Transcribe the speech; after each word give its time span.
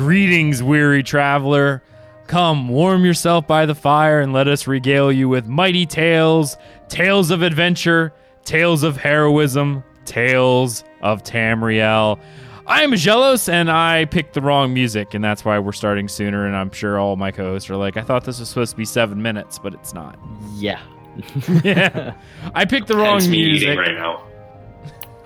Greetings, 0.00 0.62
weary 0.62 1.02
traveler. 1.02 1.82
Come, 2.26 2.70
warm 2.70 3.04
yourself 3.04 3.46
by 3.46 3.66
the 3.66 3.74
fire 3.74 4.22
and 4.22 4.32
let 4.32 4.48
us 4.48 4.66
regale 4.66 5.12
you 5.12 5.28
with 5.28 5.46
mighty 5.46 5.84
tales, 5.84 6.56
tales 6.88 7.30
of 7.30 7.42
adventure, 7.42 8.14
tales 8.46 8.82
of 8.82 8.96
heroism, 8.96 9.84
tales 10.06 10.84
of 11.02 11.22
Tamriel. 11.22 12.18
I 12.66 12.82
am 12.82 12.96
Jealous, 12.96 13.46
and 13.46 13.70
I 13.70 14.06
picked 14.06 14.32
the 14.32 14.40
wrong 14.40 14.72
music, 14.72 15.12
and 15.12 15.22
that's 15.22 15.44
why 15.44 15.58
we're 15.58 15.72
starting 15.72 16.08
sooner. 16.08 16.46
And 16.46 16.56
I'm 16.56 16.70
sure 16.70 16.98
all 16.98 17.16
my 17.16 17.30
co-hosts 17.30 17.68
are 17.68 17.76
like, 17.76 17.98
"I 17.98 18.02
thought 18.02 18.24
this 18.24 18.40
was 18.40 18.48
supposed 18.48 18.70
to 18.70 18.78
be 18.78 18.86
seven 18.86 19.20
minutes, 19.20 19.58
but 19.58 19.74
it's 19.74 19.92
not." 19.92 20.18
Yeah. 20.54 20.80
yeah, 21.62 22.14
I 22.54 22.64
picked 22.64 22.86
the 22.86 22.96
wrong 22.96 23.30
music. 23.30 23.78
right 23.78 23.98
now. 23.98 24.22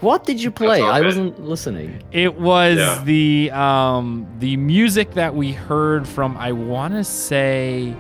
What 0.04 0.24
did 0.24 0.42
you 0.42 0.50
play? 0.50 0.82
I 0.82 1.00
wasn't 1.00 1.40
listening. 1.44 2.02
It 2.12 2.38
was 2.38 2.76
Yeah. 2.78 3.02
the 3.04 3.50
um 3.52 4.26
the 4.38 4.56
music 4.58 5.14
that 5.14 5.34
we 5.34 5.52
heard 5.52 6.06
from 6.06 6.36
I 6.36 6.52
want 6.52 6.92
to 6.94 7.04
say 7.04 7.94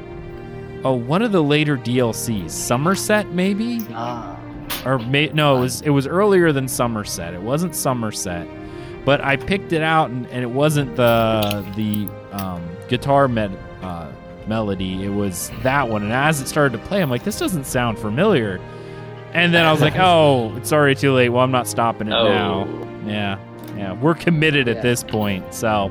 oh 0.84 0.92
one 0.92 1.22
of 1.22 1.32
the 1.32 1.42
later 1.42 1.76
DLCs, 1.78 2.50
Somerset 2.50 3.30
maybe 3.32 3.80
Ah. 3.94 4.36
or 4.84 4.98
may, 4.98 5.30
no 5.32 5.56
it 5.56 5.60
was 5.60 5.80
it 5.82 5.90
was 5.90 6.06
earlier 6.06 6.52
than 6.52 6.68
Somerset. 6.68 7.32
It 7.32 7.40
wasn't 7.42 7.74
Somerset, 7.74 8.46
but 9.06 9.22
I 9.24 9.36
picked 9.36 9.72
it 9.72 9.82
out 9.82 10.10
and, 10.10 10.26
and 10.26 10.42
it 10.42 10.50
wasn't 10.50 10.94
the 10.96 11.64
the 11.76 12.06
um, 12.38 12.60
guitar 12.88 13.28
med, 13.28 13.50
uh, 13.82 14.08
melody. 14.46 15.04
It 15.04 15.08
was 15.14 15.50
that 15.62 15.88
one. 15.88 16.02
And 16.02 16.12
as 16.12 16.40
it 16.42 16.48
started 16.48 16.76
to 16.78 16.84
play, 16.86 17.00
I'm 17.00 17.08
like 17.08 17.24
this 17.24 17.38
doesn't 17.38 17.64
sound 17.64 17.98
familiar. 17.98 18.60
And 19.34 19.52
then 19.52 19.64
I 19.66 19.72
was 19.72 19.80
like, 19.80 19.96
oh, 19.98 20.54
it's 20.56 20.72
already 20.72 20.94
too 20.94 21.12
late. 21.12 21.28
Well, 21.28 21.42
I'm 21.42 21.50
not 21.50 21.66
stopping 21.66 22.06
it 22.08 22.12
Oh. 22.14 22.28
now. 22.28 22.68
Yeah, 23.06 23.38
yeah, 23.76 23.92
we're 23.92 24.14
committed 24.14 24.68
at 24.68 24.76
Yeah. 24.76 24.82
this 24.82 25.02
point. 25.02 25.52
So 25.52 25.90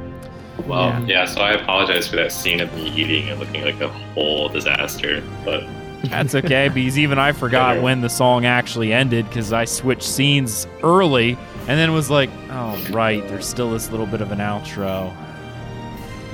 Well, 0.67 0.89
Yeah. 0.89 1.01
yeah. 1.07 1.25
So 1.25 1.41
I 1.41 1.51
apologize 1.53 2.07
for 2.07 2.15
that 2.17 2.31
scene 2.31 2.61
of 2.61 2.71
me 2.75 2.91
eating 2.95 3.27
and 3.29 3.39
looking 3.39 3.65
like 3.65 3.81
a 3.81 3.87
whole 3.89 4.49
disaster. 4.49 5.21
But 5.43 5.63
that's 6.05 6.35
okay 6.35 6.69
because 6.69 6.97
even 6.99 7.17
I 7.17 7.31
forgot 7.31 7.81
when 7.81 8.01
the 8.01 8.09
song 8.09 8.45
actually 8.45 8.93
ended 8.93 9.27
because 9.27 9.51
I 9.51 9.65
switched 9.65 10.03
scenes 10.03 10.67
early 10.83 11.37
and 11.67 11.79
then 11.79 11.91
was 11.93 12.09
like, 12.11 12.29
oh 12.51 12.77
right, 12.91 13.27
there's 13.29 13.47
still 13.47 13.71
this 13.71 13.89
little 13.89 14.05
bit 14.05 14.21
of 14.21 14.31
an 14.31 14.37
outro. 14.39 15.11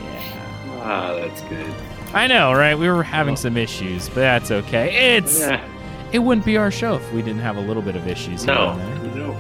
Yeah, 0.03 0.81
ah, 0.83 1.13
that's 1.15 1.41
good. 1.43 1.73
I 2.13 2.27
know, 2.27 2.52
right? 2.53 2.77
We 2.77 2.89
were 2.89 3.03
having 3.03 3.35
some 3.37 3.55
issues, 3.57 4.09
but 4.09 4.15
that's 4.15 4.52
okay. 4.52 5.15
It's 5.17 5.39
Yeah. 5.39 5.59
It 6.11 6.19
wouldn't 6.19 6.45
be 6.45 6.57
our 6.57 6.71
show 6.71 6.95
if 6.95 7.13
we 7.13 7.21
didn't 7.21 7.41
have 7.41 7.57
a 7.57 7.61
little 7.61 7.81
bit 7.83 7.95
of 7.95 8.07
issues. 8.07 8.43
here 8.43 8.53
No. 8.55 8.69
and 8.71 8.79
there. 8.81 9.15
No. 9.15 9.33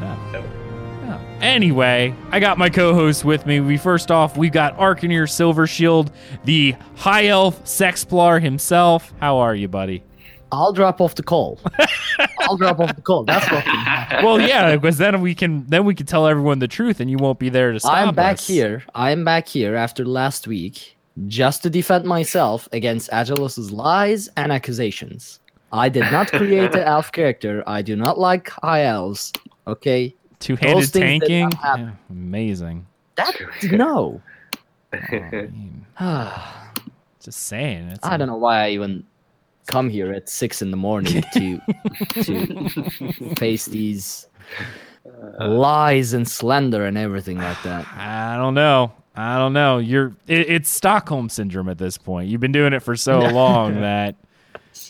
No, 0.00 0.16
no. 0.32 0.40
No. 0.40 1.06
no. 1.06 1.20
Anyway, 1.40 2.14
I 2.30 2.40
got 2.40 2.58
my 2.58 2.68
co-host 2.70 3.24
with 3.24 3.46
me. 3.46 3.60
We 3.60 3.76
first 3.76 4.10
off, 4.10 4.36
we 4.36 4.50
got 4.50 4.76
Arcaneer 4.78 5.28
Silver 5.28 5.66
Shield, 5.66 6.10
the 6.44 6.74
high 6.96 7.26
elf 7.28 7.62
sexplar 7.64 8.40
himself. 8.42 9.12
How 9.20 9.38
are 9.38 9.54
you, 9.54 9.68
buddy? 9.68 10.02
I'll 10.52 10.72
drop 10.72 11.00
off 11.00 11.16
the 11.16 11.24
call. 11.24 11.58
I'll 12.40 12.56
drop 12.56 12.78
off 12.78 12.94
the 12.94 13.02
call. 13.02 13.24
That's 13.24 13.50
what. 13.50 13.64
Well, 14.24 14.40
yeah, 14.40 14.76
because 14.76 14.96
then 14.96 15.20
we 15.20 15.34
can 15.34 15.66
then 15.66 15.84
we 15.84 15.94
can 15.94 16.06
tell 16.06 16.26
everyone 16.28 16.60
the 16.60 16.68
truth, 16.68 17.00
and 17.00 17.10
you 17.10 17.16
won't 17.18 17.38
be 17.40 17.48
there 17.48 17.72
to 17.72 17.80
stop 17.80 17.92
us. 17.92 17.98
I'm 18.08 18.14
back 18.14 18.34
us. 18.34 18.46
here. 18.46 18.84
I'm 18.94 19.24
back 19.24 19.48
here 19.48 19.74
after 19.74 20.04
last 20.04 20.46
week 20.46 20.96
just 21.26 21.62
to 21.64 21.70
defend 21.70 22.04
myself 22.04 22.68
against 22.72 23.10
Agilus's 23.10 23.72
lies 23.72 24.28
and 24.36 24.52
accusations. 24.52 25.40
I 25.72 25.88
did 25.88 26.10
not 26.12 26.28
create 26.30 26.74
an 26.74 26.82
elf 26.84 27.12
character. 27.12 27.62
I 27.66 27.82
do 27.82 27.96
not 27.96 28.18
like 28.18 28.50
high 28.50 28.84
elves. 28.84 29.32
Okay, 29.66 30.14
Two-handed 30.38 30.76
Those 30.76 30.90
things 30.90 31.20
did 31.20 31.28
tanking, 31.28 31.42
not 31.44 31.54
happen. 31.54 31.84
Yeah, 31.86 31.92
amazing. 32.10 32.86
that 33.16 33.34
no. 33.64 34.20
Oh, 34.92 34.98
I 35.12 35.30
mean, 35.30 35.86
I 35.98 36.68
just 37.20 37.44
saying. 37.44 37.88
It's 37.88 38.06
don't 38.06 38.28
know 38.28 38.36
why 38.36 38.64
I 38.66 38.70
even 38.70 39.04
come 39.66 39.88
here 39.88 40.12
at 40.12 40.28
six 40.28 40.62
in 40.62 40.70
the 40.70 40.76
morning 40.76 41.24
to 41.32 41.60
to 42.22 43.34
face 43.38 43.66
these 43.66 44.28
uh, 45.40 45.48
lies 45.48 46.12
and 46.12 46.28
slander 46.28 46.84
and 46.84 46.98
everything 46.98 47.38
like 47.38 47.60
that. 47.62 47.86
I 47.96 48.36
don't 48.36 48.54
know. 48.54 48.92
I 49.16 49.38
don't 49.38 49.54
know. 49.54 49.78
You're 49.78 50.08
it, 50.26 50.50
it's 50.50 50.68
Stockholm 50.68 51.30
syndrome 51.30 51.68
at 51.68 51.78
this 51.78 51.96
point. 51.96 52.28
You've 52.28 52.40
been 52.40 52.52
doing 52.52 52.72
it 52.74 52.80
for 52.80 52.94
so 52.94 53.20
long 53.20 53.80
that 53.80 54.14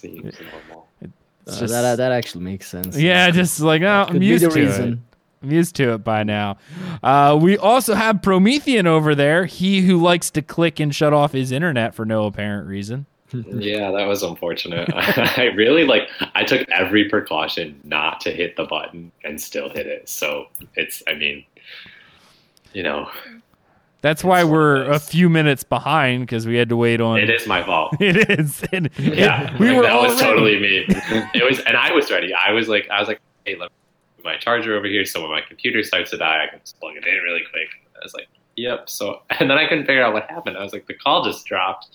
Seems 0.01 0.35
normal. 0.53 0.87
it's 1.01 1.13
Uh, 1.47 1.61
just 1.61 1.73
that 1.73 1.97
that 1.97 2.13
actually 2.13 2.45
makes 2.45 2.69
sense. 2.69 2.97
yeah, 2.99 3.31
just 3.31 3.61
like 3.61 3.83
oh, 3.83 4.07
I'm 4.09 4.23
used 4.23 4.45
the 4.45 4.51
to 4.51 4.61
it. 4.63 4.99
I'm 5.43 5.51
used 5.53 5.77
to 5.77 5.93
it 5.95 5.99
by 5.99 6.23
now. 6.25 6.57
Uh, 7.03 7.39
we 7.41 7.57
also 7.59 7.95
have 7.95 8.21
Promethean 8.23 8.87
over 8.87 9.15
there. 9.15 9.45
He 9.45 9.83
who 9.83 10.01
likes 10.01 10.31
to 10.31 10.43
click 10.43 10.81
and 10.81 10.95
shut 10.95 11.13
off 11.13 11.33
his 11.33 11.53
internet 11.53 11.95
for 11.95 12.05
no 12.05 12.27
apparent 12.27 12.67
reason. 12.69 13.07
Yeah, 13.33 13.91
that 13.91 14.07
was 14.07 14.23
unfortunate. 14.23 14.89
I 14.95 15.51
really 15.57 15.85
like. 15.85 16.09
I 16.37 16.45
took 16.45 16.67
every 16.71 17.09
precaution 17.09 17.79
not 17.83 18.21
to 18.21 18.31
hit 18.31 18.55
the 18.57 18.65
button 18.65 19.11
and 19.25 19.41
still 19.41 19.69
hit 19.69 19.87
it. 19.89 20.09
So 20.09 20.47
it's. 20.77 21.03
I 21.09 21.15
mean, 21.15 21.45
you 22.73 22.85
know, 22.85 23.11
That's 24.07 24.23
why 24.23 24.43
It's 24.43 24.49
we're 24.49 24.83
a 24.91 25.01
few 25.01 25.29
minutes 25.29 25.65
behind 25.65 26.23
because 26.23 26.47
we 26.47 26.57
had 26.57 26.69
to 26.69 26.77
wait 26.77 27.01
on. 27.01 27.19
it 27.19 27.29
is 27.29 27.47
my 27.49 27.65
fault. 27.65 27.97
It 28.01 28.31
is. 28.39 28.63
And 28.73 28.87
it- 28.99 28.99
Yeah, 28.99 29.57
we 29.59 29.67
like, 29.69 29.77
were 29.79 29.83
that 29.83 30.01
was 30.01 30.13
already- 30.23 30.23
totally 30.23 30.61
me. 30.61 30.85
It 31.35 31.45
was, 31.45 31.59
and 31.61 31.77
I 31.77 31.93
was 31.93 32.11
ready. 32.11 32.33
I 32.33 32.53
was 32.53 32.69
like, 32.69 32.89
I 32.89 33.01
was 33.01 33.09
like, 33.09 33.21
hey, 33.45 33.57
let 33.57 33.71
me 33.71 33.77
move 34.19 34.25
my 34.25 34.37
charger 34.37 34.77
over 34.77 34.87
here. 34.87 35.05
So 35.05 35.21
when 35.23 35.31
my 35.33 35.41
computer 35.41 35.83
starts 35.83 36.11
to 36.13 36.19
die, 36.19 36.45
I 36.45 36.51
can 36.51 36.61
just 36.61 36.79
plug 36.79 36.97
it 36.97 37.05
in 37.07 37.15
really 37.25 37.43
quick. 37.51 37.69
I 37.97 38.05
was 38.05 38.15
like, 38.15 38.29
yep. 38.55 38.89
So, 38.89 39.23
and 39.41 39.51
then 39.51 39.59
I 39.59 39.67
couldn't 39.69 39.87
figure 39.87 40.05
out 40.05 40.13
what 40.13 40.31
happened. 40.31 40.57
I 40.57 40.63
was 40.63 40.73
like, 40.73 40.87
the 40.87 40.95
call 40.95 41.25
just 41.25 41.45
dropped. 41.45 41.89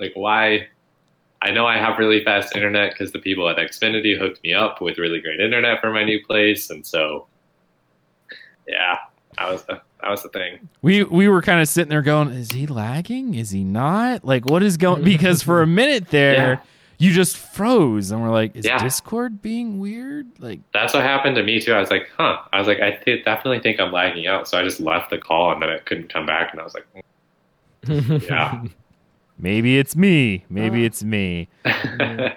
Like, 0.00 0.12
why? 0.14 0.66
I 1.42 1.50
know 1.50 1.66
I 1.66 1.76
have 1.78 1.98
really 1.98 2.24
fast 2.24 2.54
internet 2.56 2.92
because 2.92 3.12
the 3.12 3.18
people 3.18 3.48
at 3.48 3.56
Xfinity 3.56 4.18
hooked 4.18 4.42
me 4.44 4.52
up 4.52 4.80
with 4.80 4.98
really 4.98 5.20
great 5.20 5.40
internet 5.40 5.80
for 5.80 5.90
my 5.92 6.04
new 6.04 6.24
place, 6.24 6.70
and 6.70 6.84
so, 6.86 7.26
yeah, 8.68 8.96
that 9.36 9.50
was 9.50 9.62
the 9.64 9.80
that 10.02 10.10
was 10.10 10.22
the 10.22 10.28
thing. 10.30 10.68
We 10.82 11.04
we 11.04 11.28
were 11.28 11.42
kind 11.42 11.60
of 11.60 11.68
sitting 11.68 11.88
there 11.90 12.02
going, 12.02 12.28
is 12.30 12.50
he 12.52 12.66
lagging? 12.66 13.34
Is 13.34 13.50
he 13.50 13.64
not? 13.64 14.24
Like, 14.24 14.44
what 14.46 14.62
is 14.62 14.76
going? 14.76 15.04
Because 15.04 15.42
for 15.42 15.62
a 15.62 15.66
minute 15.66 16.08
there, 16.08 16.34
Yeah. 16.34 16.58
you 16.98 17.12
just 17.12 17.36
froze, 17.36 18.10
and 18.10 18.20
we're 18.22 18.30
like, 18.30 18.54
is 18.56 18.64
Yeah. 18.66 18.82
Discord 18.82 19.40
being 19.42 19.78
weird? 19.78 20.26
Like, 20.40 20.60
That's 20.72 20.92
what 20.94 21.02
happened 21.04 21.36
to 21.36 21.42
me 21.42 21.60
too. 21.60 21.72
I 21.72 21.80
was 21.80 21.90
like, 21.90 22.08
huh. 22.16 22.38
I 22.52 22.58
was 22.58 22.66
like, 22.68 22.80
I 22.80 22.92
th- 22.92 23.24
definitely 23.24 23.60
think 23.60 23.80
I'm 23.80 23.92
lagging 23.92 24.26
out. 24.26 24.48
So 24.48 24.58
I 24.58 24.62
just 24.64 24.80
left 24.80 25.10
the 25.10 25.18
call 25.18 25.52
and 25.52 25.62
then 25.62 25.70
it 25.70 25.84
couldn't 25.86 26.12
come 26.12 26.26
back. 26.26 26.50
And 26.52 26.60
I 26.60 26.64
was 26.64 26.74
like, 26.74 26.86
yeah. 28.28 28.62
Maybe 29.42 29.78
it's 29.78 29.94
me. 29.96 30.44
Maybe 30.48 30.84
it's 30.84 31.02
me. 31.02 31.48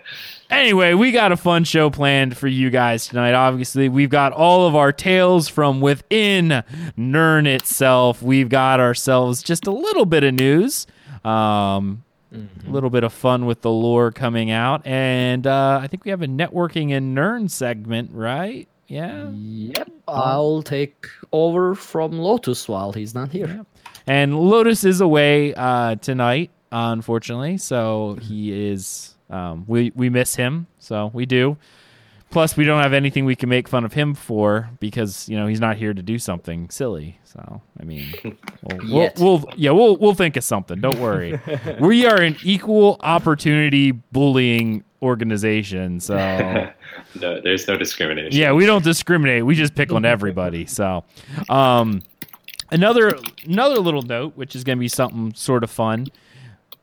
Anyway, 0.52 0.94
we 0.94 1.12
got 1.12 1.32
a 1.32 1.38
fun 1.38 1.64
show 1.64 1.90
planned 1.90 2.38
for 2.38 2.48
you 2.48 2.70
guys 2.70 3.08
tonight. 3.08 3.34
Obviously, 3.34 3.90
we've 3.90 4.12
got 4.12 4.32
all 4.32 4.68
of 4.68 4.76
our 4.76 4.92
tales 4.92 5.48
from 5.48 5.82
within 5.82 6.64
Nirn 6.96 7.48
itself. 7.48 8.22
We've 8.22 8.48
got 8.48 8.80
ourselves 8.80 9.42
just 9.42 9.66
a 9.66 9.72
little 9.72 10.06
bit 10.06 10.24
of 10.24 10.36
news, 10.36 10.86
um, 11.24 12.04
a 12.32 12.70
little 12.70 12.92
bit 12.92 13.04
of 13.04 13.12
fun 13.12 13.48
with 13.48 13.62
the 13.62 13.72
lore 13.72 14.12
coming 14.12 14.52
out, 14.52 14.86
and 14.86 15.48
uh, 15.48 15.80
I 15.82 15.88
think 15.88 16.06
we 16.06 16.12
have 16.12 16.22
a 16.22 16.28
networking 16.28 16.96
and 16.96 17.16
Nirn 17.16 17.50
segment, 17.50 18.12
right? 18.14 18.68
Yeah. 18.88 19.30
Yep. 19.32 19.90
I'll 20.08 20.62
take 20.62 21.08
over 21.34 21.74
from 21.74 22.20
Lotus 22.20 22.70
while 22.70 22.94
he's 22.94 23.16
not 23.16 23.32
here. 23.32 23.66
And 24.06 24.40
Lotus 24.40 24.84
is 24.84 25.02
away 25.02 25.56
uh, 25.56 25.96
tonight, 25.96 26.52
unfortunately. 26.76 27.58
So 27.58 28.18
he 28.22 28.70
is. 28.70 29.16
Um, 29.30 29.66
we 29.68 29.92
we 29.96 30.10
miss 30.10 30.36
him. 30.36 30.68
So 30.80 31.10
we 31.14 31.26
do. 31.26 31.58
Plus, 32.32 32.58
we 32.58 32.66
don't 32.66 32.82
have 32.82 32.92
anything 32.92 33.24
we 33.24 33.36
can 33.36 33.48
make 33.48 33.68
fun 33.68 33.86
of 33.86 33.94
him 33.94 34.14
for 34.14 34.70
because 34.80 35.30
you 35.30 35.38
know 35.38 35.48
he's 35.48 35.62
not 35.62 35.78
here 35.78 35.94
to 35.94 36.02
do 36.02 36.20
something 36.20 36.70
silly. 36.70 37.20
So 37.24 37.62
I 37.80 37.84
mean, 37.84 38.14
we'll, 38.62 38.80
we'll, 38.90 39.12
we'll 39.18 39.46
yeah 39.56 39.72
we'll 39.72 39.96
we'll 39.98 40.16
think 40.16 40.36
of 40.36 40.44
something. 40.44 40.82
Don't 40.82 41.00
worry. 41.00 41.40
we 41.80 42.06
are 42.06 42.22
an 42.22 42.36
equal 42.44 42.98
opportunity 43.02 43.92
bullying 43.92 44.84
organization. 45.02 46.00
So 46.00 46.16
no, 47.22 47.42
there's 47.42 47.68
no 47.68 47.78
discrimination. 47.78 48.38
yeah, 48.38 48.52
we 48.52 48.66
don't 48.66 48.84
discriminate. 48.84 49.46
We 49.46 49.56
just 49.56 49.76
pick 49.76 49.94
on 49.94 50.04
everybody. 50.04 50.66
So, 50.66 51.06
um, 51.48 52.02
another 52.72 53.18
another 53.46 53.80
little 53.80 54.02
note, 54.02 54.34
which 54.36 54.56
is 54.56 54.64
going 54.64 54.78
to 54.78 54.82
be 54.82 54.90
something 54.90 55.34
sort 55.36 55.64
of 55.64 55.72
fun. 55.72 56.08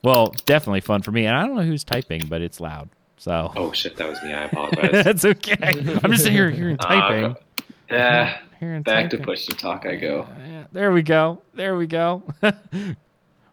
Well, 0.02 0.34
definitely 0.46 0.80
fun 0.80 1.02
for 1.02 1.12
me. 1.12 1.26
And 1.26 1.36
I 1.36 1.46
don't 1.46 1.56
know 1.56 1.62
who's 1.62 1.84
typing, 1.84 2.26
but 2.26 2.42
it's 2.42 2.60
loud. 2.60 2.90
So 3.18 3.52
Oh 3.56 3.72
shit, 3.72 3.96
that 3.96 4.08
was 4.08 4.22
me. 4.22 4.32
I 4.32 4.44
apologize. 4.46 5.04
that's 5.04 5.24
okay. 5.24 5.56
I'm 6.02 6.10
just 6.10 6.26
here 6.26 6.50
hearing 6.50 6.76
typing. 6.76 7.24
Uh, 7.24 7.34
yeah. 7.90 8.38
Hearing 8.58 8.82
Back 8.82 9.10
to 9.10 9.18
push 9.18 9.46
to 9.46 9.54
talk 9.54 9.86
I 9.86 9.96
go. 9.96 10.26
Yeah, 10.46 10.64
there 10.72 10.92
we 10.92 11.02
go. 11.02 11.42
There 11.54 11.76
we 11.76 11.86
go. 11.86 12.22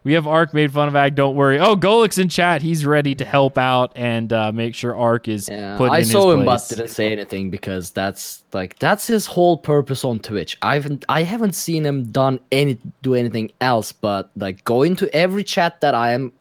We 0.02 0.14
have 0.14 0.26
Ark 0.26 0.54
made 0.54 0.72
fun 0.72 0.88
of 0.88 0.96
Ag. 0.96 1.14
Don't 1.14 1.36
worry. 1.36 1.58
Oh, 1.58 1.76
Golik's 1.76 2.16
in 2.16 2.30
chat. 2.30 2.62
He's 2.62 2.86
ready 2.86 3.14
to 3.16 3.24
help 3.24 3.58
out 3.58 3.92
and 3.94 4.32
uh, 4.32 4.50
make 4.50 4.74
sure 4.74 4.96
Ark 4.96 5.28
is 5.28 5.46
Yeah, 5.46 5.76
put 5.76 5.90
I 5.90 5.98
in 5.98 6.04
saw 6.06 6.30
his 6.30 6.38
him, 6.38 6.46
but 6.46 6.66
didn't 6.70 6.88
say 6.88 7.12
anything 7.12 7.50
because 7.50 7.90
that's 7.90 8.42
like 8.54 8.78
that's 8.78 9.06
his 9.06 9.26
whole 9.26 9.58
purpose 9.58 10.02
on 10.02 10.18
Twitch. 10.18 10.56
I 10.62 10.74
haven't 10.74 11.04
I 11.10 11.22
haven't 11.22 11.54
seen 11.54 11.84
him 11.84 12.06
done 12.06 12.40
any 12.50 12.78
do 13.02 13.14
anything 13.14 13.52
else 13.60 13.92
but 13.92 14.30
like 14.36 14.64
go 14.64 14.82
into 14.84 15.14
every 15.14 15.44
chat 15.44 15.82
that 15.82 15.94
I 15.94 16.12
am 16.12 16.32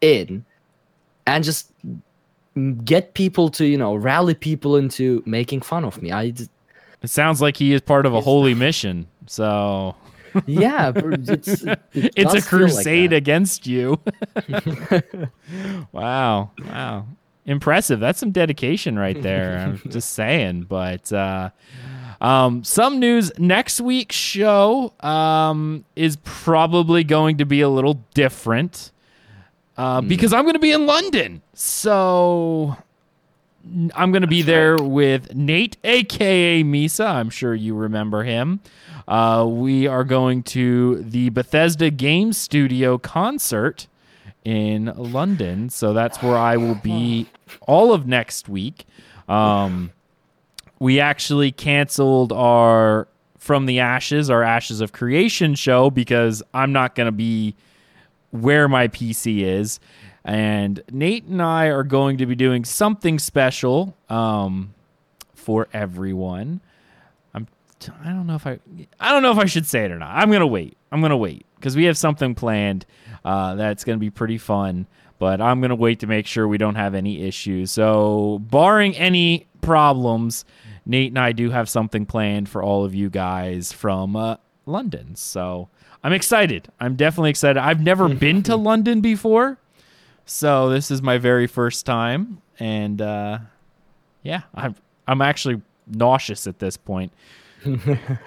in, 0.00 0.44
and 1.26 1.44
just 1.44 1.72
get 2.84 3.14
people 3.14 3.48
to 3.48 3.64
you 3.64 3.78
know 3.78 3.94
rally 3.94 4.34
people 4.34 4.76
into 4.76 5.22
making 5.26 5.60
fun 5.60 5.84
of 5.84 6.00
me. 6.02 6.12
I 6.12 6.32
It 7.02 7.10
sounds 7.10 7.40
like 7.40 7.56
he 7.56 7.72
is 7.72 7.80
part 7.80 8.06
of 8.06 8.14
a 8.14 8.20
holy 8.20 8.54
mission. 8.66 9.06
So 9.26 9.94
yeah, 10.46 10.92
it's 10.96 11.62
it 11.62 11.80
it's 11.92 12.34
a 12.34 12.40
feel 12.40 12.60
like 12.60 12.74
crusade 12.74 13.12
against 13.12 13.66
you. 13.66 14.00
wow. 15.92 16.50
Wow. 16.64 17.06
Impressive. 17.46 18.00
That's 18.00 18.20
some 18.20 18.30
dedication 18.30 18.98
right 18.98 19.20
there. 19.20 19.58
I'm 19.58 19.90
just 19.90 20.12
saying. 20.12 20.62
But 20.62 21.12
uh 21.12 21.50
um 22.20 22.62
some 22.64 23.00
news 23.00 23.32
next 23.38 23.80
week's 23.80 24.16
show 24.16 24.92
um 25.00 25.84
is 25.96 26.16
probably 26.22 27.02
going 27.02 27.38
to 27.38 27.44
be 27.44 27.60
a 27.60 27.68
little 27.68 28.04
different. 28.14 28.92
Uh, 29.80 30.02
because 30.02 30.34
I'm 30.34 30.44
going 30.44 30.56
to 30.56 30.60
be 30.60 30.72
in 30.72 30.84
London. 30.84 31.40
So 31.54 32.76
I'm 33.94 34.12
going 34.12 34.20
to 34.20 34.28
be 34.28 34.42
there 34.42 34.76
with 34.76 35.34
Nate, 35.34 35.78
aka 35.82 36.62
Misa. 36.62 37.06
I'm 37.06 37.30
sure 37.30 37.54
you 37.54 37.74
remember 37.74 38.22
him. 38.22 38.60
Uh, 39.08 39.46
we 39.48 39.86
are 39.86 40.04
going 40.04 40.42
to 40.42 40.96
the 40.96 41.30
Bethesda 41.30 41.88
Game 41.88 42.34
Studio 42.34 42.98
concert 42.98 43.86
in 44.44 44.92
London. 44.96 45.70
So 45.70 45.94
that's 45.94 46.22
where 46.22 46.36
I 46.36 46.58
will 46.58 46.74
be 46.74 47.28
all 47.62 47.94
of 47.94 48.06
next 48.06 48.50
week. 48.50 48.84
Um, 49.30 49.92
we 50.78 51.00
actually 51.00 51.52
canceled 51.52 52.32
our 52.32 53.08
From 53.38 53.64
the 53.64 53.80
Ashes, 53.80 54.28
our 54.28 54.42
Ashes 54.42 54.82
of 54.82 54.92
Creation 54.92 55.54
show 55.54 55.88
because 55.88 56.42
I'm 56.52 56.70
not 56.70 56.94
going 56.94 57.06
to 57.06 57.12
be 57.12 57.54
where 58.30 58.68
my 58.68 58.88
PC 58.88 59.42
is. 59.42 59.80
And 60.24 60.82
Nate 60.90 61.24
and 61.24 61.40
I 61.40 61.66
are 61.66 61.82
going 61.82 62.18
to 62.18 62.26
be 62.26 62.34
doing 62.34 62.64
something 62.64 63.18
special 63.18 63.96
um, 64.08 64.74
for 65.34 65.68
everyone. 65.72 66.60
I'm 67.32 67.46
I 68.04 68.10
don't 68.10 68.26
know 68.26 68.34
if 68.34 68.46
I 68.46 68.58
I 68.98 69.12
don't 69.12 69.22
know 69.22 69.32
if 69.32 69.38
I 69.38 69.46
should 69.46 69.66
say 69.66 69.84
it 69.84 69.90
or 69.90 69.98
not. 69.98 70.14
I'm 70.14 70.30
gonna 70.30 70.46
wait. 70.46 70.76
I'm 70.92 71.00
gonna 71.00 71.16
wait 71.16 71.46
because 71.56 71.74
we 71.74 71.84
have 71.84 71.96
something 71.96 72.34
planned 72.34 72.84
uh, 73.24 73.54
that's 73.54 73.84
gonna 73.84 73.98
be 73.98 74.10
pretty 74.10 74.38
fun. 74.38 74.86
But 75.18 75.40
I'm 75.40 75.60
gonna 75.60 75.74
wait 75.74 76.00
to 76.00 76.06
make 76.06 76.26
sure 76.26 76.46
we 76.46 76.58
don't 76.58 76.74
have 76.74 76.94
any 76.94 77.22
issues. 77.22 77.70
So 77.70 78.40
barring 78.42 78.96
any 78.96 79.46
problems, 79.62 80.44
Nate 80.84 81.12
and 81.12 81.18
I 81.18 81.32
do 81.32 81.50
have 81.50 81.68
something 81.68 82.04
planned 82.04 82.48
for 82.48 82.62
all 82.62 82.84
of 82.84 82.94
you 82.94 83.08
guys 83.08 83.72
from 83.72 84.16
uh, 84.16 84.36
London. 84.66 85.16
So 85.16 85.68
I'm 86.02 86.12
excited. 86.12 86.68
I'm 86.80 86.96
definitely 86.96 87.30
excited. 87.30 87.58
I've 87.58 87.80
never 87.80 88.08
been 88.14 88.42
to 88.44 88.56
London 88.56 89.00
before, 89.00 89.58
so 90.24 90.68
this 90.70 90.90
is 90.90 91.02
my 91.02 91.18
very 91.18 91.46
first 91.46 91.84
time, 91.86 92.40
and 92.58 93.00
uh, 93.02 93.38
yeah, 94.22 94.42
I'm 94.54 94.74
I'm 95.06 95.20
actually 95.22 95.60
nauseous 95.86 96.46
at 96.46 96.58
this 96.58 96.76
point. 96.76 97.12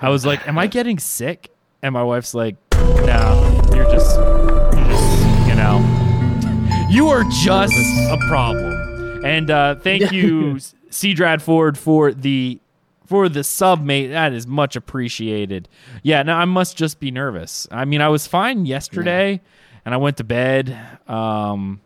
I 0.02 0.10
was 0.10 0.26
like, 0.26 0.48
"Am 0.48 0.58
I 0.58 0.68
getting 0.78 1.00
sick?" 1.00 1.50
And 1.82 1.94
my 1.94 2.04
wife's 2.04 2.34
like, 2.34 2.56
"No, 2.74 3.62
you're 3.74 3.92
just, 3.92 4.16
you're 4.18 4.86
just, 4.86 5.48
you 5.48 5.56
know, 5.56 6.88
you 6.90 7.08
are 7.10 7.24
just 7.44 7.74
a 8.12 8.18
problem." 8.28 9.26
And 9.26 9.50
uh, 9.50 9.76
thank 9.76 10.12
you, 10.12 10.60
C. 10.90 11.14
Dradford, 11.14 11.78
for 11.78 12.14
the 12.14 12.60
for 13.06 13.30
the 13.30 13.44
sub 13.44 13.84
mate. 13.84 14.08
That 14.08 14.34
is 14.34 14.48
much 14.48 14.76
appreciated. 14.76 15.68
Yeah, 16.02 16.24
no, 16.24 16.34
I 16.34 16.46
must 16.46 16.78
just 16.78 17.00
be 17.00 17.12
nervous. 17.12 17.68
I 17.72 17.86
mean, 17.86 18.02
I 18.02 18.10
was 18.10 18.28
fine 18.28 18.66
yesterday, 18.66 19.42
and 19.86 19.94
I 19.94 19.98
went 19.98 20.18
to 20.18 20.24
bed. 20.24 20.78
Um, 21.08 21.82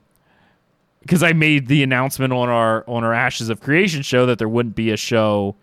because 1.02 1.24
I 1.24 1.32
made 1.32 1.68
the 1.68 1.84
announcement 1.84 2.34
on 2.34 2.50
our 2.50 2.84
on 2.86 3.06
our 3.06 3.14
Ashes 3.14 3.50
of 3.50 3.62
Creation 3.62 4.02
show 4.02 4.26
that 4.26 4.40
there 4.40 4.50
wouldn't 4.50 4.76
be 4.76 4.92
a 4.92 4.98
show 4.98 5.56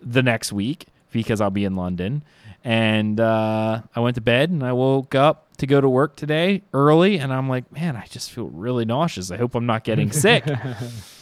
the 0.00 0.22
next 0.22 0.52
week 0.52 0.86
because 1.10 1.40
I'll 1.40 1.50
be 1.50 1.64
in 1.64 1.74
London. 1.74 2.22
And 2.62 3.20
uh, 3.20 3.82
I 3.94 4.00
went 4.00 4.14
to 4.14 4.20
bed 4.20 4.50
and 4.50 4.62
I 4.62 4.72
woke 4.72 5.14
up 5.14 5.56
to 5.58 5.66
go 5.66 5.80
to 5.80 5.88
work 5.88 6.16
today 6.16 6.62
early, 6.72 7.18
and 7.18 7.32
I'm 7.32 7.48
like, 7.48 7.70
man, 7.72 7.96
I 7.96 8.06
just 8.06 8.30
feel 8.30 8.46
really 8.46 8.84
nauseous. 8.84 9.30
I 9.30 9.36
hope 9.36 9.54
I'm 9.54 9.66
not 9.66 9.84
getting 9.84 10.12
sick. 10.12 10.44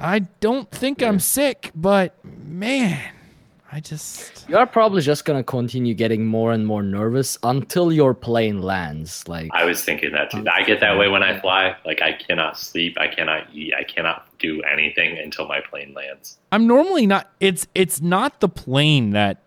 I 0.00 0.20
don't 0.40 0.70
think 0.70 1.02
I'm 1.02 1.18
sick, 1.20 1.70
but 1.74 2.14
man, 2.24 3.00
I 3.70 3.80
just 3.80 4.48
You're 4.48 4.64
probably 4.66 5.02
just 5.02 5.24
gonna 5.24 5.42
continue 5.42 5.92
getting 5.94 6.24
more 6.26 6.52
and 6.52 6.66
more 6.66 6.82
nervous 6.82 7.36
until 7.42 7.92
your 7.92 8.14
plane 8.14 8.62
lands. 8.62 9.26
Like 9.28 9.50
I 9.52 9.64
was 9.64 9.84
thinking 9.84 10.12
that 10.12 10.30
too. 10.30 10.44
I 10.52 10.62
get 10.62 10.80
that 10.80 10.96
way 10.98 11.08
when 11.08 11.22
I 11.22 11.38
fly. 11.40 11.76
Like 11.84 12.00
I 12.00 12.12
cannot 12.12 12.56
sleep, 12.58 12.96
I 12.98 13.08
cannot 13.08 13.46
eat, 13.52 13.74
I 13.74 13.82
cannot 13.84 14.26
do 14.38 14.62
anything 14.62 15.18
until 15.18 15.46
my 15.46 15.60
plane 15.60 15.92
lands. 15.94 16.38
I'm 16.52 16.66
normally 16.66 17.06
not. 17.06 17.30
It's 17.40 17.66
it's 17.74 18.00
not 18.00 18.40
the 18.40 18.48
plane 18.48 19.10
that 19.10 19.42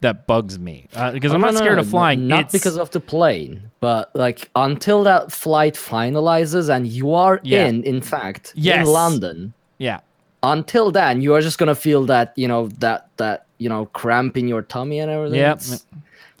that 0.00 0.28
bugs 0.28 0.60
me 0.60 0.86
uh, 0.94 1.10
because 1.10 1.32
I'm 1.32 1.40
No, 1.40 1.48
not 1.48 1.54
no, 1.54 1.60
scared 1.60 1.76
no, 1.76 1.82
of 1.82 1.90
flying. 1.90 2.28
Not 2.28 2.38
It's- 2.46 2.52
because 2.52 2.76
of 2.78 2.90
the 2.92 3.00
plane, 3.00 3.70
but 3.80 4.14
like 4.14 4.48
until 4.54 5.02
that 5.02 5.32
flight 5.32 5.74
finalizes 5.74 6.72
and 6.74 6.86
you 6.86 7.12
are 7.14 7.40
Yeah. 7.42 7.66
in, 7.66 7.82
in 7.82 8.00
fact, 8.00 8.52
Yes. 8.54 8.86
in 8.86 8.92
London. 8.92 9.54
Yeah. 9.78 10.00
Until 10.42 10.92
then, 10.92 11.20
you 11.20 11.34
are 11.34 11.40
just 11.40 11.58
gonna 11.58 11.74
feel 11.74 12.04
that 12.06 12.32
you 12.36 12.46
know 12.46 12.68
that 12.78 13.08
that 13.16 13.46
you 13.58 13.68
know 13.68 13.86
cramp 13.86 14.36
in 14.36 14.46
your 14.46 14.62
tummy 14.62 15.00
and 15.00 15.10
everything. 15.10 15.40
Yep. 15.40 15.56
It's- 15.56 15.86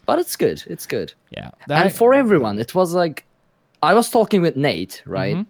But 0.06 0.18
it's 0.18 0.36
good. 0.36 0.62
It's 0.66 0.86
good. 0.86 1.12
Yeah, 1.30 1.50
and 1.68 1.92
for 1.92 2.14
everyone, 2.14 2.58
it 2.58 2.74
was 2.74 2.94
like 2.94 3.24
I 3.82 3.92
was 3.94 4.08
talking 4.10 4.40
with 4.42 4.56
Nate, 4.56 5.02
right? 5.04 5.36
Mhm. 5.36 5.46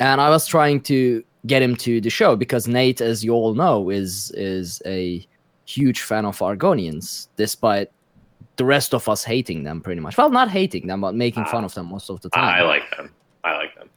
And 0.00 0.20
I 0.20 0.28
was 0.28 0.46
trying 0.46 0.80
to 0.82 1.22
get 1.46 1.62
him 1.62 1.76
to 1.76 2.00
the 2.00 2.10
show 2.10 2.36
because 2.36 2.66
Nate, 2.68 3.00
as 3.00 3.24
you 3.24 3.32
all 3.32 3.54
know, 3.54 3.88
is 3.90 4.30
is 4.32 4.82
a 4.84 5.26
huge 5.64 6.00
fan 6.02 6.24
of 6.26 6.38
Argonians, 6.40 7.28
despite 7.36 7.88
the 8.56 8.64
rest 8.64 8.92
of 8.94 9.08
us 9.08 9.24
hating 9.24 9.62
them 9.64 9.80
pretty 9.80 10.00
much. 10.00 10.16
Well, 10.18 10.30
not 10.30 10.50
hating 10.50 10.86
them, 10.88 11.00
but 11.00 11.14
making 11.14 11.44
fun 11.46 11.64
of 11.64 11.72
them 11.74 11.86
most 11.86 12.10
of 12.10 12.20
the 12.20 12.28
time. 12.30 12.44
I 12.44 12.62
like 12.62 12.86
them. 12.96 13.10
I 13.44 13.56
like 13.56 13.74
them. 13.74 13.88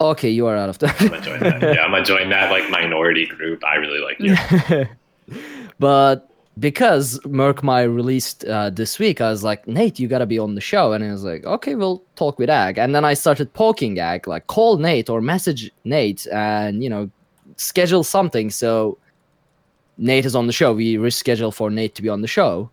Okay, 0.00 0.30
you 0.30 0.46
are 0.46 0.56
out 0.56 0.70
of 0.70 0.78
I'm 0.82 1.08
gonna 1.08 1.20
join 1.20 1.40
that. 1.40 1.62
Yeah, 1.62 1.82
I'm 1.82 1.90
gonna 1.90 2.04
join 2.04 2.30
that 2.30 2.50
like 2.50 2.70
minority 2.70 3.26
group. 3.26 3.62
I 3.64 3.74
really 3.76 4.00
like 4.00 4.18
you. 4.18 4.86
but 5.78 6.30
because 6.58 7.18
Murkmire 7.20 7.94
released 7.94 8.44
uh, 8.44 8.70
this 8.70 8.98
week, 8.98 9.20
I 9.20 9.30
was 9.30 9.44
like, 9.44 9.66
Nate, 9.68 9.98
you 9.98 10.08
gotta 10.08 10.26
be 10.26 10.38
on 10.38 10.54
the 10.54 10.60
show. 10.60 10.92
And 10.92 11.04
he 11.04 11.10
was 11.10 11.24
like, 11.24 11.44
okay, 11.44 11.74
we'll 11.74 12.02
talk 12.16 12.38
with 12.38 12.48
Ag. 12.50 12.78
And 12.78 12.94
then 12.94 13.04
I 13.04 13.14
started 13.14 13.52
poking 13.52 13.98
Ag, 13.98 14.26
like, 14.26 14.46
call 14.46 14.78
Nate 14.78 15.10
or 15.10 15.20
message 15.20 15.70
Nate 15.84 16.26
and, 16.28 16.82
you 16.82 16.90
know, 16.90 17.10
schedule 17.56 18.02
something. 18.02 18.50
So 18.50 18.98
Nate 19.98 20.24
is 20.24 20.34
on 20.34 20.46
the 20.46 20.52
show. 20.52 20.72
We 20.72 20.96
reschedule 20.96 21.52
for 21.52 21.70
Nate 21.70 21.94
to 21.96 22.02
be 22.02 22.08
on 22.08 22.22
the 22.22 22.28
show. 22.28 22.70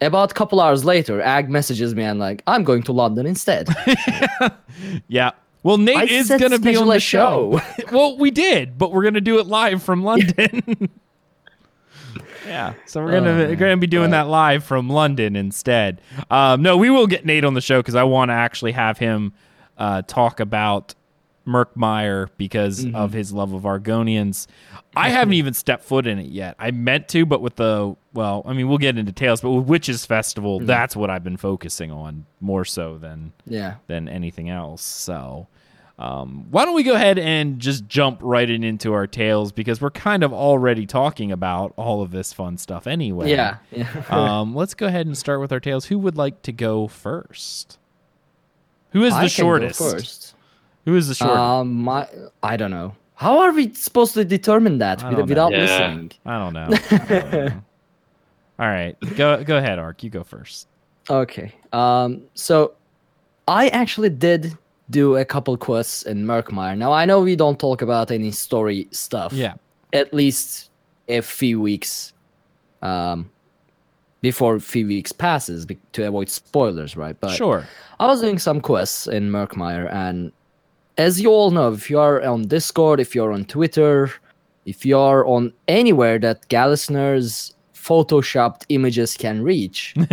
About 0.00 0.30
a 0.30 0.34
couple 0.34 0.60
hours 0.60 0.84
later, 0.84 1.20
Ag 1.20 1.50
messages 1.50 1.94
me 1.96 2.04
and, 2.04 2.20
like, 2.20 2.42
I'm 2.46 2.62
going 2.62 2.84
to 2.84 2.92
London 2.92 3.26
instead. 3.26 3.68
yeah. 5.08 5.32
Well, 5.68 5.76
Nate 5.76 5.96
I 5.98 6.04
is 6.04 6.28
going 6.28 6.52
to 6.52 6.58
be 6.58 6.76
on 6.78 6.88
the 6.88 6.98
show. 6.98 7.60
well, 7.92 8.16
we 8.16 8.30
did, 8.30 8.78
but 8.78 8.90
we're 8.90 9.02
going 9.02 9.12
to 9.12 9.20
do 9.20 9.38
it 9.38 9.46
live 9.46 9.82
from 9.82 10.02
London. 10.02 10.88
yeah. 12.46 12.72
So 12.86 13.04
we're 13.04 13.10
gonna 13.10 13.32
Oh, 13.32 13.48
we're 13.48 13.54
gonna 13.54 13.76
be 13.76 13.86
doing 13.86 14.10
Well. 14.10 14.24
that 14.24 14.30
live 14.30 14.64
from 14.64 14.88
London 14.88 15.36
instead. 15.36 16.00
Um, 16.30 16.62
no, 16.62 16.78
we 16.78 16.88
will 16.88 17.06
get 17.06 17.26
Nate 17.26 17.44
on 17.44 17.52
the 17.52 17.60
show 17.60 17.80
because 17.80 17.96
I 17.96 18.04
want 18.04 18.30
to 18.30 18.32
actually 18.32 18.72
have 18.72 18.96
him 18.96 19.34
uh, 19.76 20.00
talk 20.06 20.40
about 20.40 20.94
Murkmire 21.48 22.28
because 22.36 22.84
Mm-hmm. 22.84 22.94
of 22.94 23.12
his 23.12 23.32
love 23.32 23.52
of 23.54 23.62
Argonians. 23.62 24.46
I 24.94 25.08
haven't 25.10 25.34
even 25.34 25.54
stepped 25.54 25.84
foot 25.84 26.06
in 26.06 26.18
it 26.18 26.26
yet. 26.26 26.54
I 26.58 26.70
meant 26.70 27.08
to, 27.08 27.24
but 27.26 27.40
with 27.40 27.56
the 27.56 27.96
well, 28.12 28.42
I 28.46 28.52
mean, 28.52 28.68
we'll 28.68 28.78
get 28.78 28.98
into 28.98 29.10
details. 29.12 29.40
But 29.40 29.50
with 29.50 29.66
Witches 29.66 30.04
Festival, 30.06 30.58
Mm-hmm. 30.58 30.66
that's 30.66 30.94
what 30.96 31.10
I've 31.10 31.24
been 31.24 31.36
focusing 31.36 31.90
on 31.90 32.26
more 32.40 32.64
so 32.64 32.98
than 32.98 33.32
yeah. 33.46 33.76
than 33.86 34.08
anything 34.08 34.48
else. 34.50 34.82
So, 34.82 35.46
um, 35.98 36.46
why 36.50 36.64
don't 36.64 36.74
we 36.74 36.82
go 36.84 36.94
ahead 36.94 37.18
and 37.18 37.58
just 37.60 37.86
jump 37.88 38.20
right 38.22 38.48
in 38.48 38.62
into 38.64 38.92
our 38.92 39.06
tales 39.06 39.50
because 39.52 39.80
we're 39.80 39.90
kind 39.90 40.22
of 40.24 40.32
already 40.32 40.86
talking 40.86 41.32
about 41.32 41.72
all 41.76 42.02
of 42.02 42.10
this 42.12 42.32
fun 42.32 42.56
stuff 42.58 42.86
anyway. 42.86 43.30
Yeah. 43.30 43.58
yeah. 43.72 44.04
um, 44.10 44.54
let's 44.54 44.74
go 44.74 44.86
ahead 44.86 45.06
and 45.06 45.16
start 45.18 45.40
with 45.40 45.52
our 45.52 45.60
tales. 45.60 45.86
Who 45.86 45.98
would 45.98 46.16
like 46.16 46.42
to 46.42 46.52
go 46.52 46.86
first? 46.88 47.78
Who 48.92 49.04
is 49.04 49.12
the 49.12 49.18
I 49.18 49.22
go 49.24 49.28
shortest? 49.28 49.78
first. 49.78 50.34
Who 50.88 50.96
is 50.96 51.06
the 51.08 51.14
shortest? 51.14 51.38
Um, 51.38 51.74
my, 51.82 52.08
I 52.42 52.56
don't 52.56 52.70
know. 52.70 52.94
How 53.14 53.40
are 53.40 53.52
we 53.52 53.74
supposed 53.74 54.14
to 54.14 54.24
determine 54.24 54.78
that 54.78 55.04
I 55.04 55.10
know. 55.10 55.24
without 55.24 55.52
Yeah. 55.52 55.58
listening? 55.58 56.12
I 56.24 56.38
don't 56.38 56.54
know. 56.54 56.68
I 56.90 56.98
don't 56.98 57.30
know. 57.32 57.62
all 58.58 58.68
right, 58.68 58.96
go 59.16 59.44
go 59.44 59.58
ahead, 59.58 59.78
Ark. 59.78 60.02
You 60.02 60.08
go 60.08 60.24
first. 60.24 60.66
Okay. 61.10 61.52
Um. 61.74 62.22
So, 62.34 62.72
I 63.46 63.68
actually 63.68 64.08
did 64.08 64.56
do 64.88 65.16
a 65.16 65.24
couple 65.26 65.54
quests 65.58 66.04
in 66.04 66.24
Murkmire. 66.24 66.74
Now 66.78 66.92
I 66.92 67.04
know 67.04 67.20
we 67.20 67.36
don't 67.36 67.58
talk 67.60 67.82
about 67.82 68.10
any 68.10 68.30
story 68.30 68.88
stuff. 68.90 69.34
Yeah. 69.34 69.54
At 69.92 70.14
least 70.14 70.70
a 71.08 71.20
few 71.20 71.60
weeks 71.60 72.14
um 72.80 73.30
before 74.22 74.54
a 74.56 74.60
few 74.60 74.86
weeks 74.86 75.12
passes 75.12 75.66
be- 75.66 75.78
to 75.92 76.06
avoid 76.08 76.28
spoilers, 76.30 76.96
right? 76.96 77.16
But 77.20 77.34
sure. 77.34 77.66
I 78.00 78.06
was 78.06 78.20
doing 78.22 78.38
some 78.38 78.60
quests 78.60 79.06
in 79.06 79.30
Murkmire, 79.30 79.92
and 79.92 80.32
as 80.98 81.20
you 81.20 81.30
all 81.30 81.50
know, 81.50 81.72
if 81.72 81.88
you 81.90 81.98
are 81.98 82.22
on 82.22 82.42
Discord, 82.48 83.00
if 83.00 83.14
you're 83.14 83.32
on 83.32 83.44
Twitter, 83.44 84.10
if 84.66 84.84
you're 84.84 85.26
on 85.26 85.52
anywhere 85.68 86.18
that 86.18 86.48
Gallisner's 86.48 87.54
photoshopped 87.74 88.64
images 88.68 89.16
can 89.16 89.42
reach, 89.42 89.94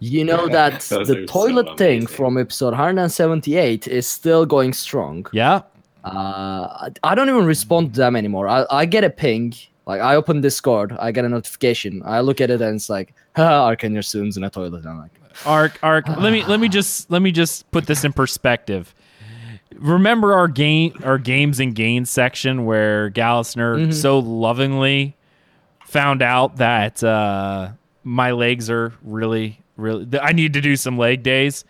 you 0.00 0.24
know 0.24 0.48
that 0.58 0.80
the 0.80 1.00
are 1.00 1.04
so 1.04 1.24
toilet 1.26 1.76
thing 1.76 2.06
from 2.06 2.38
episode 2.38 2.68
178 2.72 3.86
is 3.88 4.06
still 4.06 4.46
going 4.46 4.72
strong. 4.72 5.26
yeah. 5.32 5.60
Uh, 6.04 6.88
I- 6.88 6.92
I 7.04 7.14
don't 7.14 7.28
even 7.28 7.44
respond 7.46 7.94
to 7.94 8.00
them 8.00 8.16
anymore. 8.16 8.48
I, 8.48 8.64
I 8.70 8.86
get 8.86 9.04
a 9.04 9.10
ping, 9.10 9.54
like 9.86 10.00
I 10.00 10.16
open 10.16 10.40
Discord, 10.40 10.96
I 10.98 11.12
get 11.12 11.24
a 11.24 11.28
notification, 11.28 12.02
I 12.04 12.20
look 12.22 12.40
at 12.40 12.50
it, 12.50 12.60
and 12.60 12.74
it's 12.74 12.90
like, 12.90 13.14
"Ha, 13.36 13.66
Arcane, 13.68 13.92
you're 13.92 14.02
soon's 14.02 14.36
in 14.36 14.42
a 14.42 14.50
toilet." 14.50 14.84
I'm 14.84 14.98
like, 14.98 15.12
Arc, 15.46 15.78
arc. 15.82 16.08
let 16.08 16.32
me 16.32 16.44
let 16.52 16.58
me 16.58 16.68
just 16.68 17.08
let 17.10 17.22
me 17.22 17.30
just 17.30 17.70
put 17.70 17.86
this 17.86 18.02
in 18.04 18.12
perspective. 18.12 18.92
Remember 19.78 20.32
our 20.34 20.48
game, 20.48 20.94
our 21.04 21.18
games 21.18 21.60
and 21.60 21.74
gains 21.74 22.10
section 22.10 22.64
where 22.64 23.10
Gallisner 23.10 23.86
Mhm. 23.88 23.94
so 23.94 24.18
lovingly 24.18 25.16
found 25.86 26.22
out 26.22 26.56
that 26.56 27.02
uh, 27.04 27.68
my 28.04 28.30
legs 28.32 28.70
are 28.70 28.92
really, 29.02 29.60
really. 29.76 30.06
I 30.20 30.32
need 30.32 30.52
to 30.54 30.60
do 30.60 30.76
some 30.76 30.96
leg 30.98 31.22
days, 31.22 31.64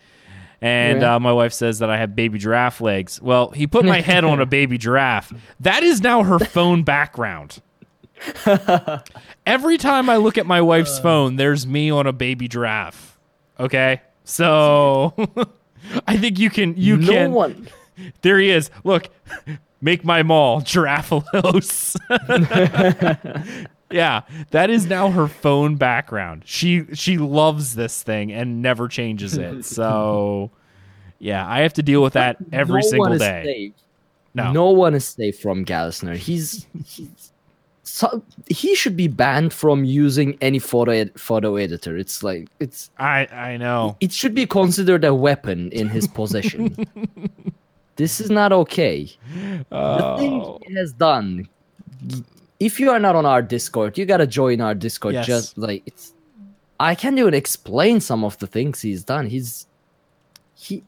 and 0.61 1.03
Yeah. 1.03 1.17
uh, 1.17 1.21
my 1.21 1.33
wife 1.33 1.53
says 1.53 1.81
that 1.81 1.91
I 1.91 1.97
have 1.99 2.15
baby 2.17 2.39
giraffe 2.39 2.81
legs. 2.81 3.21
Well, 3.21 3.51
he 3.51 3.67
put 3.67 3.85
my 3.85 4.01
head 4.01 4.25
on 4.25 4.41
a 4.41 4.47
baby 4.59 4.79
giraffe. 4.79 5.33
That 5.61 5.83
is 5.83 6.01
now 6.01 6.23
her 6.23 6.39
phone 6.39 6.83
background. 6.85 7.61
Every 9.47 9.79
time 9.79 10.09
I 10.09 10.17
look 10.17 10.39
at 10.39 10.47
my 10.47 10.61
wife's 10.61 10.99
phone, 11.01 11.37
there's 11.37 11.67
me 11.67 11.91
on 11.91 12.07
a 12.07 12.13
baby 12.13 12.47
giraffe. 12.49 13.19
Okay, 13.59 14.01
so 14.25 15.15
I 16.07 16.17
think 16.17 16.39
you 16.39 16.49
can. 16.51 16.75
You 16.77 16.97
no 16.97 17.13
can. 17.13 17.33
one. 17.33 17.69
There 18.23 18.39
he 18.39 18.51
is. 18.51 18.71
Look, 18.85 19.09
make 19.81 20.05
my 20.05 20.23
mall 20.23 20.61
giraffalos. 20.63 21.97
yeah, 23.91 24.23
that 24.51 24.71
is 24.71 24.87
now 24.87 25.11
her 25.11 25.29
phone 25.29 25.77
background. 25.77 26.45
She 26.47 26.87
she 26.95 27.19
loves 27.19 27.75
this 27.75 28.03
thing 28.03 28.33
and 28.33 28.63
never 28.63 28.89
changes 28.89 29.37
it. 29.37 29.65
So 29.65 30.51
yeah, 31.19 31.47
I 31.49 31.61
have 31.61 31.75
to 31.75 31.83
deal 31.83 32.03
with 32.03 32.15
that 32.15 32.37
every 32.53 32.83
no 32.83 32.89
single 32.89 33.19
day. 33.19 33.43
Safe. 33.45 33.73
No. 34.35 34.51
no 34.51 34.71
one 34.71 34.95
is 34.95 35.05
safe 35.05 35.39
from 35.41 35.63
Gallisner. 35.67 36.17
He's, 36.17 36.67
he's 36.87 37.33
so, 37.85 38.23
he 38.49 38.75
should 38.75 38.97
be 38.97 39.07
banned 39.07 39.53
from 39.53 39.85
using 39.85 40.39
any 40.41 40.59
photo 40.59 40.93
ed- 40.93 41.21
photo 41.21 41.57
editor. 41.57 41.97
It's 41.99 42.23
like 42.23 42.49
it's 42.59 42.91
I 42.99 43.27
I 43.27 43.57
know. 43.59 43.97
it 44.01 44.13
should 44.13 44.35
be 44.35 44.47
considered 44.47 45.05
a 45.05 45.15
weapon 45.15 45.71
in 45.73 45.89
his 45.91 46.07
possession. 46.07 46.75
This 48.03 48.21
is 48.21 48.31
not 48.31 48.51
okay. 48.53 49.09
The 49.71 50.17
thing 50.19 50.33
Oh. 50.43 50.59
he 50.67 50.75
has 50.75 50.93
done. 50.93 51.49
If 52.59 52.81
you 52.81 52.91
are 52.91 52.99
not 52.99 53.15
on 53.15 53.25
our 53.27 53.43
Discord, 53.43 53.97
you 53.97 54.05
gotta 54.05 54.27
join 54.27 54.61
our 54.61 54.75
Discord. 54.75 55.15
Yes. 55.15 55.27
Just 55.27 55.59
like 55.59 55.83
it's, 55.87 56.13
I 56.81 56.97
can't 56.97 57.17
even 57.19 57.33
explain 57.35 58.01
some 58.01 58.25
of 58.25 58.37
the 58.39 58.49
things 58.49 58.81
he's 58.83 59.05
done. 59.05 59.27
He's 59.27 59.67
he. 60.55 60.83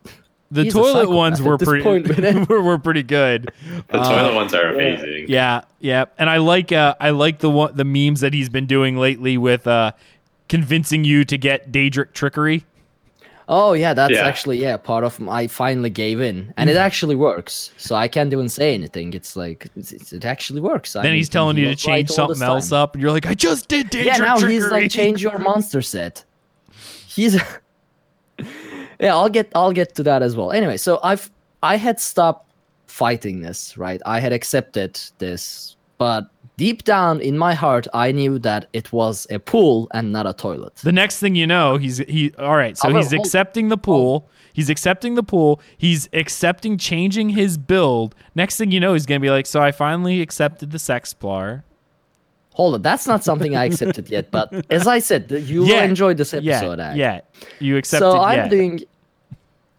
The 0.50 0.64
He's 0.64 0.72
toilet 0.74 1.10
ones 1.10 1.40
were 1.42 1.56
pretty 1.58 1.82
point, 1.82 2.48
were, 2.48 2.60
were 2.68 2.78
pretty 2.78 3.02
good. 3.02 3.50
The 3.88 3.96
Uh, 4.00 4.08
toilet 4.10 4.34
ones 4.34 4.54
are 4.54 4.74
amazing. 4.74 5.26
Yeah, 5.28 5.62
yeah, 5.80 6.04
and 6.18 6.28
I 6.30 6.36
like 6.38 6.70
uh, 6.70 6.94
I 7.00 7.10
like 7.10 7.38
the 7.38 7.50
one 7.50 7.76
the 7.76 7.84
memes 7.84 8.20
that 8.20 8.32
he's 8.34 8.48
been 8.48 8.66
doing 8.66 8.96
lately 8.96 9.36
with 9.38 9.66
uh, 9.66 9.92
convincing 10.48 11.04
you 11.04 11.24
to 11.24 11.38
get 11.38 11.72
Daedric 11.72 12.12
trickery. 12.12 12.64
Oh 13.48 13.74
yeah, 13.74 13.92
that's 13.92 14.14
Yeah. 14.14 14.26
actually 14.26 14.60
yeah 14.60 14.76
part 14.76 15.04
of. 15.04 15.20
I 15.28 15.46
finally 15.46 15.90
gave 15.90 16.20
in, 16.20 16.52
and 16.56 16.70
it 16.70 16.74
hmm. 16.74 16.78
actually 16.78 17.14
works. 17.14 17.72
So 17.76 17.94
I 17.94 18.08
can't 18.08 18.32
even 18.32 18.48
say 18.48 18.74
anything. 18.74 19.12
It's 19.12 19.36
like 19.36 19.68
it's, 19.76 19.92
it's- 19.92 20.12
it 20.12 20.24
actually 20.24 20.60
works. 20.60 20.94
then 20.94 21.14
he's 21.14 21.28
telling 21.28 21.56
you 21.58 21.66
to 21.66 21.76
change 21.76 22.10
something 22.10 22.42
else 22.42 22.72
up, 22.72 22.94
and 22.94 23.02
you're 23.02 23.12
like, 23.12 23.26
I 23.26 23.34
just 23.34 23.68
did 23.68 23.90
Daedric 23.90 24.04
Yeah, 24.04 24.16
now 24.16 24.38
trickery. 24.38 24.54
he's 24.54 24.70
like 24.70 24.90
change 24.90 25.22
your 25.22 25.38
monster 25.38 25.82
set. 25.82 26.24
He's 27.06 27.34
yeah. 28.98 29.14
I'll 29.14 29.28
get 29.28 29.52
I'll 29.54 29.72
get 29.72 29.94
to 29.96 30.02
that 30.04 30.22
as 30.22 30.36
well. 30.36 30.50
Anyway, 30.50 30.78
so 30.78 31.00
I've 31.02 31.30
I 31.62 31.76
had 31.76 32.00
stopped 32.00 32.50
fighting 32.86 33.40
this. 33.40 33.76
Right, 33.76 34.00
I 34.06 34.20
had 34.20 34.32
accepted 34.32 34.98
this, 35.18 35.76
but 35.98 36.30
deep 36.56 36.84
down 36.84 37.20
in 37.20 37.36
my 37.38 37.54
heart, 37.54 37.86
I 37.92 38.12
knew 38.12 38.38
that 38.40 38.68
it 38.72 38.92
was 38.92 39.26
a 39.30 39.38
pool 39.38 39.88
and 39.92 40.12
not 40.12 40.26
a 40.26 40.32
toilet. 40.32 40.76
The 40.76 40.92
next 40.92 41.18
thing 41.18 41.34
you 41.34 41.46
know, 41.46 41.76
he's 41.76 41.98
he. 41.98 42.32
All 42.38 42.56
right, 42.56 42.76
so 42.76 42.94
he's 42.94 43.12
accepting 43.12 43.68
the 43.68 43.76
pool. 43.78 44.28
He's 44.52 44.70
accepting 44.70 45.16
the 45.16 45.22
pool. 45.24 45.60
He's 45.76 46.08
accepting 46.12 46.78
changing 46.78 47.30
his 47.30 47.58
build. 47.58 48.14
Next 48.36 48.56
thing 48.56 48.70
you 48.70 48.78
know, 48.80 48.92
he's 48.92 49.04
gonna 49.06 49.20
be 49.20 49.30
like, 49.30 49.46
so 49.46 49.60
I 49.60 49.72
finally 49.72 50.20
accepted 50.20 50.70
the 50.70 50.78
sexplar. 50.78 51.64
Hold 52.52 52.74
on, 52.76 52.82
that's 52.82 53.04
not 53.08 53.24
something 53.24 53.56
I 53.56 53.64
accepted 53.64 54.08
yet. 54.08 54.30
But 54.30 54.52
as 54.70 54.86
I 54.86 55.00
said, 55.00 55.28
you 55.28 55.64
Yeah, 55.66 55.78
will 55.82 55.88
enjoy 55.88 56.14
this 56.14 56.32
episode. 56.32 56.78
Ag. 56.78 56.96
yeah. 56.96 57.20
You 57.58 57.76
accepted. 57.76 58.12
so 58.12 58.20
I'm 58.20 58.36
yeah. 58.38 58.48
doing, 58.48 58.80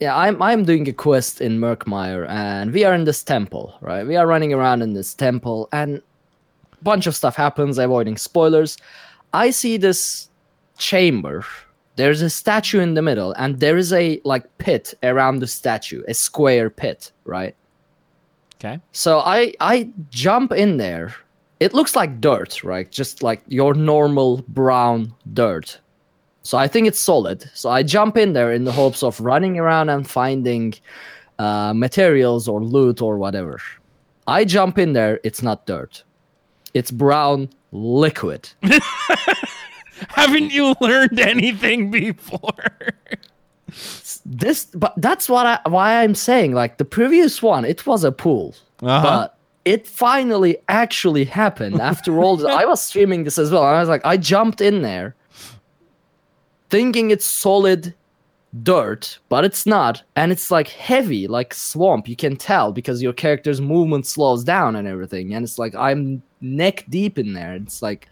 yeah, 0.01 0.13
I'm 0.17 0.41
I'm 0.41 0.65
doing 0.65 0.85
a 0.89 0.91
quest 0.93 1.39
in 1.39 1.57
Murkmire, 1.59 2.27
and 2.27 2.73
we 2.73 2.83
are 2.83 2.93
in 2.93 3.05
this 3.05 3.23
temple, 3.23 3.75
right? 3.79 4.05
We 4.05 4.17
are 4.17 4.27
running 4.27 4.51
around 4.53 4.81
in 4.81 4.91
this 4.93 5.13
temple, 5.13 5.69
and 5.71 6.01
bunch 6.83 7.07
of 7.07 7.15
stuff 7.15 7.35
happens. 7.35 7.77
Avoiding 7.77 8.17
spoilers, 8.17 8.77
I 9.33 9.51
see 9.51 9.77
this 9.77 10.29
chamber. 10.77 11.45
There's 11.95 12.21
a 12.21 12.29
statue 12.29 12.79
in 12.79 12.93
the 12.93 13.01
middle, 13.01 13.33
and 13.33 13.59
there 13.59 13.77
is 13.77 13.93
a 13.93 14.19
like 14.25 14.45
pit 14.57 14.93
around 15.03 15.39
the 15.39 15.47
statue, 15.47 16.03
a 16.07 16.13
square 16.13 16.69
pit, 16.69 17.11
right? 17.23 17.55
Okay. 18.55 18.79
So 18.91 19.19
I 19.19 19.53
I 19.59 19.89
jump 20.09 20.51
in 20.51 20.77
there. 20.77 21.15
It 21.59 21.73
looks 21.73 21.95
like 21.95 22.19
dirt, 22.19 22.63
right? 22.63 22.91
Just 22.91 23.23
like 23.23 23.41
your 23.47 23.73
normal 23.73 24.43
brown 24.49 25.13
dirt. 25.33 25.79
So 26.43 26.57
I 26.57 26.67
think 26.67 26.87
it's 26.87 26.99
solid. 26.99 27.49
So 27.53 27.69
I 27.69 27.81
jump 27.81 28.17
in 28.17 28.33
there 28.33 28.51
in 28.51 28.65
the 28.65 28.71
hopes 28.71 29.01
of 29.01 29.19
running 29.19 29.57
around 29.57 29.89
and 29.89 30.07
finding 30.07 30.75
uh, 31.39 31.73
materials 31.73 32.47
or 32.47 32.61
loot 32.61 33.01
or 33.01 33.17
whatever. 33.17 33.59
I 34.27 34.45
jump 34.45 34.77
in 34.77 34.93
there. 34.93 35.19
It's 35.23 35.41
not 35.41 35.65
dirt. 35.65 36.03
It's 36.75 36.91
brown 36.91 37.49
liquid. 37.71 38.47
Haven't 40.09 40.51
you 40.51 40.75
learned 40.81 41.19
anything 41.19 41.89
before? 41.89 42.51
This, 44.25 44.65
but 44.65 44.93
that's 44.97 45.27
what 45.27 45.47
I 45.47 45.59
why 45.69 46.03
I'm 46.03 46.13
saying. 46.15 46.53
Like 46.53 46.77
the 46.77 46.85
previous 46.85 47.41
one, 47.41 47.65
it 47.65 47.87
was 47.87 48.03
a 48.03 48.11
pool. 48.11 48.53
Uh-huh. 48.81 49.01
but 49.01 49.37
it 49.63 49.87
finally 49.87 50.57
actually 50.67 51.23
happened 51.23 51.79
after 51.81 52.19
all 52.19 52.45
i 52.45 52.65
was 52.65 52.83
streaming 52.83 53.23
this 53.23 53.37
as 53.37 53.51
well 53.51 53.63
i 53.63 53.79
was 53.79 53.87
like 53.87 54.05
i 54.05 54.17
jumped 54.17 54.59
in 54.59 54.81
there 54.81 55.15
thinking 56.69 57.09
it's 57.09 57.25
solid 57.25 57.93
dirt 58.63 59.17
but 59.29 59.43
it's 59.45 59.65
not 59.65 60.03
and 60.15 60.31
it's 60.31 60.51
like 60.51 60.67
heavy 60.67 61.25
like 61.27 61.53
swamp 61.53 62.07
you 62.07 62.15
can 62.15 62.35
tell 62.35 62.71
because 62.71 63.01
your 63.01 63.13
character's 63.13 63.59
movement 63.59 64.05
slows 64.05 64.43
down 64.43 64.75
and 64.75 64.87
everything 64.87 65.33
and 65.33 65.43
it's 65.43 65.57
like 65.57 65.73
i'm 65.75 66.21
neck 66.45 66.85
deep 66.89 67.17
in 67.17 67.33
there 67.33 67.53
it's 67.53 67.81
like 67.81 68.07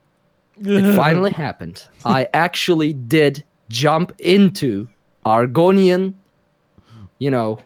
it 0.60 0.96
finally 0.96 1.30
happened 1.30 1.86
i 2.04 2.28
actually 2.34 2.92
did 2.92 3.42
jump 3.68 4.12
into 4.18 4.88
argonian 5.24 6.14
you 7.18 7.30
know 7.30 7.58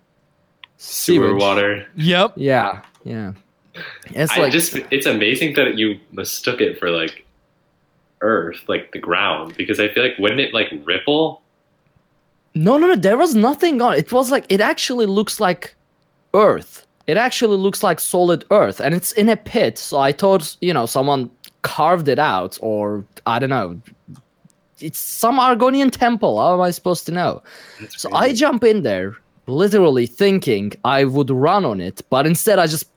Sewer 0.85 1.29
sewage. 1.29 1.41
water. 1.41 1.87
Yep. 1.97 2.35
Yeah, 2.37 2.83
yeah. 3.05 3.33
It's 4.07 4.33
I 4.33 4.41
like 4.41 4.53
just 4.53 4.75
it's 4.91 5.07
amazing 5.07 5.55
that 5.55 5.79
you 5.79 5.99
mistook 6.13 6.61
it 6.61 6.79
for 6.79 6.91
like 6.91 7.25
earth, 8.21 8.61
like 8.69 8.93
the 8.93 8.99
ground, 8.99 9.57
because 9.57 9.81
I 9.81 9.89
feel 9.89 10.03
like 10.03 10.19
wouldn't 10.19 10.41
it 10.41 10.53
like 10.53 10.69
ripple? 10.85 11.41
no, 12.55 12.77
no, 12.77 12.87
no. 12.89 12.97
There 12.97 13.17
was 13.17 13.35
nothing 13.35 13.81
on 13.81 13.95
it. 13.95 14.01
It 14.01 14.13
was 14.13 14.31
like 14.31 14.45
it 14.51 14.61
actually 14.61 15.07
looks 15.07 15.41
like 15.41 15.75
earth. 16.35 16.87
It 17.07 17.17
actually 17.17 17.57
looks 17.59 17.83
like 17.83 18.01
solid 18.01 18.45
earth, 18.51 18.81
and 18.81 18.95
it's 18.95 19.13
in 19.13 19.29
a 19.29 19.37
pit. 19.37 19.77
So 19.79 19.99
I 19.99 20.13
thought, 20.13 20.57
you 20.61 20.73
know, 20.73 20.87
someone 20.87 21.31
carved 21.63 22.09
it 22.09 22.19
out, 22.19 22.59
or 22.63 23.05
I 23.27 23.39
don't 23.39 23.51
know. 23.51 23.81
It's 24.81 24.99
some 24.99 25.39
Argonian 25.39 25.91
temple. 25.91 26.41
How 26.41 26.55
am 26.55 26.61
I 26.61 26.71
supposed 26.71 27.07
to 27.07 27.13
know? 27.13 27.43
That's 27.81 28.03
So 28.03 28.09
crazy. 28.09 28.25
I 28.25 28.35
jump 28.35 28.65
in 28.65 28.83
there, 28.83 29.17
literally 29.47 30.07
thinking 30.07 30.73
I 30.85 31.05
would 31.05 31.31
run 31.31 31.65
on 31.65 31.81
it, 31.81 32.01
but 32.11 32.27
instead 32.27 32.59
I 32.59 32.67
just 32.67 32.91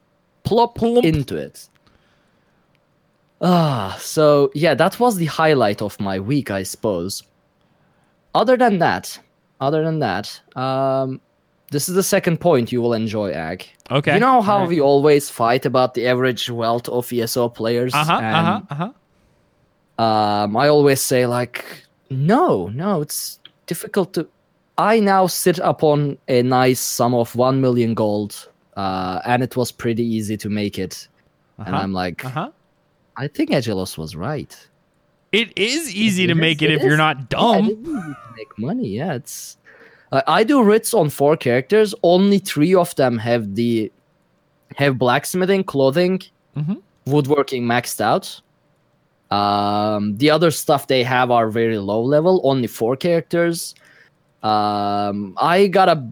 plop 0.44 0.76
Plump. 0.76 1.04
into 1.06 1.36
it. 1.36 1.68
Ah, 3.42 3.96
so 4.00 4.52
yeah, 4.56 4.74
that 4.74 5.00
was 5.00 5.18
the 5.18 5.26
highlight 5.26 5.82
of 5.82 6.00
my 6.00 6.20
week, 6.20 6.50
I 6.50 6.64
suppose. 6.64 7.24
Other 8.34 8.58
than 8.58 8.80
that, 8.80 9.20
other 9.60 9.84
than 9.84 10.00
that, 10.00 10.42
um, 10.56 11.22
this 11.72 11.90
is 11.90 11.96
the 11.96 12.04
second 12.04 12.40
point 12.40 12.72
you 12.72 12.82
will 12.82 12.94
enjoy, 12.94 13.32
Ag. 13.32 13.66
Okay. 13.92 14.14
You 14.16 14.20
know 14.20 14.42
how 14.42 14.56
Alright. 14.56 14.70
we 14.70 14.82
always 14.82 15.30
fight 15.30 15.66
about 15.66 15.94
the 15.94 16.08
average 16.08 16.50
wealth 16.50 16.88
of 16.90 17.12
ESO 17.12 17.50
players? 17.50 17.94
Uh 17.94 18.04
huh. 18.06 18.20
and, 18.22 18.36
Uh 18.36 18.44
huh. 18.44 18.62
Uh 18.70 18.92
huh. 20.00 20.04
um, 20.44 20.58
I 20.58 20.68
always 20.70 21.02
say 21.02 21.26
like, 21.26 21.66
no, 22.10 22.68
no, 22.68 23.02
it's 23.02 23.40
difficult 23.66 24.14
to. 24.14 24.28
I 24.78 25.00
now 25.00 25.26
sit 25.28 25.58
upon 25.60 26.18
a 26.28 26.44
nice 26.44 26.80
sum 26.80 27.14
of 27.16 27.36
one 27.36 27.60
million 27.62 27.94
gold, 27.96 28.48
uh, 28.76 29.20
and 29.26 29.42
it 29.42 29.58
was 29.58 29.72
pretty 29.72 30.04
easy 30.06 30.38
to 30.38 30.50
make 30.50 30.78
it. 30.78 31.08
And 31.58 31.74
Uh 31.76 31.80
I'm 31.80 31.94
like, 31.94 32.22
huh. 32.22 32.52
I 33.18 33.28
think 33.28 33.50
Agelos 33.50 33.98
was 33.98 34.16
right. 34.16 34.56
It 35.32 35.52
is 35.58 35.94
easy 35.94 36.24
It 36.26 36.28
to 36.28 36.34
is, 36.34 36.38
make 36.40 36.62
it 36.62 36.70
it 36.72 36.76
if 36.76 36.84
you're 36.84 36.96
not 36.98 37.30
dumb. 37.30 37.66
is 37.68 37.76
to 37.84 38.16
make 38.38 38.58
money. 38.58 38.88
Yeah, 38.90 39.14
it's. 39.16 39.58
Uh, 40.12 40.22
I 40.28 40.44
do 40.44 40.64
writs 40.64 40.94
on 40.94 41.10
four 41.10 41.36
characters. 41.38 41.94
Only 42.04 42.40
three 42.40 42.74
of 42.76 42.96
them 42.96 43.18
have 43.18 43.56
the 43.56 43.92
have 44.76 44.98
blacksmithing, 44.98 45.64
clothing, 45.64 46.22
Mhm. 46.56 46.78
woodworking 47.06 47.64
maxed 47.64 48.00
out. 48.02 48.42
Um, 49.32 50.16
the 50.18 50.30
other 50.30 50.52
stuff 50.52 50.88
they 50.88 51.04
have 51.04 51.32
are 51.32 51.50
very 51.50 51.78
low 51.78 52.02
level. 52.02 52.40
Only 52.44 52.68
four 52.68 52.96
characters. 52.96 53.76
Um, 54.44 55.34
I 55.42 55.68
got 55.68 55.90
a. 55.90 56.04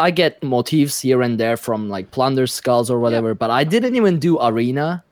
I 0.00 0.10
get 0.12 0.40
motifs 0.42 1.00
here 1.00 1.22
and 1.22 1.38
there 1.40 1.56
from 1.56 1.88
like 1.88 2.10
plunder 2.12 2.46
skulls 2.46 2.88
or 2.90 3.00
whatever, 3.00 3.34
but 3.34 3.50
I 3.50 3.64
didn't 3.64 3.96
even 3.96 4.18
do 4.20 4.38
arena 4.40 5.02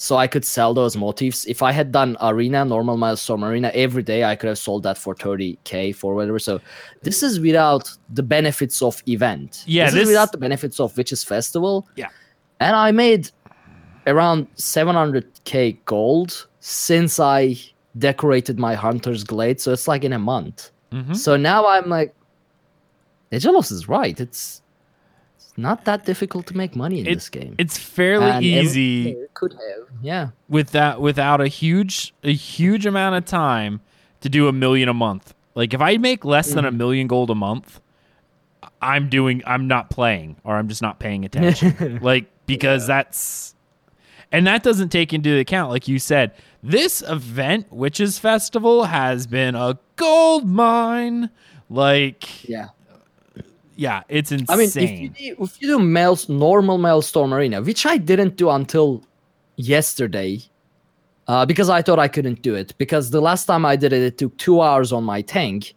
so 0.00 0.16
I 0.16 0.26
could 0.28 0.44
sell 0.44 0.72
those 0.74 0.96
motifs. 0.96 1.44
If 1.46 1.60
I 1.60 1.72
had 1.72 1.90
done 1.92 2.16
arena, 2.20 2.64
normal 2.64 2.96
milestone 2.96 3.42
arena 3.42 3.70
every 3.74 4.04
day, 4.04 4.22
I 4.22 4.36
could 4.36 4.46
have 4.48 4.58
sold 4.58 4.84
that 4.84 4.96
for 4.96 5.12
30k 5.14 5.92
for 5.94 6.14
whatever. 6.14 6.38
So 6.38 6.60
this 7.02 7.22
is 7.22 7.40
without 7.40 7.90
the 8.14 8.22
benefits 8.22 8.80
of 8.80 9.02
event. 9.08 9.64
Yeah, 9.66 9.86
this, 9.86 9.94
this- 9.94 10.02
is 10.04 10.08
without 10.08 10.30
the 10.32 10.38
benefits 10.38 10.78
of 10.80 10.96
Witches 10.96 11.24
Festival. 11.24 11.86
Yeah. 11.96 12.08
and 12.60 12.74
I 12.76 12.92
made 12.92 13.30
around 14.06 14.46
700k 14.56 15.78
gold 15.84 16.46
since 16.60 17.18
I 17.20 17.56
decorated 17.98 18.56
my 18.58 18.74
hunter's 18.74 19.24
glade. 19.24 19.60
So 19.60 19.72
it's 19.72 19.88
like 19.88 20.04
in 20.04 20.12
a 20.12 20.18
month. 20.18 20.70
Mhm. 20.92 21.16
So 21.16 21.36
now 21.36 21.66
I'm 21.66 21.88
like, 21.88 22.14
Agelos 23.32 23.70
is 23.72 23.88
right. 23.88 24.18
It's 24.20 24.62
not 25.58 25.84
that 25.84 26.06
difficult 26.06 26.46
to 26.46 26.56
make 26.56 26.74
money 26.76 27.00
in 27.00 27.06
It- 27.06 27.14
this 27.14 27.28
game. 27.28 27.54
It's 27.58 27.76
fairly 27.76 28.30
And 28.30 28.44
easy 28.44 29.16
could 29.34 29.52
have, 29.52 29.88
yeah. 30.00 30.28
with 30.48 30.70
that 30.70 31.00
without 31.00 31.40
a 31.40 31.48
huge 31.48 32.14
a 32.24 32.32
huge 32.32 32.86
amount 32.86 33.16
of 33.16 33.24
time 33.26 33.80
to 34.20 34.28
do 34.30 34.48
a 34.48 34.52
million 34.52 34.88
a 34.88 34.94
month. 34.94 35.34
Like 35.54 35.74
if 35.74 35.80
I 35.80 35.96
make 35.98 36.24
less 36.24 36.52
than 36.52 36.64
a 36.64 36.70
Mhm. 36.72 36.76
million 36.76 37.06
gold 37.08 37.28
a 37.30 37.34
month, 37.34 37.80
I'm 38.80 39.08
doing 39.08 39.42
I'm 39.46 39.66
not 39.66 39.90
playing 39.90 40.36
or 40.44 40.56
I'm 40.56 40.68
just 40.68 40.82
not 40.82 40.98
paying 40.98 41.24
attention. 41.24 41.98
like 42.02 42.26
because 42.46 42.86
that's 42.86 43.54
and 44.30 44.46
that 44.46 44.62
doesn't 44.62 44.90
take 44.90 45.12
into 45.12 45.36
account 45.38 45.70
like 45.70 45.88
you 45.88 45.98
said 45.98 46.32
this 46.62 47.02
event 47.08 47.72
witches 47.72 48.18
festival 48.18 48.84
has 48.84 49.26
been 49.26 49.54
a 49.54 49.78
gold 49.96 50.46
mine 50.46 51.30
like 51.70 52.48
Yeah. 52.48 52.68
Yeah 53.78 54.02
it's 54.08 54.30
insane 54.32 54.46
I 54.48 54.56
mean, 54.56 54.68
if 54.74 55.00
you, 55.00 55.08
do, 55.36 55.44
if 55.44 55.62
you 55.62 55.68
do 55.68 55.78
Mael's, 55.78 56.28
normal 56.28 56.76
Maelstrom 56.76 57.32
Arena, 57.32 57.62
which 57.62 57.86
I 57.86 57.96
didn't 57.96 58.36
do 58.36 58.50
until 58.50 59.02
yesterday, 59.56 60.40
uh, 61.28 61.46
because 61.46 61.70
I 61.70 61.80
thought 61.82 61.98
I 61.98 62.08
couldn't 62.08 62.42
do 62.42 62.54
it, 62.54 62.74
because 62.76 63.10
the 63.10 63.20
last 63.20 63.46
time 63.46 63.64
I 63.64 63.76
did 63.76 63.92
it, 63.92 64.02
it 64.02 64.18
took 64.18 64.36
two 64.36 64.60
hours 64.60 64.92
on 64.92 65.04
my 65.04 65.22
tank. 65.22 65.74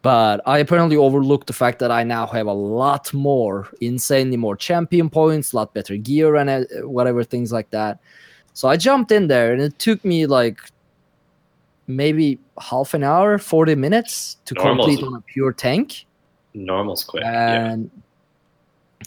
But 0.00 0.40
I 0.46 0.58
apparently 0.58 0.96
overlooked 0.96 1.48
the 1.48 1.52
fact 1.52 1.80
that 1.80 1.90
I 1.90 2.04
now 2.04 2.26
have 2.28 2.46
a 2.46 2.52
lot 2.52 3.12
more, 3.12 3.68
insanely 3.80 4.36
more 4.36 4.56
champion 4.56 5.10
points, 5.10 5.52
a 5.52 5.56
lot 5.56 5.74
better 5.74 5.96
gear, 5.96 6.36
and 6.36 6.48
uh, 6.48 6.64
whatever 6.88 7.24
things 7.24 7.52
like 7.52 7.70
that. 7.70 7.98
So 8.54 8.68
I 8.68 8.76
jumped 8.76 9.12
in 9.12 9.26
there, 9.26 9.52
and 9.52 9.60
it 9.60 9.78
took 9.78 10.04
me 10.04 10.26
like 10.26 10.60
maybe 11.88 12.38
half 12.60 12.94
an 12.94 13.02
hour, 13.02 13.38
40 13.38 13.74
minutes 13.74 14.36
to 14.44 14.54
Normal. 14.54 14.86
complete 14.86 15.04
on 15.04 15.14
a 15.14 15.20
pure 15.22 15.52
tank. 15.52 16.06
Normal's 16.64 17.04
quick. 17.04 17.22
yeah. 17.24 17.72
And 17.72 17.90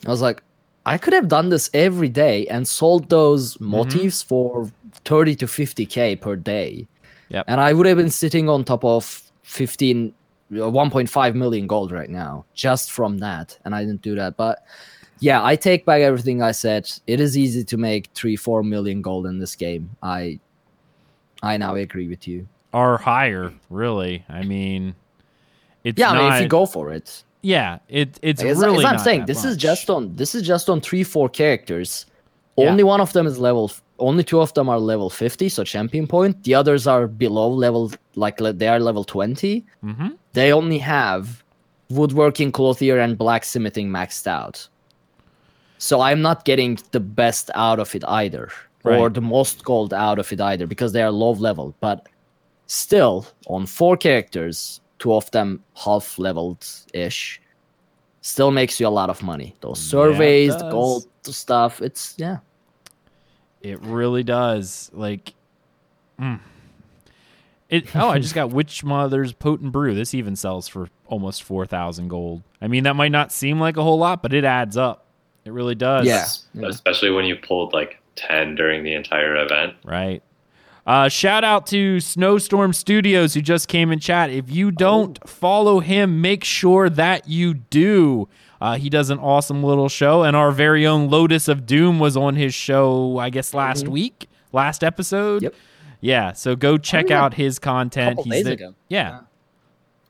I 0.05 0.09
was 0.09 0.21
like, 0.21 0.41
I 0.85 0.97
could 0.97 1.13
have 1.13 1.27
done 1.27 1.49
this 1.49 1.69
every 1.73 2.09
day 2.09 2.47
and 2.47 2.67
sold 2.67 3.09
those 3.09 3.55
Mm-hmm. 3.55 3.65
motifs 3.65 4.23
for 4.23 4.71
30 5.05 5.35
to 5.37 5.45
50k 5.45 6.19
per 6.19 6.35
day. 6.35 6.87
Yep. 7.29 7.45
And 7.47 7.61
I 7.61 7.73
would 7.73 7.85
have 7.85 7.97
been 7.97 8.09
sitting 8.09 8.49
on 8.49 8.63
top 8.63 8.83
of 8.83 9.21
15 9.43 10.13
uh, 10.53 10.55
1.5 10.55 11.35
million 11.35 11.65
gold 11.67 11.91
right 11.93 12.09
now 12.09 12.43
just 12.53 12.91
from 12.91 13.19
that 13.19 13.57
and 13.63 13.73
I 13.75 13.85
didn't 13.85 14.01
do 14.01 14.15
that. 14.15 14.35
But 14.37 14.63
yeah, 15.19 15.45
I 15.45 15.55
take 15.55 15.85
back 15.85 16.01
everything 16.01 16.41
I 16.41 16.51
said. 16.51 16.89
It 17.07 17.19
is 17.21 17.37
easy 17.37 17.63
to 17.63 17.77
make 17.77 18.09
3 18.15 18.35
4 18.35 18.63
million 18.63 19.01
gold 19.01 19.27
in 19.27 19.39
this 19.39 19.55
game. 19.55 19.89
I 20.03 20.39
I 21.43 21.57
now 21.57 21.75
agree 21.75 22.07
with 22.07 22.27
you. 22.27 22.47
are 22.73 22.97
higher 22.97 23.51
really 23.69 24.23
i 24.29 24.41
mean 24.43 24.95
it's 25.83 25.99
Yeah, 25.99 26.11
I 26.11 26.17
mean 26.17 26.33
if 26.33 26.41
you 26.41 26.47
go 26.47 26.65
for 26.65 26.91
it. 26.93 27.23
Yeah 27.41 27.79
it, 27.89 28.19
it's 28.21 28.41
really 28.43 28.79
as 28.79 28.85
I'm 28.85 28.99
saying, 28.99 29.25
this 29.25 29.43
is 29.45 29.57
just 29.57 29.89
on 29.89 30.15
this 30.15 30.35
is 30.35 30.43
just 30.43 30.69
on 30.69 30.81
three 30.81 31.03
four 31.03 31.29
characters. 31.29 32.05
Yeah. 32.57 32.69
Only 32.69 32.83
one 32.83 33.01
of 33.01 33.13
them 33.13 33.25
is 33.27 33.39
level. 33.39 33.71
Only 33.97 34.23
two 34.23 34.41
of 34.41 34.53
them 34.53 34.67
are 34.69 34.79
level 34.79 35.09
fifty, 35.09 35.47
so 35.49 35.63
champion 35.63 36.05
point. 36.07 36.43
The 36.43 36.53
others 36.55 36.85
are 36.85 37.07
below 37.07 37.49
level, 37.49 37.91
like 38.15 38.37
they 38.37 38.67
are 38.67 38.79
level 38.79 39.03
twenty. 39.03 39.65
Mhm. 39.83 40.17
They 40.33 40.51
only 40.51 40.79
have 40.79 41.43
woodworking, 41.89 42.51
clothier, 42.51 42.99
and 42.99 43.17
blacksmithing 43.17 43.89
maxed 43.89 44.27
out. 44.27 44.67
So 45.77 46.01
I'm 46.01 46.21
not 46.21 46.45
getting 46.45 46.77
the 46.91 46.99
best 46.99 47.49
out 47.55 47.79
of 47.79 47.95
it 47.95 48.03
either, 48.07 48.49
or 48.99 49.09
the 49.09 49.21
most 49.21 49.63
gold 49.63 49.93
out 49.93 50.19
of 50.19 50.31
it 50.33 50.41
either, 50.41 50.67
because 50.67 50.91
they 50.91 51.01
are 51.01 51.11
low 51.11 51.31
level. 51.31 51.73
But 51.79 52.07
still, 52.67 53.25
on 53.47 53.65
four 53.65 53.95
characters, 53.97 54.80
two 55.01 55.13
of 55.15 55.29
them 55.31 55.63
half 55.75 56.19
leveled 56.19 56.65
ish, 56.93 57.41
still 58.21 58.51
makes 58.51 58.79
you 58.79 58.87
a 58.87 58.89
lot 58.89 59.09
of 59.09 59.23
money. 59.23 59.55
Those 59.61 59.83
Yeah, 59.83 59.89
surveys, 59.89 60.55
the 60.55 60.69
gold 60.69 61.07
stuff, 61.23 61.81
it's 61.81 62.13
yeah. 62.17 62.37
It 63.61 63.81
really 63.81 64.23
does. 64.23 64.91
Like, 64.93 65.33
mm. 66.19 66.39
it. 67.69 67.95
Oh, 67.95 68.09
I 68.09 68.19
just 68.19 68.35
got 68.41 68.51
Witch 68.51 68.83
Mother's 68.83 69.33
Potent 69.33 69.71
Brew. 69.71 69.95
This 69.95 70.13
even 70.13 70.35
sells 70.35 70.67
for 70.67 70.89
almost 71.07 71.43
four 71.43 71.65
thousand 71.65 72.07
gold. 72.07 72.43
I 72.61 72.67
mean, 72.67 72.83
that 72.83 72.95
might 72.95 73.11
not 73.11 73.31
seem 73.31 73.59
like 73.59 73.77
a 73.77 73.83
whole 73.83 73.97
lot, 73.97 74.21
but 74.21 74.33
it 74.33 74.45
adds 74.45 74.77
up. 74.77 75.05
It 75.45 75.51
really 75.51 75.75
does. 75.75 76.05
Yeah. 76.05 76.21
Es- 76.21 76.45
Especially 76.61 77.09
when 77.09 77.25
you 77.25 77.35
pulled 77.35 77.73
like 77.73 77.99
10 78.15 78.53
during 78.53 78.83
the 78.83 78.93
entire 78.93 79.35
event. 79.37 79.73
Right. 79.83 80.21
Uh, 80.85 81.07
shout 81.07 81.43
out 81.43 81.67
to 81.67 81.99
Snowstorm 81.99 82.73
Studios 82.73 83.33
who 83.33 83.41
just 83.41 83.67
came 83.67 83.91
in 83.91 83.99
chat. 83.99 84.29
If 84.29 84.49
you 84.49 84.71
don't 84.71 85.19
follow 85.29 85.79
him, 85.79 86.21
make 86.21 86.43
sure 86.43 86.89
that 86.89 87.27
you 87.27 87.53
do. 87.53 88.27
Uh, 88.59 88.77
he 88.77 88.89
does 88.89 89.09
an 89.09 89.19
awesome 89.19 89.63
little 89.63 89.89
show, 89.89 90.23
and 90.23 90.35
our 90.35 90.51
very 90.51 90.85
own 90.85 91.09
Lotus 91.09 91.47
of 91.47 91.65
Doom 91.65 91.99
was 91.99 92.15
on 92.15 92.35
his 92.35 92.53
show, 92.53 93.17
I 93.17 93.29
guess, 93.29 93.53
last 93.53 93.87
week, 93.87 94.27
last 94.51 94.83
episode. 94.83 95.41
Yep. 95.43 95.55
Yeah, 95.99 96.33
so 96.33 96.55
go 96.55 96.77
check 96.77 97.09
yeah. 97.09 97.23
out 97.23 97.35
his 97.35 97.59
content. 97.59 98.19
Days 98.27 98.45
the- 98.45 98.51
ago. 98.53 98.75
Yeah. 98.87 99.21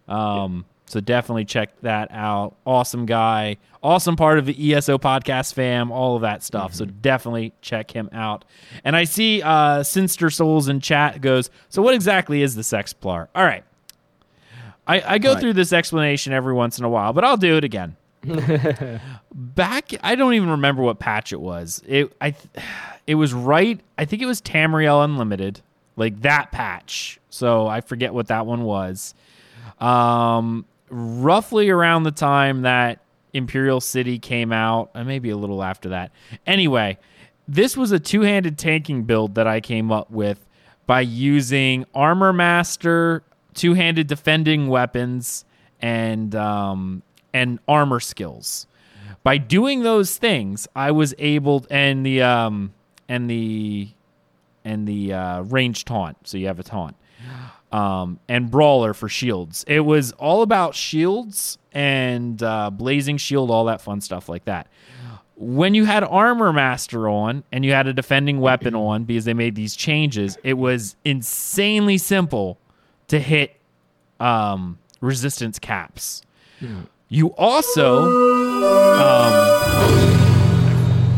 Um, 0.07 0.65
so 0.91 0.99
definitely 0.99 1.45
check 1.45 1.69
that 1.81 2.09
out. 2.11 2.55
Awesome 2.65 3.05
guy, 3.05 3.57
awesome 3.81 4.17
part 4.17 4.37
of 4.37 4.45
the 4.45 4.73
ESO 4.73 4.97
podcast 4.97 5.53
fam, 5.53 5.89
all 5.89 6.17
of 6.17 6.21
that 6.23 6.43
stuff. 6.43 6.73
So 6.73 6.83
definitely 6.85 7.53
check 7.61 7.91
him 7.91 8.09
out. 8.11 8.43
And 8.83 8.95
I 8.95 9.05
see 9.05 9.41
uh 9.41 9.83
Sinister 9.83 10.29
Souls 10.29 10.67
in 10.67 10.81
chat 10.81 11.21
goes, 11.21 11.49
so 11.69 11.81
what 11.81 11.93
exactly 11.93 12.41
is 12.41 12.55
the 12.55 12.61
Sexplar? 12.61 13.29
All 13.33 13.43
right. 13.43 13.63
I, 14.85 15.13
I 15.13 15.17
go 15.19 15.33
right. 15.33 15.39
through 15.39 15.53
this 15.53 15.71
explanation 15.71 16.33
every 16.33 16.53
once 16.53 16.77
in 16.77 16.83
a 16.83 16.89
while, 16.89 17.13
but 17.13 17.23
I'll 17.23 17.37
do 17.37 17.55
it 17.55 17.63
again. 17.63 17.95
Back, 19.33 19.91
I 20.03 20.15
don't 20.15 20.33
even 20.33 20.49
remember 20.49 20.83
what 20.83 20.99
patch 20.99 21.31
it 21.31 21.39
was. 21.39 21.81
It 21.87 22.11
I, 22.19 22.35
it 23.07 23.15
was 23.15 23.33
right. 23.33 23.79
I 23.97 24.03
think 24.03 24.21
it 24.21 24.25
was 24.25 24.41
Tamriel 24.41 25.05
Unlimited, 25.05 25.61
like 25.95 26.21
that 26.23 26.51
patch. 26.51 27.19
So 27.29 27.67
I 27.67 27.79
forget 27.79 28.13
what 28.13 28.27
that 28.27 28.45
one 28.45 28.63
was. 28.63 29.13
Um, 29.79 30.65
roughly 30.91 31.69
around 31.69 32.03
the 32.03 32.11
time 32.11 32.61
that 32.61 32.99
Imperial 33.33 33.81
City 33.81 34.19
came 34.19 34.51
out, 34.51 34.91
and 34.93 35.07
maybe 35.07 35.29
a 35.29 35.37
little 35.37 35.63
after 35.63 35.89
that. 35.89 36.11
Anyway, 36.45 36.97
this 37.47 37.75
was 37.75 37.91
a 37.91 37.99
two-handed 37.99 38.57
tanking 38.57 39.03
build 39.03 39.35
that 39.35 39.47
I 39.47 39.61
came 39.61 39.91
up 39.91 40.11
with 40.11 40.45
by 40.85 41.01
using 41.01 41.85
Armor 41.95 42.33
Master, 42.33 43.23
two-handed 43.53 44.07
defending 44.07 44.67
weapons, 44.67 45.45
and 45.81 46.35
um, 46.35 47.01
and 47.33 47.59
armor 47.67 47.99
skills. 47.99 48.67
By 49.23 49.37
doing 49.37 49.83
those 49.83 50.17
things, 50.17 50.67
I 50.75 50.91
was 50.91 51.13
able 51.17 51.65
and 51.69 52.05
the 52.05 52.21
um 52.21 52.73
and 53.07 53.29
the 53.29 53.89
and 54.65 54.87
the 54.87 55.13
uh, 55.13 55.41
range 55.41 55.85
taunt. 55.85 56.17
So 56.23 56.37
you 56.37 56.47
have 56.47 56.59
a 56.59 56.63
taunt. 56.63 56.95
Um, 57.71 58.19
and 58.27 58.51
Brawler 58.51 58.93
for 58.93 59.07
shields. 59.09 59.63
It 59.67 59.81
was 59.81 60.11
all 60.13 60.41
about 60.41 60.75
shields 60.75 61.57
and 61.71 62.41
uh, 62.43 62.69
Blazing 62.69 63.17
Shield, 63.17 63.49
all 63.49 63.65
that 63.65 63.81
fun 63.81 64.01
stuff 64.01 64.27
like 64.29 64.45
that. 64.45 64.67
When 65.35 65.73
you 65.73 65.85
had 65.85 66.03
Armor 66.03 66.53
Master 66.53 67.09
on 67.09 67.43
and 67.51 67.65
you 67.65 67.71
had 67.73 67.87
a 67.87 67.93
defending 67.93 68.39
weapon 68.41 68.75
on 68.75 69.05
because 69.05 69.25
they 69.25 69.33
made 69.33 69.55
these 69.55 69.75
changes, 69.75 70.37
it 70.43 70.53
was 70.53 70.95
insanely 71.03 71.97
simple 71.97 72.59
to 73.07 73.19
hit 73.19 73.55
um, 74.19 74.77
resistance 74.99 75.57
caps. 75.57 76.21
You 77.07 77.33
also, 77.35 78.03
um, 79.01 79.33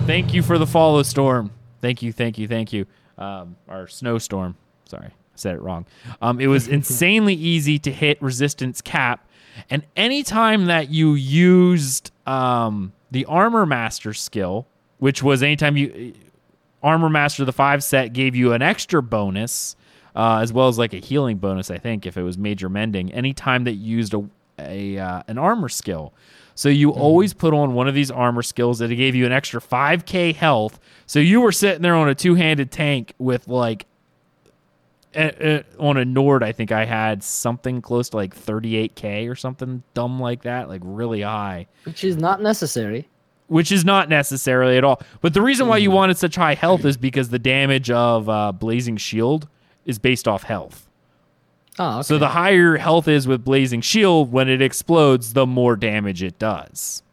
thank 0.08 0.34
you 0.34 0.42
for 0.42 0.58
the 0.58 0.66
follow 0.66 1.04
storm. 1.04 1.52
Thank 1.82 2.02
you, 2.02 2.14
thank 2.14 2.38
you, 2.38 2.48
thank 2.48 2.72
you. 2.72 2.86
Um, 3.18 3.58
our 3.68 3.88
snowstorm. 3.88 4.56
Sorry, 4.86 5.10
I 5.34 5.38
said 5.38 5.56
it 5.56 5.62
wrong. 5.62 5.86
Um, 6.22 6.40
it 6.40 6.48
was 6.48 6.68
insanely 6.80 7.34
easy 7.34 7.80
to 7.80 7.92
hit 7.92 8.22
resistance 8.22 8.82
cap, 8.82 9.28
and 9.70 9.84
anytime 9.96 10.66
that 10.66 10.90
you 10.90 11.14
used 11.14 12.12
um, 12.26 12.94
the 13.12 13.26
armor 13.26 13.66
master 13.66 14.14
skill, 14.14 14.68
which 14.98 15.22
was 15.22 15.44
anytime 15.44 15.78
you 15.78 16.14
armor 16.82 17.10
master 17.10 17.46
the 17.46 17.54
five 17.54 17.84
set 17.84 18.12
gave 18.12 18.36
you 18.36 18.52
an 18.52 18.62
extra 18.62 19.02
bonus 19.02 19.78
uh, 20.16 20.40
as 20.42 20.52
well 20.52 20.68
as 20.68 20.78
like 20.78 20.94
a 20.94 20.98
healing 20.98 21.38
bonus 21.38 21.72
i 21.72 21.78
think 21.78 22.06
if 22.06 22.18
it 22.18 22.24
was 22.24 22.38
major 22.38 22.68
mending 22.68 23.10
anytime 23.14 23.64
that 23.64 23.76
you 23.76 23.96
used 23.96 24.14
a, 24.14 24.22
a 24.60 24.98
uh, 24.98 25.24
an 25.28 25.38
armor 25.38 25.70
skill. 25.70 26.14
So 26.56 26.70
you 26.70 26.92
always 26.92 27.34
put 27.34 27.54
on 27.54 27.74
one 27.74 27.88
of 27.88 27.96
these 27.96 28.12
armor 28.12 28.44
skills 28.44 28.80
that 28.80 28.92
it 28.92 28.96
gave 28.96 29.16
you 29.16 29.26
an 29.26 29.32
extra 29.32 29.60
5k 29.60 30.36
health. 30.36 30.80
So 31.08 31.20
you 31.20 31.42
were 31.42 31.52
sitting 31.52 31.82
there 31.82 31.96
on 31.96 32.08
a 32.08 32.14
two-handed 32.16 32.72
tank 32.72 33.14
with 33.18 33.48
like 33.48 33.88
Eh, 35.16 35.32
eh, 35.40 35.62
on 35.80 35.98
a 35.98 36.04
nord 36.06 36.42
i 36.44 36.52
think 36.52 36.72
i 36.72 36.86
had 36.86 37.22
something 37.24 37.82
close 37.82 38.10
to 38.10 38.18
like 38.18 38.36
38k 38.36 39.30
or 39.30 39.36
something 39.36 39.84
dumb 39.94 40.20
like 40.20 40.42
that 40.42 40.70
like 40.70 40.82
really 40.84 41.22
high 41.22 41.68
Which 41.84 42.04
is 42.04 42.18
not 42.18 42.42
necessary. 42.42 43.08
which 43.48 43.72
is 43.72 43.86
not 43.86 44.10
necessarily 44.10 44.78
at 44.78 44.84
all. 44.84 45.02
But 45.22 45.36
the 45.36 45.42
reason 45.42 45.68
why 45.68 45.78
you 45.78 45.92
mm. 45.92 45.94
wanted 45.94 46.18
such 46.18 46.36
high 46.36 46.56
health 46.56 46.86
is 46.86 46.98
because 46.98 47.30
the 47.30 47.38
damage 47.38 47.92
of 47.92 48.28
uh, 48.28 48.52
Blazing 48.54 48.98
Shield 48.98 49.48
is 49.86 50.00
based 50.00 50.28
off 50.28 50.44
health. 50.44 50.88
Oh, 51.78 51.96
okay. 52.00 52.04
So 52.04 52.18
the 52.18 52.30
higher 52.30 52.78
health 52.78 53.08
is 53.08 53.28
with 53.28 53.44
Blazing 53.44 53.82
Shield, 53.82 54.32
when 54.32 54.50
it 54.50 54.62
explodes, 54.62 55.34
the 55.34 55.46
more 55.46 55.76
damage 55.76 56.24
it 56.24 56.40
does. 56.40 57.04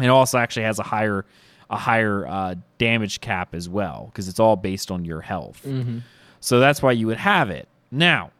It 0.00 0.08
also 0.08 0.38
actually 0.38 0.64
has 0.64 0.78
a 0.78 0.84
higher 0.84 1.24
a 1.68 1.76
higher 1.76 2.26
uh, 2.26 2.56
damage 2.78 3.20
cap 3.20 3.54
as 3.54 3.68
well 3.68 4.06
because 4.06 4.26
it's 4.28 4.40
all 4.40 4.56
based 4.56 4.90
on 4.90 5.04
your 5.04 5.20
health. 5.20 5.62
Mm-hmm. 5.64 5.98
So 6.40 6.58
that's 6.58 6.82
why 6.82 6.92
you 6.92 7.06
would 7.06 7.18
have 7.18 7.50
it. 7.50 7.68
Now, 7.90 8.30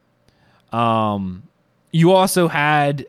um, 0.72 1.42
you 1.92 2.12
also 2.12 2.48
had 2.48 3.06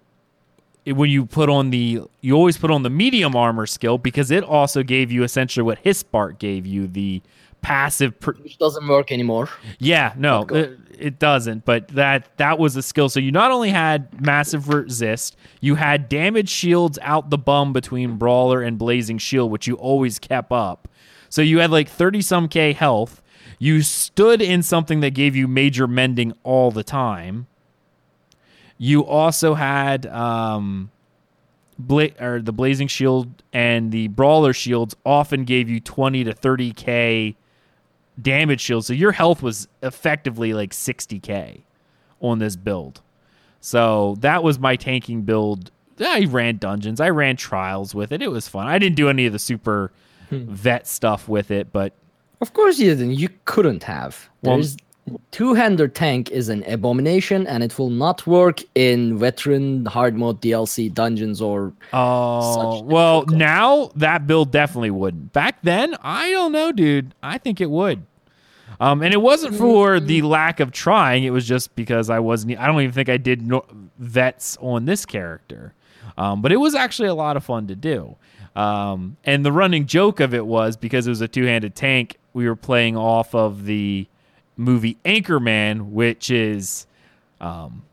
when 0.85 1.09
you 1.09 1.25
put 1.25 1.49
on 1.49 1.69
the 1.69 2.01
you 2.21 2.35
always 2.35 2.57
put 2.57 2.71
on 2.71 2.83
the 2.83 2.89
medium 2.89 3.35
armor 3.35 3.65
skill 3.65 3.97
because 3.97 4.31
it 4.31 4.43
also 4.43 4.83
gave 4.83 5.11
you 5.11 5.23
essentially 5.23 5.63
what 5.63 5.77
Hist 5.79 6.11
Bark 6.11 6.39
gave 6.39 6.65
you 6.65 6.87
the 6.87 7.21
passive 7.61 8.19
pr- 8.19 8.31
which 8.41 8.57
doesn't 8.57 8.87
work 8.87 9.11
anymore. 9.11 9.47
yeah, 9.77 10.13
no, 10.17 10.41
it, 10.49 10.79
it 10.97 11.19
doesn't. 11.19 11.63
But 11.65 11.89
that 11.89 12.35
that 12.37 12.57
was 12.57 12.75
a 12.75 12.81
skill. 12.81 13.09
So 13.09 13.19
you 13.19 13.31
not 13.31 13.51
only 13.51 13.69
had 13.69 14.19
massive 14.19 14.69
resist, 14.69 15.37
you 15.61 15.75
had 15.75 16.09
damage 16.09 16.49
shields 16.49 16.97
out 17.03 17.29
the 17.29 17.37
bum 17.37 17.71
between 17.73 18.17
brawler 18.17 18.61
and 18.63 18.77
blazing 18.77 19.19
shield, 19.19 19.51
which 19.51 19.67
you 19.67 19.75
always 19.75 20.17
kept 20.17 20.51
up. 20.51 20.87
So 21.29 21.41
you 21.43 21.59
had 21.59 21.69
like 21.69 21.87
thirty 21.87 22.21
some 22.21 22.47
k 22.47 22.73
health. 22.73 23.20
You 23.61 23.83
stood 23.83 24.41
in 24.41 24.63
something 24.63 25.01
that 25.01 25.11
gave 25.11 25.35
you 25.35 25.47
major 25.47 25.85
mending 25.85 26.33
all 26.41 26.71
the 26.71 26.83
time. 26.83 27.45
You 28.79 29.05
also 29.05 29.53
had 29.53 30.07
um, 30.07 30.89
bla- 31.77 32.09
or 32.19 32.41
the 32.41 32.51
blazing 32.51 32.87
shield 32.87 33.43
and 33.53 33.91
the 33.91 34.07
brawler 34.07 34.51
shields 34.51 34.95
often 35.05 35.43
gave 35.43 35.69
you 35.69 35.79
twenty 35.79 36.23
to 36.23 36.33
thirty 36.33 36.73
k 36.73 37.35
damage 38.19 38.61
shield. 38.61 38.83
So 38.85 38.93
your 38.93 39.11
health 39.11 39.43
was 39.43 39.67
effectively 39.83 40.55
like 40.55 40.71
60k 40.71 41.61
on 42.19 42.39
this 42.39 42.55
build. 42.55 43.01
So 43.59 44.15
that 44.21 44.41
was 44.41 44.57
my 44.57 44.75
tanking 44.75 45.21
build. 45.21 45.69
I 46.03 46.25
ran 46.27 46.57
dungeons. 46.57 46.99
I 46.99 47.11
ran 47.11 47.35
trials 47.35 47.93
with 47.93 48.11
it. 48.11 48.23
It 48.23 48.31
was 48.31 48.47
fun. 48.47 48.65
I 48.65 48.79
didn't 48.79 48.95
do 48.95 49.07
any 49.07 49.27
of 49.27 49.33
the 49.33 49.39
super 49.39 49.91
vet 50.31 50.87
stuff 50.87 51.29
with 51.29 51.51
it, 51.51 51.71
but 51.71 51.93
Of 52.41 52.53
course 52.53 52.79
you 52.79 52.89
didn't. 52.89 53.11
You 53.15 53.29
couldn't 53.45 53.83
have. 53.83 54.29
Well- 54.41 54.55
There's 54.57 54.77
two-hander 55.31 55.87
tank 55.87 56.29
is 56.31 56.47
an 56.49 56.63
abomination, 56.65 57.47
and 57.47 57.63
it 57.63 57.77
will 57.77 57.89
not 57.89 58.25
work 58.27 58.61
in 58.75 59.17
veteran 59.17 59.85
hard 59.85 60.15
mode 60.15 60.41
DLC 60.41 60.93
dungeons 60.93 61.41
or. 61.41 61.73
oh 61.93 62.81
well. 62.83 63.21
difficult. 63.21 63.37
Now 63.37 63.91
that 63.95 64.27
build 64.27 64.51
definitely 64.51 64.91
wouldn't. 64.91 65.33
Back 65.33 65.61
then, 65.63 65.95
I 66.01 66.31
don't 66.31 66.51
know, 66.51 66.71
dude. 66.71 67.13
I 67.23 67.37
think 67.37 67.61
it 67.61 67.69
would. 67.69 68.05
Um, 68.79 69.03
and 69.03 69.13
it 69.13 69.21
wasn't 69.21 69.55
for 69.55 69.99
the 69.99 70.23
lack 70.23 70.59
of 70.59 70.71
trying. 70.71 71.23
It 71.23 71.29
was 71.31 71.47
just 71.47 71.75
because 71.75 72.09
I 72.09 72.19
wasn't. 72.19 72.57
I 72.59 72.65
don't 72.65 72.81
even 72.81 72.93
think 72.93 73.09
I 73.09 73.17
did 73.17 73.45
no, 73.45 73.63
vets 73.99 74.57
on 74.61 74.85
this 74.85 75.05
character. 75.05 75.73
Um, 76.17 76.41
but 76.41 76.51
it 76.51 76.57
was 76.57 76.73
actually 76.73 77.09
a 77.09 77.13
lot 77.13 77.37
of 77.37 77.43
fun 77.43 77.67
to 77.67 77.75
do. 77.75 78.15
Um, 78.55 79.17
and 79.23 79.45
the 79.45 79.51
running 79.51 79.85
joke 79.85 80.19
of 80.19 80.33
it 80.33 80.45
was 80.45 80.77
because 80.77 81.07
it 81.07 81.09
was 81.09 81.21
a 81.21 81.27
two-handed 81.27 81.75
tank. 81.75 82.17
We 82.33 82.47
were 82.47 82.55
playing 82.55 82.95
off 82.97 83.33
of 83.35 83.65
the 83.65 84.07
movie 84.57 84.97
Anchorman, 85.05 85.89
which 85.91 86.29
is 86.31 86.85
um, 87.39 87.83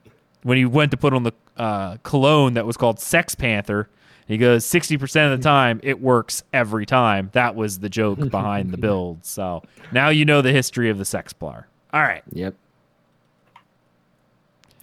when 0.43 0.59
he 0.59 0.65
went 0.65 0.91
to 0.93 0.97
put 0.97 1.13
on 1.15 1.23
the 1.25 1.33
uh, 1.57 1.97
cologne 2.03 2.55
that 2.55 2.67
was 2.67 2.77
called 2.77 3.01
Sex 3.01 3.35
Panther. 3.35 3.89
He 4.27 4.37
goes 4.37 4.65
sixty 4.65 4.97
percent 4.99 5.33
of 5.33 5.41
the 5.41 5.43
time 5.43 5.81
it 5.83 6.01
works 6.01 6.43
every 6.53 6.85
time. 6.87 7.31
That 7.33 7.55
was 7.57 7.79
the 7.79 7.89
joke 7.89 8.19
behind 8.31 8.73
the 8.73 8.77
build. 8.77 9.25
So 9.25 9.63
now 9.91 10.11
you 10.11 10.25
know 10.25 10.43
the 10.43 10.53
history 10.53 10.91
of 10.91 10.99
the 10.99 11.05
Sex 11.05 11.33
Sexplar. 11.33 11.65
All 11.93 12.03
right. 12.03 12.23
Yep. 12.33 12.55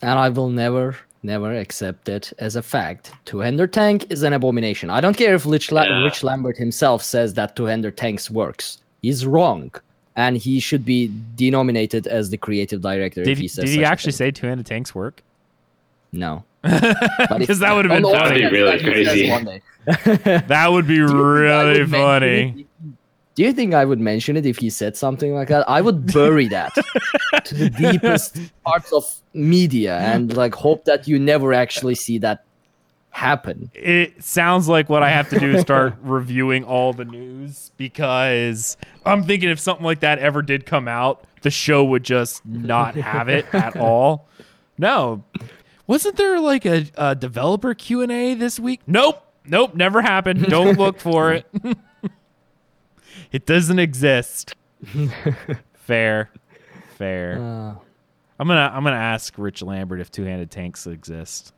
And 0.01 0.19
I 0.19 0.29
will 0.29 0.49
never, 0.49 0.97
never 1.23 1.53
accept 1.53 2.09
it 2.09 2.33
as 2.39 2.55
a 2.55 2.61
fact. 2.61 3.11
Two-hander 3.25 3.67
tank 3.67 4.07
is 4.11 4.23
an 4.23 4.33
abomination. 4.33 4.89
I 4.89 5.01
don't 5.01 5.15
care 5.17 5.35
if 5.35 5.45
Rich, 5.45 5.71
La- 5.71 5.83
Yeah. 5.83 6.03
Rich 6.03 6.23
Lambert 6.23 6.57
himself 6.57 7.01
says 7.03 7.33
that 7.35 7.55
two-hander 7.55 7.91
tanks 7.91 8.29
works. 8.29 8.79
He's 9.05 9.25
wrong, 9.25 9.71
and 10.15 10.35
he 10.35 10.59
should 10.59 10.83
be 10.83 11.11
denominated 11.35 12.07
as 12.07 12.31
the 12.31 12.37
creative 12.37 12.81
director. 12.81 13.23
Did 13.23 13.33
if 13.33 13.37
he, 13.37 13.43
he, 13.43 13.47
says 13.47 13.65
did 13.65 13.71
he 13.75 13.85
actually 13.85 14.13
say 14.13 14.31
two-handed 14.31 14.65
tanks 14.65 14.95
work? 14.95 15.21
no? 16.11 16.43
Because 17.37 17.59
that 17.59 17.73
would 17.73 17.85
have 17.85 17.91
been 17.93 18.01
no, 18.01 18.11
That'd 18.11 18.37
be 18.37 18.45
really 18.45 18.79
that 18.79 18.95
he 18.95 19.05
says 19.05 19.43
crazy. 19.43 20.41
That 20.47 20.71
would 20.71 20.87
be 20.87 20.95
Do 20.95 21.01
you 21.03 21.07
think 21.09 21.49
I 21.51 21.61
really 21.61 21.79
would 21.81 21.91
funny. 21.91 22.67
Do 23.35 23.43
you 23.43 23.53
think 23.53 23.73
I 23.73 23.85
would 23.85 23.99
mention 23.99 24.37
it 24.37 24.45
if 24.45 24.57
he 24.57 24.69
said 24.69 24.95
something 24.95 25.35
like 25.35 25.49
that? 25.49 25.69
I 25.69 25.81
would 25.81 26.11
bury 26.11 26.47
that 26.47 26.73
to 27.43 27.53
the 27.53 27.69
deepest 27.91 28.39
parts 28.65 28.93
of 28.93 29.03
media 29.33 29.99
and 29.99 30.35
like 30.35 30.55
hope 30.55 30.85
that 30.85 31.07
you 31.07 31.19
never 31.19 31.53
actually 31.53 31.95
see 31.95 32.17
that 32.19 32.44
happen. 33.15 33.71
it 33.73 34.21
sounds 34.21 34.67
like 34.67 34.89
what 34.89 35.01
I 35.01 35.09
have 35.09 35.29
to 35.29 35.39
do 35.39 35.51
is 35.51 35.61
start 35.61 35.95
reviewing 36.01 36.65
all 36.65 36.91
the 36.91 37.05
news 37.05 37.71
because 37.77 38.75
I'm 39.05 39.23
thinking 39.23 39.49
if 39.49 39.57
something 39.57 39.85
like 39.85 40.01
that 40.01 40.19
ever 40.19 40.41
did 40.41 40.65
come 40.65 40.89
out, 40.89 41.23
the 41.41 41.49
show 41.49 41.81
would 41.85 42.03
just 42.03 42.45
not 42.45 42.95
have 42.95 43.29
it 43.29 43.45
at 43.53 43.77
all. 43.79 44.27
No, 44.77 45.23
wasn't 45.87 46.17
there 46.17 46.41
like 46.41 46.65
a, 46.65 46.87
a 46.95 47.15
developer 47.15 47.73
Q 47.73 48.01
and 48.01 48.11
A 48.11 48.33
this 48.33 48.59
week? 48.59 48.81
Nope, 48.85 49.25
nope, 49.45 49.73
never 49.75 50.01
happened. 50.01 50.47
Don't 50.47 50.77
look 50.77 50.99
for 50.99 51.31
it. 51.31 51.47
it 53.31 53.45
doesn't 53.45 53.79
exist. 53.79 54.55
fair, 55.73 56.31
fair. 56.97 57.39
Uh, 57.39 57.75
I'm 58.37 58.47
gonna 58.49 58.69
I'm 58.73 58.83
gonna 58.83 58.97
ask 58.97 59.33
Rich 59.37 59.61
Lambert 59.61 60.01
if 60.01 60.11
two-handed 60.11 60.51
tanks 60.51 60.85
exist 60.85 61.53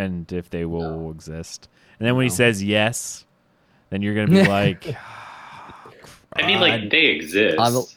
and 0.00 0.32
if 0.32 0.50
they 0.50 0.64
will 0.64 1.10
exist. 1.10 1.68
And 1.98 2.06
then 2.06 2.16
when 2.16 2.24
he 2.24 2.30
says 2.30 2.62
yes, 2.62 3.24
then 3.90 4.02
you're 4.02 4.14
gonna 4.14 4.28
be 4.42 4.48
like, 4.60 4.96
I 6.34 6.46
mean, 6.46 6.60
like 6.60 6.90
they 6.90 7.06
exist. 7.06 7.58
I 7.58 7.70
will- 7.70 7.88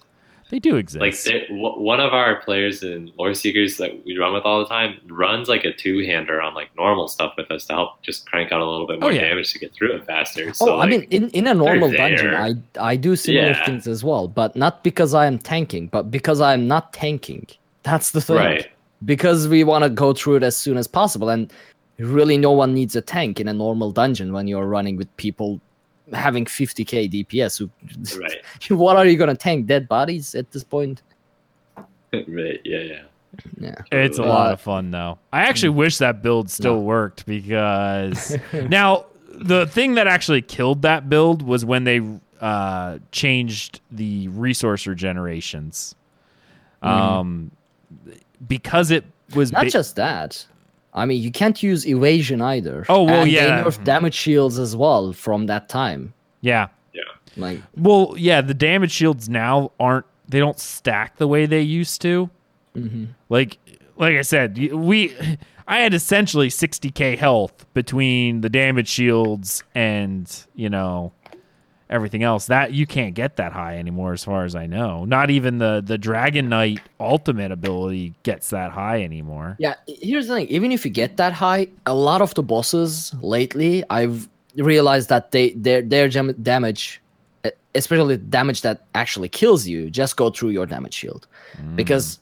they 0.50 0.60
do 0.60 0.76
exist. 0.76 1.02
Like 1.02 1.48
w- 1.48 1.80
one 1.82 2.00
of 2.00 2.14
our 2.14 2.36
players 2.42 2.84
in 2.84 3.12
Lore 3.18 3.34
Seekers 3.34 3.78
that 3.78 4.06
we 4.06 4.16
run 4.20 4.34
with 4.34 4.44
all 4.44 4.60
the 4.60 4.68
time 4.68 5.00
runs 5.08 5.50
like 5.50 5.64
a 5.66 5.74
two-hander 5.74 6.40
on 6.40 6.54
like 6.54 6.70
normal 6.78 7.08
stuff 7.08 7.34
with 7.38 7.50
us 7.50 7.66
to 7.66 7.74
help 7.74 8.04
just 8.04 8.28
crank 8.30 8.52
out 8.52 8.62
a 8.62 8.70
little 8.70 8.86
bit 8.86 8.98
oh, 8.98 9.00
more 9.00 9.10
Oh, 9.10 9.14
yeah. 9.14 9.22
damage 9.30 9.52
to 9.54 9.58
get 9.60 9.74
through 9.74 9.94
it 9.96 10.06
faster. 10.06 10.50
Oh, 10.50 10.52
so 10.52 10.74
oh, 10.74 10.78
like, 10.78 10.86
I 10.86 10.90
mean, 10.92 11.08
in, 11.10 11.30
in 11.32 11.48
a 11.48 11.56
normal 11.56 11.90
dungeon. 11.92 12.36
I 12.36 12.54
I 12.80 12.96
do 12.98 13.16
similar 13.16 13.48
Yeah. 13.48 13.66
things 13.66 13.88
as 13.88 14.04
well, 14.04 14.28
but 14.28 14.56
not 14.56 14.84
because 14.84 15.16
I 15.16 15.26
am 15.26 15.40
tanking, 15.40 15.88
but 15.88 16.12
because 16.12 16.40
I 16.40 16.54
am 16.54 16.68
not 16.68 16.94
tanking. 16.94 17.48
That's 17.82 18.12
the 18.12 18.22
thing. 18.22 18.36
right. 18.36 18.70
Because 19.06 19.48
we 19.48 19.64
want 19.64 19.86
to 19.86 19.90
go 19.90 20.14
through 20.14 20.36
it 20.36 20.44
as 20.44 20.56
soon 20.56 20.78
as 20.78 20.88
possible, 20.88 21.30
and 21.30 21.52
really, 21.98 22.38
no 22.38 22.52
one 22.52 22.74
needs 22.74 22.96
a 22.96 23.02
tank 23.02 23.40
in 23.40 23.48
a 23.48 23.54
normal 23.54 23.92
dungeon 23.92 24.34
when 24.34 24.48
you're 24.48 24.68
running 24.68 24.96
with 24.98 25.16
people 25.18 25.60
having 26.12 26.46
50k 26.46 27.10
DPS. 27.12 27.58
Who, 27.60 27.70
Right. 28.20 28.42
what 28.70 28.98
are 28.98 29.06
you 29.06 29.18
gonna 29.18 29.36
tank? 29.36 29.68
Dead 29.68 29.88
bodies 29.88 30.36
at 30.36 30.52
this 30.52 30.64
point? 30.64 31.02
right. 32.14 32.62
Yeah, 32.64 32.80
yeah. 32.80 33.02
Yeah. 33.60 33.76
It's 33.92 34.20
a 34.20 34.24
Uh, 34.24 34.28
lot 34.28 34.52
of 34.54 34.62
fun 34.62 34.92
though. 34.92 35.18
I 35.32 35.42
actually 35.44 35.70
wish 35.70 35.98
that 35.98 36.22
build 36.22 36.50
still 36.52 36.76
No. 36.76 36.82
worked 36.82 37.26
because 37.26 38.38
now 38.54 39.06
the 39.30 39.66
thing 39.66 39.96
that 39.96 40.06
actually 40.08 40.42
killed 40.44 40.84
that 40.84 41.10
build 41.10 41.42
was 41.42 41.66
when 41.66 41.84
they 41.86 42.02
uh, 42.40 43.00
changed 43.12 43.80
the 43.92 44.28
resource 44.28 44.84
regenerations. 44.86 45.96
Um, 46.84 47.50
because 48.48 48.92
it 48.92 49.06
was 49.34 49.52
Not 49.52 49.64
ba- 49.64 49.70
just 49.72 49.96
that. 49.96 50.46
I 50.96 51.06
mean, 51.06 51.22
you 51.22 51.32
can't 51.32 51.62
use 51.64 51.88
evasion 51.88 52.42
either. 52.42 52.86
Oh, 52.90 53.04
well, 53.04 53.22
And 53.24 53.32
yeah. 53.32 53.62
They 53.64 53.70
nerfed 53.70 53.84
damage 53.84 54.14
shields 54.14 54.60
as 54.60 54.76
well 54.76 55.12
from 55.14 55.48
that 55.48 55.70
time. 55.70 56.14
yeah. 56.42 56.68
Yeah. 56.94 57.02
Like, 57.36 57.62
Well, 57.76 58.14
yeah, 58.18 58.42
the 58.42 58.54
damage 58.54 58.92
shields 58.92 59.28
now 59.28 59.72
aren't 59.80 60.06
they 60.30 60.40
don't 60.40 60.60
stack 60.60 61.18
the 61.18 61.28
way 61.28 61.46
they 61.48 61.62
used 61.62 62.02
to. 62.04 62.30
mhm. 62.76 63.08
Like 63.30 63.58
like 63.98 64.16
I 64.18 64.22
said, 64.22 64.58
we 64.74 65.16
I 65.68 65.80
had 65.80 65.94
essentially 65.96 66.50
60k 66.50 67.18
health 67.18 67.66
between 67.74 68.42
the 68.42 68.50
damage 68.50 68.88
shields 68.90 69.64
and, 69.74 70.30
you 70.56 70.70
know, 70.70 71.14
everything 71.94 72.24
else. 72.24 72.48
That 72.48 72.74
you 72.74 72.86
can't 72.86 73.14
get 73.14 73.38
that 73.38 73.54
high 73.54 73.78
anymore 73.78 74.12
as 74.14 74.24
far 74.24 74.44
as 74.44 74.56
I 74.56 74.66
know. 74.66 75.06
Not 75.06 75.30
even 75.30 75.60
the 75.60 75.82
the 75.86 75.98
Dragon 75.98 76.50
Knight 76.50 76.82
ultimate 77.00 77.52
ability 77.52 78.14
gets 78.24 78.50
that 78.50 78.72
high 78.72 79.04
anymore. 79.04 79.56
yeah. 79.60 79.76
Here's 79.88 80.28
the 80.28 80.36
thing: 80.36 80.48
even 80.48 80.72
if 80.72 80.84
you 80.86 80.92
get 80.92 81.18
that 81.18 81.34
high, 81.34 81.68
a 81.86 81.94
lot 81.94 82.22
of 82.22 82.34
the 82.34 82.44
bosses 82.44 83.14
lately, 83.22 83.84
I've 83.90 84.28
realized 84.56 85.10
that 85.10 85.32
they 85.32 85.52
their 85.52 85.82
their 85.82 86.10
gem- 86.10 86.42
damage, 86.42 87.02
especially 87.76 88.18
damage 88.18 88.62
that 88.62 88.86
actually 88.96 89.30
kills 89.30 89.68
you, 89.68 89.90
just 89.90 90.18
go 90.18 90.30
through 90.30 90.50
your 90.50 90.66
damage 90.66 90.94
shield. 90.96 91.28
Mm. 91.62 91.76
Because 91.76 92.20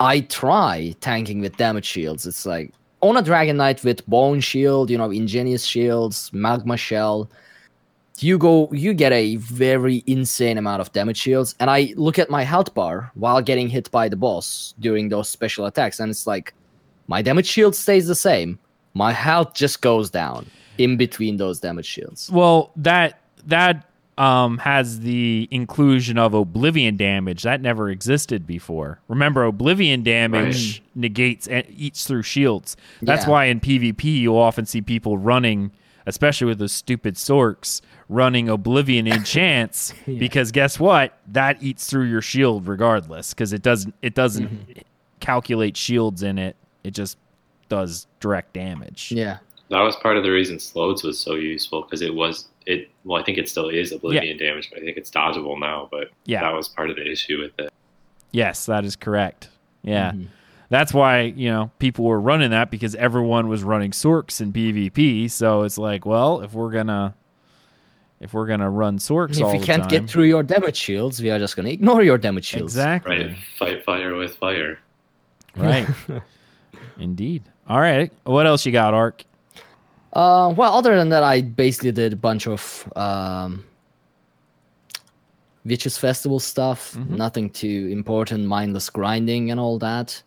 I 0.00 0.20
try 0.20 0.94
tanking 1.00 1.40
with 1.40 1.56
damage 1.56 1.86
shields. 1.86 2.26
It's 2.26 2.44
like 2.44 2.72
on 3.02 3.16
a 3.16 3.22
Dragon 3.22 3.56
Knight 3.56 3.84
with 3.84 4.06
Bone 4.06 4.40
Shield, 4.40 4.90
you 4.90 4.96
know, 4.98 5.12
Igneous 5.12 5.64
Shields, 5.64 6.30
Magma 6.32 6.76
Shell. 6.76 7.30
You 8.22 8.38
go, 8.38 8.68
you 8.72 8.94
get 8.94 9.12
a 9.12 9.36
very 9.36 10.02
insane 10.06 10.58
amount 10.58 10.80
of 10.80 10.92
damage 10.92 11.16
shields, 11.18 11.54
and 11.60 11.68
I 11.70 11.92
look 11.96 12.18
at 12.18 12.30
my 12.30 12.42
health 12.44 12.74
bar 12.74 13.10
while 13.14 13.40
getting 13.42 13.68
hit 13.68 13.90
by 13.90 14.08
the 14.08 14.16
boss 14.16 14.74
during 14.80 15.08
those 15.08 15.28
special 15.28 15.66
attacks, 15.66 16.00
and 16.00 16.10
it's 16.10 16.26
like 16.26 16.54
my 17.08 17.22
damage 17.22 17.46
shield 17.46 17.74
stays 17.74 18.06
the 18.06 18.14
same. 18.14 18.58
My 18.94 19.12
health 19.12 19.54
just 19.54 19.80
goes 19.82 20.10
down 20.10 20.46
in 20.78 20.96
between 20.96 21.36
those 21.36 21.60
damage 21.60 21.86
shields. 21.86 22.30
Well, 22.30 22.70
that 22.76 23.20
that 23.46 23.88
um 24.18 24.58
has 24.58 25.00
the 25.00 25.48
inclusion 25.50 26.18
of 26.18 26.34
oblivion 26.34 26.98
damage 26.98 27.42
that 27.44 27.62
never 27.62 27.88
existed 27.90 28.46
before. 28.46 29.00
Remember, 29.08 29.44
oblivion 29.44 30.02
damage 30.02 30.82
negates 30.94 31.48
and 31.48 31.64
eats 31.70 32.06
through 32.06 32.22
shields. 32.22 32.76
That's 33.00 33.24
Yeah. 33.24 33.30
why 33.30 33.44
in 33.46 33.60
PvP 33.60 34.04
you'll 34.20 34.36
often 34.36 34.66
see 34.66 34.82
people 34.82 35.16
running, 35.16 35.72
especially 36.06 36.46
with 36.46 36.58
those 36.58 36.72
stupid 36.72 37.14
sorks, 37.16 37.80
running 38.08 38.48
oblivion 38.48 39.06
enchants 39.06 39.94
because 40.06 40.52
guess 40.52 40.78
what? 40.80 41.18
That 41.28 41.62
eats 41.62 41.86
through 41.88 42.04
your 42.06 42.22
shield 42.22 42.66
regardless 42.66 43.32
because 43.34 43.52
it 43.52 43.62
doesn't 43.62 43.94
it 44.02 44.14
doesn't 44.14 44.48
Mm-hmm. 44.48 44.80
calculate 45.20 45.76
shields 45.76 46.22
in 46.22 46.38
it. 46.38 46.56
It 46.84 46.92
just 46.92 47.16
does 47.68 48.06
direct 48.20 48.52
damage. 48.54 49.12
Yeah, 49.12 49.38
That 49.70 49.80
was 49.80 49.96
part 49.96 50.16
of 50.16 50.24
the 50.24 50.30
reason 50.30 50.58
Sload's 50.58 51.02
was 51.02 51.18
so 51.18 51.34
useful 51.34 51.82
because 51.82 52.02
it 52.02 52.14
was 52.14 52.48
it. 52.66 52.90
Well, 53.04 53.20
I 53.20 53.24
think 53.24 53.38
it 53.38 53.48
still 53.48 53.68
is 53.68 53.92
oblivion 53.92 54.36
damage, 54.38 54.68
but 54.70 54.80
I 54.80 54.84
think 54.84 54.96
it's 54.96 55.10
dodgeable 55.10 55.58
now. 55.58 55.88
But 55.90 56.10
Yeah. 56.26 56.42
that 56.42 56.52
was 56.54 56.68
part 56.68 56.90
of 56.90 56.96
the 56.96 57.10
issue 57.10 57.40
with 57.40 57.52
it. 57.58 57.72
Yes, 58.32 58.66
that 58.66 58.84
is 58.84 58.96
correct. 58.96 59.48
Yeah. 59.82 60.12
Mhm. 60.12 60.26
That's 60.72 60.94
why, 60.94 61.20
you 61.36 61.50
know, 61.50 61.70
people 61.78 62.06
were 62.06 62.18
running 62.18 62.52
that 62.52 62.70
because 62.70 62.94
everyone 62.94 63.48
was 63.48 63.62
running 63.62 63.90
Sorks 63.90 64.40
in 64.40 64.54
PvP. 64.54 65.30
So 65.30 65.64
it's 65.64 65.76
like, 65.76 66.06
well, 66.06 66.40
if 66.40 66.54
we're 66.54 66.70
gonna 66.70 67.14
if 68.20 68.32
we're 68.32 68.46
gonna 68.46 68.70
run 68.70 68.96
Sorks 68.96 69.38
all 69.38 69.48
if 69.50 69.54
you 69.54 69.60
the 69.60 69.66
can't 69.66 69.82
time, 69.82 69.90
get 69.90 70.08
through 70.08 70.24
your 70.24 70.42
damage 70.42 70.78
shields, 70.78 71.20
we 71.20 71.30
are 71.30 71.38
just 71.38 71.56
gonna 71.56 71.68
ignore 71.68 72.02
your 72.02 72.16
damage 72.16 72.46
shields. 72.46 72.72
exactly. 72.74 73.18
Right, 73.18 73.36
fight 73.58 73.84
fire 73.84 74.14
with 74.16 74.34
fire. 74.36 74.78
Right. 75.56 75.86
Indeed. 76.98 77.42
All 77.68 77.78
right. 77.78 78.10
What 78.24 78.46
else 78.46 78.64
you 78.64 78.72
got, 78.72 78.94
Ark? 78.94 79.22
Uh, 80.14 80.54
well, 80.56 80.72
other 80.74 80.96
than 80.96 81.10
that, 81.10 81.22
I 81.22 81.42
basically 81.42 81.92
did 81.92 82.14
a 82.14 82.16
bunch 82.16 82.46
of 82.46 82.90
um, 82.96 83.62
Witches 85.66 85.98
Festival 85.98 86.40
stuff. 86.40 86.94
Mhm. 86.94 87.10
Nothing 87.10 87.50
too 87.50 87.90
important, 87.92 88.46
mindless 88.46 88.88
grinding 88.88 89.50
and 89.50 89.60
all 89.60 89.78
that. 89.80 90.22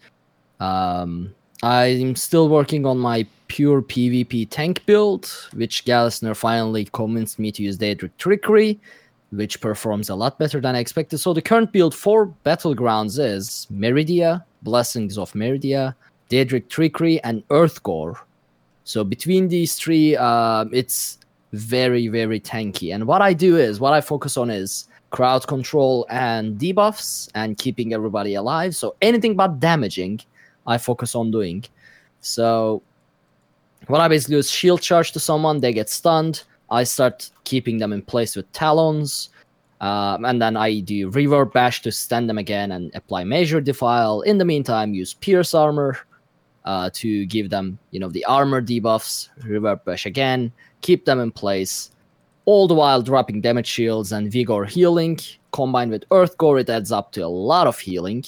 Um, 0.66 1.34
I'm 1.64 2.16
still 2.16 2.50
working 2.50 2.86
on 2.86 2.98
my 2.98 3.26
pure 3.48 3.82
PvP 3.82 4.48
tank 4.50 4.86
build, 4.86 5.32
which 5.54 5.86
Galisner 5.86 6.36
finally 6.36 6.86
convinced 6.92 7.40
me 7.40 7.52
to 7.52 7.64
use 7.64 7.78
Daedric 7.78 8.12
Trickery, 8.18 8.80
which 9.32 9.62
performs 9.62 10.10
a 10.10 10.16
lot 10.16 10.38
better 10.40 10.60
than 10.62 10.76
I 10.76 10.80
expected. 10.80 11.20
So 11.20 11.34
the 11.34 11.42
current 11.42 11.72
build 11.72 11.94
for 11.94 12.34
Battlegrounds 12.46 13.20
is 13.20 13.68
Meridia, 13.72 14.44
Blessings 14.64 15.18
of 15.18 15.34
Meridia, 15.34 15.96
Daedric 16.30 16.70
Trickery, 16.70 17.20
and 17.24 17.48
Earthgore. 17.50 18.18
So 18.84 19.04
between 19.04 19.48
these 19.48 19.76
three, 19.76 20.16
um, 20.18 20.70
it's 20.74 21.18
very, 21.54 22.08
very 22.08 22.40
tanky. 22.40 22.94
And 22.94 23.06
what 23.08 23.22
I 23.22 23.34
do 23.34 23.58
is, 23.58 23.80
what 23.80 23.94
I 23.94 24.02
focus 24.02 24.38
on 24.38 24.50
is 24.50 24.88
crowd 25.12 25.48
control 25.48 26.06
and 26.10 26.60
debuffs 26.60 27.30
and 27.36 27.58
keeping 27.58 27.94
everybody 27.94 28.36
alive. 28.36 28.76
So 28.76 28.96
anything 29.02 29.36
but 29.36 29.60
damaging, 29.60 30.22
I 30.66 30.78
focus 30.78 31.16
on 31.16 31.32
doing. 31.32 31.66
So 32.22 32.82
what 33.88 34.02
I 34.02 34.08
basically 34.08 34.36
do 34.36 34.40
is 34.40 34.50
shield 34.50 34.82
charge 34.82 35.12
to 35.12 35.20
someone, 35.20 35.60
they 35.60 35.74
get 35.74 35.90
stunned. 35.90 36.44
I 36.70 36.84
start 36.84 37.30
keeping 37.44 37.78
them 37.78 37.94
in 37.94 38.02
place 38.02 38.36
with 38.36 38.52
talons. 38.52 39.30
Um, 39.82 40.26
and 40.26 40.42
then 40.42 40.58
I 40.58 40.80
do 40.80 41.12
reverb 41.12 41.54
bash 41.54 41.82
to 41.84 41.92
stun 41.92 42.28
them 42.28 42.38
again 42.38 42.72
and 42.72 42.92
apply 42.96 43.24
major 43.26 43.62
defile. 43.62 44.22
In 44.22 44.38
the 44.38 44.46
meantime, 44.46 44.94
use 44.94 45.14
pierce 45.14 45.54
armor 45.54 46.00
uh, 46.64 46.90
to 46.94 47.26
give 47.28 47.50
them, 47.50 47.78
you 47.92 48.00
know, 48.00 48.10
the 48.10 48.26
armor 48.26 48.62
debuffs, 48.62 49.30
reverb 49.42 49.84
bash 49.86 50.06
again, 50.06 50.52
keep 50.82 51.06
them 51.06 51.20
in 51.20 51.30
place, 51.30 51.92
all 52.46 52.68
the 52.68 52.74
while 52.74 53.02
dropping 53.02 53.42
damage 53.42 53.68
shields 53.68 54.12
and 54.12 54.32
vigor 54.32 54.66
healing. 54.66 55.20
Combined 55.52 55.92
with 55.92 56.08
Earthgore, 56.10 56.60
it 56.60 56.70
adds 56.70 56.92
up 56.92 57.12
to 57.12 57.22
a 57.22 57.28
lot 57.28 57.68
of 57.68 57.78
healing. 57.78 58.26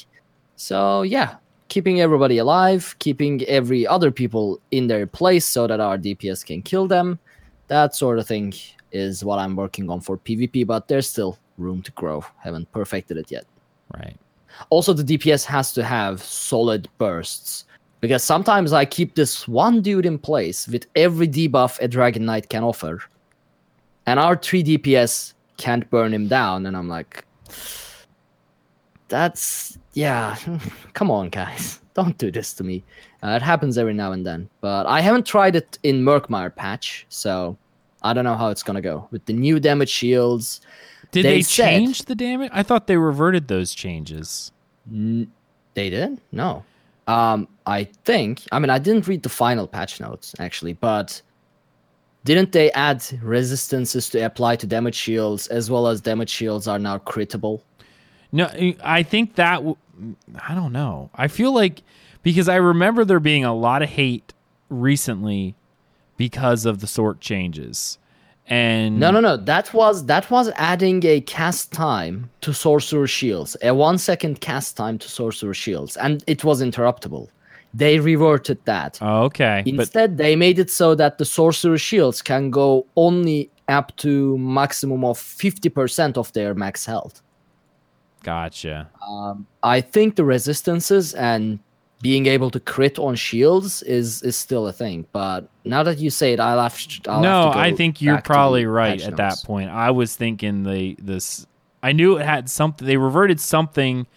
So 0.56 1.02
yeah, 1.02 1.36
keeping 1.70 2.02
everybody 2.02 2.38
alive, 2.38 2.96
keeping 3.00 3.44
every 3.44 3.86
other 3.86 4.12
people 4.12 4.60
in 4.72 4.88
their 4.88 5.06
place 5.06 5.46
so 5.46 5.68
that 5.68 5.80
our 5.80 5.98
DPS 5.98 6.46
can 6.46 6.62
kill 6.62 6.88
them. 6.88 7.20
That 7.68 7.96
sort 7.96 8.20
of 8.20 8.28
thing 8.28 8.54
is 8.92 9.24
what 9.24 9.40
I'm 9.40 9.56
working 9.56 9.90
on 9.90 10.00
for 10.02 10.18
PvP, 10.18 10.66
but 10.66 10.88
there's 10.88 11.10
still 11.10 11.38
room 11.58 11.82
to 11.82 11.92
grow. 11.92 12.24
Haven't 12.40 12.72
perfected 12.72 13.18
it 13.18 13.32
yet. 13.32 13.46
Right. 13.94 14.18
Also, 14.70 14.94
the 14.94 15.04
DPS 15.04 15.46
has 15.46 15.74
to 15.74 15.84
have 15.84 16.22
solid 16.22 16.88
bursts. 16.98 17.66
Because 18.00 18.24
sometimes 18.24 18.74
I 18.74 18.86
keep 18.86 19.16
this 19.16 19.48
one 19.48 19.82
dude 19.82 20.06
in 20.06 20.20
place 20.20 20.68
with 20.68 20.86
every 20.96 21.28
debuff 21.28 21.80
a 21.80 21.88
Dragon 21.88 22.26
Knight 22.26 22.48
can 22.48 22.64
offer. 22.64 23.02
And 24.06 24.20
our 24.20 24.36
3 24.36 24.64
DPS 24.64 25.34
can't 25.58 25.90
burn 25.90 26.14
him 26.14 26.28
down. 26.28 26.68
And 26.68 26.78
I'm 26.78 26.88
like, 26.88 27.26
that's, 29.10 29.78
yeah, 29.94 30.36
come 30.94 31.10
on, 31.12 31.30
guys. 31.30 31.80
Don't 31.94 32.18
do 32.18 32.30
this 32.32 32.54
to 32.54 32.64
me. 32.64 32.84
Uh, 33.24 33.30
it 33.30 33.42
happens 33.42 33.78
every 33.78 33.94
now 33.94 34.12
and 34.12 34.26
then. 34.26 34.48
But 34.62 34.86
I 34.86 35.02
haven't 35.02 35.26
tried 35.26 35.56
it 35.56 35.80
in 35.84 36.04
Murkmire 36.04 36.56
patch. 36.56 37.06
So 37.10 37.58
I 38.04 38.14
don't 38.14 38.24
know 38.24 38.36
how 38.36 38.50
it's 38.50 38.62
going 38.62 38.76
to 38.76 38.82
go. 38.82 39.08
With 39.10 39.26
the 39.26 39.34
new 39.34 39.60
damage 39.60 39.90
shields, 39.90 40.62
Did 41.12 41.26
They 41.26 41.38
they, 41.38 41.42
said- 41.42 41.66
change 41.66 42.04
the 42.06 42.14
damage? 42.14 42.52
I 42.54 42.62
thought 42.62 42.86
they 42.86 42.98
reverted 42.98 43.48
those 43.48 43.74
changes. 43.74 44.52
N- 44.92 45.32
they 45.74 45.90
did? 45.90 46.22
No. 46.32 46.64
Um, 47.08 47.48
I 47.66 47.86
think. 48.06 48.44
I 48.52 48.60
mean, 48.60 48.70
I 48.70 48.78
didn't 48.78 49.08
read 49.08 49.24
the 49.24 49.30
final 49.30 49.66
patch 49.68 50.00
notes 50.00 50.36
actually, 50.38 50.74
but 50.74 51.20
didn't 52.26 52.52
they 52.52 52.72
add 52.74 53.04
resistances 53.24 54.10
to 54.10 54.20
apply 54.24 54.58
to 54.58 54.68
damage 54.68 54.96
shields 54.96 55.48
as 55.48 55.72
well 55.72 55.88
as 55.88 56.00
damage 56.02 56.30
shields 56.30 56.68
are 56.68 56.78
now 56.78 57.00
critable? 57.00 57.64
No, 58.38 58.46
I 59.00 59.02
think 59.04 59.36
that 59.36 59.56
w- 59.58 59.78
I 60.50 60.54
don't 60.54 60.74
know. 60.82 61.10
I 61.16 61.28
feel 61.28 61.54
like 61.62 61.76
because 62.24 62.48
I 62.56 62.58
remember 62.74 63.02
there 63.06 63.20
being 63.20 63.46
a 63.46 63.56
lot 63.68 63.82
of 63.82 63.90
hate 63.90 64.34
recently 64.70 65.56
because 66.18 66.66
of 66.66 66.80
the 66.82 66.88
sort 66.88 67.20
changes. 67.20 67.98
And 68.50 69.00
No, 69.00 69.12
no, 69.12 69.20
no. 69.20 69.36
That 69.38 69.74
was 69.74 70.06
that 70.06 70.26
was 70.32 70.50
adding 70.56 71.06
a 71.06 71.20
cast 71.22 71.64
time 71.74 72.30
to 72.42 72.54
sorcerer 72.54 73.08
shields, 73.08 73.58
a 73.62 73.74
one 73.74 73.98
second 73.98 74.40
cast 74.40 74.78
time 74.78 74.98
to 75.00 75.08
sorcerer 75.10 75.54
shields, 75.54 75.98
and 75.98 76.24
it 76.28 76.44
was 76.44 76.62
interruptible. 76.62 77.28
They 77.74 78.00
reverted 78.00 78.60
that. 78.66 78.98
Oh, 79.02 79.24
okay. 79.26 79.62
But 79.66 79.74
Instead, 79.82 80.18
they 80.18 80.36
made 80.36 80.58
it 80.60 80.72
so 80.72 80.96
that 80.96 81.18
the 81.18 81.26
sorcerer 81.26 81.78
shields 81.78 82.22
can 82.22 82.50
go 82.50 82.86
only 82.96 83.50
up 83.68 83.96
to 83.98 84.38
maximum 84.38 85.04
of 85.04 85.18
50% 85.20 86.18
of 86.18 86.32
their 86.32 86.56
max 86.56 86.86
health. 86.86 87.22
Gotcha. 88.24 88.90
Um, 89.08 89.48
I 89.64 89.82
think 89.82 90.16
the 90.16 90.26
resistances 90.26 91.14
and 91.14 91.60
being 92.02 92.28
able 92.28 92.52
to 92.52 92.60
crit 92.60 93.00
on 93.00 93.16
shields 93.16 93.82
is 93.84 94.22
is 94.24 94.36
still 94.36 94.68
a 94.68 94.74
thing. 94.74 95.06
But 95.12 95.50
now 95.66 95.84
that 95.84 95.98
you 95.98 96.10
say 96.10 96.34
it, 96.34 96.40
I'll 96.40 96.62
have 96.62 96.78
to. 96.78 97.12
I'll 97.12 97.22
no, 97.22 97.44
have 97.44 97.54
to 97.54 97.60
I 97.60 97.74
think 97.74 98.02
you're 98.02 98.22
probably 98.22 98.66
right 98.66 99.02
at 99.02 99.18
that 99.18 99.38
point. 99.46 99.70
I 99.70 99.92
was 99.92 100.16
thinking 100.16 100.64
they 100.64 100.96
this. 101.00 101.48
I 101.82 101.92
knew 101.92 102.18
it 102.18 102.26
had 102.26 102.50
something. 102.50 102.86
They 102.88 102.98
reverted 102.98 103.40
something 103.40 104.08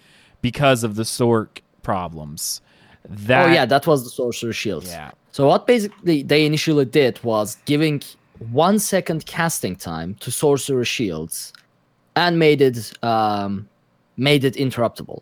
because 0.42 0.84
of 0.84 0.96
the 0.96 1.04
Sork 1.04 1.60
problems. 1.82 2.60
That 3.08 3.48
oh 3.48 3.52
yeah, 3.52 3.66
that 3.66 3.86
was 3.86 4.04
the 4.04 4.10
sorcerer 4.10 4.52
shields. 4.52 4.88
yeah. 4.88 5.12
So 5.32 5.46
what 5.46 5.66
basically 5.66 6.22
they 6.22 6.44
initially 6.44 6.84
did 6.84 7.22
was 7.22 7.56
giving 7.64 8.02
one 8.50 8.78
second 8.78 9.26
casting 9.26 9.76
time 9.76 10.14
to 10.16 10.30
sorcerer 10.30 10.84
shields, 10.84 11.52
and 12.16 12.38
made 12.38 12.60
it 12.60 12.92
um, 13.02 13.68
made 14.28 14.44
it 14.44 14.54
interruptible. 14.54 15.20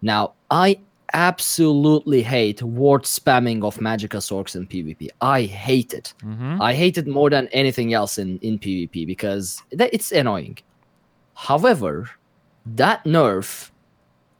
Now 0.00 0.22
I 0.50 0.78
absolutely 1.12 2.22
hate 2.22 2.62
ward 2.62 3.02
spamming 3.02 3.64
of 3.64 3.76
Magicka 3.78 4.20
Sorks 4.28 4.54
in 4.54 4.66
PvP. 4.66 5.08
I 5.20 5.42
hate 5.42 5.92
it. 5.92 6.14
hmm 6.22 6.56
I 6.62 6.72
hate 6.82 6.96
it 6.98 7.06
more 7.18 7.28
than 7.30 7.48
anything 7.48 7.92
else 8.00 8.16
in, 8.16 8.38
in 8.38 8.58
PvP 8.58 9.06
because 9.06 9.60
th- 9.76 9.90
it's 9.92 10.12
annoying. 10.12 10.56
However, 11.34 12.08
that 12.82 13.02
nerf 13.04 13.70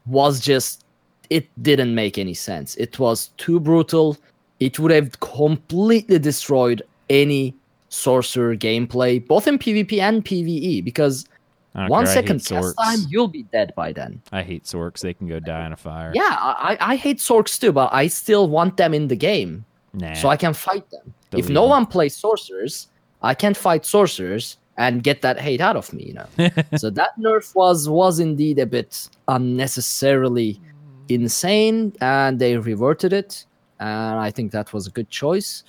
was 0.07 0.39
just, 0.41 0.85
it 1.31 1.47
didn't 1.63 1.95
make 1.95 2.17
any 2.19 2.35
sense. 2.35 2.77
It 2.77 2.99
was 2.99 3.29
too 3.45 3.59
brutal. 3.59 4.17
It 4.61 4.79
would 4.79 4.93
have 4.93 5.19
completely 5.21 6.19
destroyed 6.19 6.83
any 7.09 7.55
sorcerer 7.89 8.55
gameplay, 8.57 9.13
both 9.27 9.49
in 9.49 9.59
PvP 9.59 9.99
and 10.01 10.25
PvE, 10.25 10.85
because 10.85 11.27
one 11.73 12.05
care, 12.05 12.15
second 12.15 12.41
time, 12.45 12.99
you'll 13.09 13.29
be 13.29 13.45
dead 13.45 13.73
by 13.77 13.93
then. 13.93 14.21
I 14.33 14.43
hate 14.43 14.65
Sorks. 14.65 15.01
They 15.01 15.15
can 15.15 15.29
go 15.29 15.39
die 15.39 15.67
in 15.67 15.73
a 15.73 15.77
fire. 15.77 16.11
Yeah, 16.15 16.37
I, 16.41 16.77
I 16.81 16.97
hate 16.97 17.19
Sorks 17.19 17.61
too, 17.61 17.73
but 17.73 17.91
I 17.93 18.09
still 18.09 18.49
want 18.49 18.77
them 18.77 18.93
in 18.93 19.09
the 19.09 19.17
game 19.17 19.65
Nah. 19.93 20.15
so 20.15 20.29
I 20.29 20.37
can 20.37 20.53
fight 20.53 20.89
them. 20.91 21.15
if 21.33 21.49
no 21.49 21.63
them. 21.63 21.71
one 21.71 21.87
plays 21.87 22.17
sorcerers, 22.17 22.89
I 23.23 23.35
can't 23.35 23.57
fight 23.57 23.85
sorcerers 23.87 24.57
and 24.77 25.03
get 25.03 25.23
that 25.23 25.39
hate 25.39 25.61
out 25.61 25.77
of 25.77 25.93
me, 25.93 26.05
you 26.07 26.15
know. 26.15 26.51
so 26.77 26.91
that 26.91 27.11
nerf 27.19 27.55
was 27.55 27.89
was 27.89 28.19
indeed 28.19 28.59
a 28.59 28.67
bit 28.67 29.09
unnecessarily 29.29 30.61
insane, 31.09 31.93
and 32.01 32.39
they 32.39 32.57
reverted 32.57 33.13
it, 33.13 33.45
and 33.79 34.19
I 34.19 34.31
think 34.31 34.53
that 34.53 34.73
was 34.73 34.87
a 34.87 34.91
good 34.91 35.11
choice. 35.11 35.65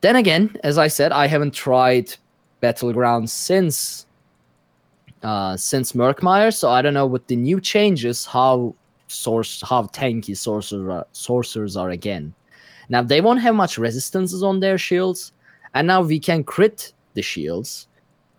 Then 0.00 0.16
again, 0.16 0.54
as 0.62 0.78
I 0.78 0.88
said, 0.88 1.12
I 1.12 1.26
haven't 1.26 1.54
tried 1.54 2.14
Battlegrounds 2.62 3.30
since 3.30 4.06
uh, 5.24 5.56
since 5.56 5.92
Murkmire, 5.92 6.52
so 6.52 6.68
I 6.70 6.82
don't 6.82 6.94
know 6.94 7.06
with 7.06 7.26
the 7.26 7.36
new 7.36 7.60
changes 7.60 8.26
how 8.26 8.74
source 9.08 9.62
how 9.68 9.82
tanky 9.84 10.36
sorcerer 10.36 10.90
are, 10.90 11.06
sorcerers 11.12 11.76
are 11.76 11.90
again. 11.90 12.34
Now 12.88 13.02
they 13.02 13.20
won't 13.20 13.40
have 13.40 13.54
much 13.54 13.78
resistances 13.78 14.42
on 14.42 14.60
their 14.60 14.78
shields, 14.78 15.32
and 15.74 15.86
now 15.86 16.02
we 16.02 16.18
can 16.20 16.44
crit 16.44 16.92
the 17.14 17.22
shields, 17.22 17.88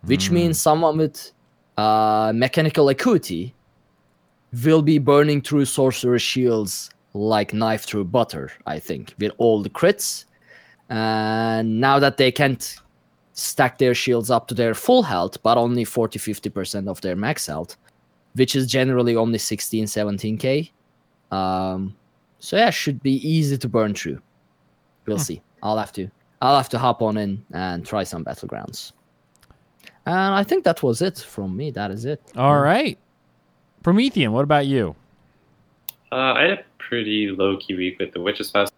which 0.04 0.28
Mm. 0.28 0.32
means 0.32 0.60
someone 0.60 0.96
with 0.98 1.32
uh, 1.76 2.32
mechanical 2.34 2.88
acuity 2.88 3.54
will 4.64 4.82
be 4.82 4.98
burning 4.98 5.42
through 5.42 5.64
sorcerer 5.66 6.18
shields 6.18 6.90
like 7.12 7.52
knife 7.52 7.84
through 7.84 8.04
butter. 8.04 8.50
I 8.66 8.78
think 8.78 9.14
with 9.18 9.32
all 9.38 9.62
the 9.62 9.70
crits, 9.70 10.24
and 10.88 11.80
now 11.80 11.98
that 11.98 12.16
they 12.16 12.30
can't 12.30 12.76
stack 13.38 13.76
their 13.78 13.94
shields 13.94 14.30
up 14.30 14.48
to 14.48 14.54
their 14.54 14.74
full 14.74 15.02
health, 15.02 15.40
but 15.42 15.56
only 15.58 15.84
40 15.84 16.18
50% 16.18 16.88
of 16.88 17.00
their 17.02 17.14
max 17.14 17.46
health, 17.46 17.76
which 18.34 18.56
is 18.56 18.66
generally 18.66 19.14
only 19.14 19.38
16 19.38 19.84
17k. 19.84 20.70
Um, 21.30 21.94
so 22.38 22.56
yeah, 22.56 22.70
should 22.70 23.02
be 23.02 23.16
easy 23.28 23.58
to 23.58 23.68
burn 23.68 23.94
through. 23.94 24.20
We'll 25.06 25.18
Hmm. 25.18 25.22
see. 25.22 25.42
I'll 25.62 25.78
have 25.78 25.92
to 25.92 26.08
I'll 26.42 26.56
have 26.56 26.68
to 26.70 26.78
hop 26.78 27.00
on 27.02 27.16
in 27.16 27.44
and 27.52 27.84
try 27.86 28.04
some 28.04 28.22
battlegrounds. 28.24 28.92
And 30.04 30.34
I 30.34 30.44
think 30.44 30.64
that 30.64 30.82
was 30.82 31.00
it 31.02 31.18
from 31.18 31.56
me. 31.56 31.70
That 31.70 31.90
is 31.90 32.04
it. 32.04 32.20
All 32.36 32.60
right. 32.60 32.98
Promethean, 33.82 34.32
what 34.32 34.42
about 34.44 34.66
you? 34.66 34.94
Uh, 36.12 36.32
I 36.34 36.42
had 36.42 36.50
a 36.58 36.64
pretty 36.78 37.28
low 37.30 37.56
key 37.56 37.74
week 37.74 37.98
with 37.98 38.12
the 38.12 38.20
Witches 38.20 38.50
Festival. 38.50 38.75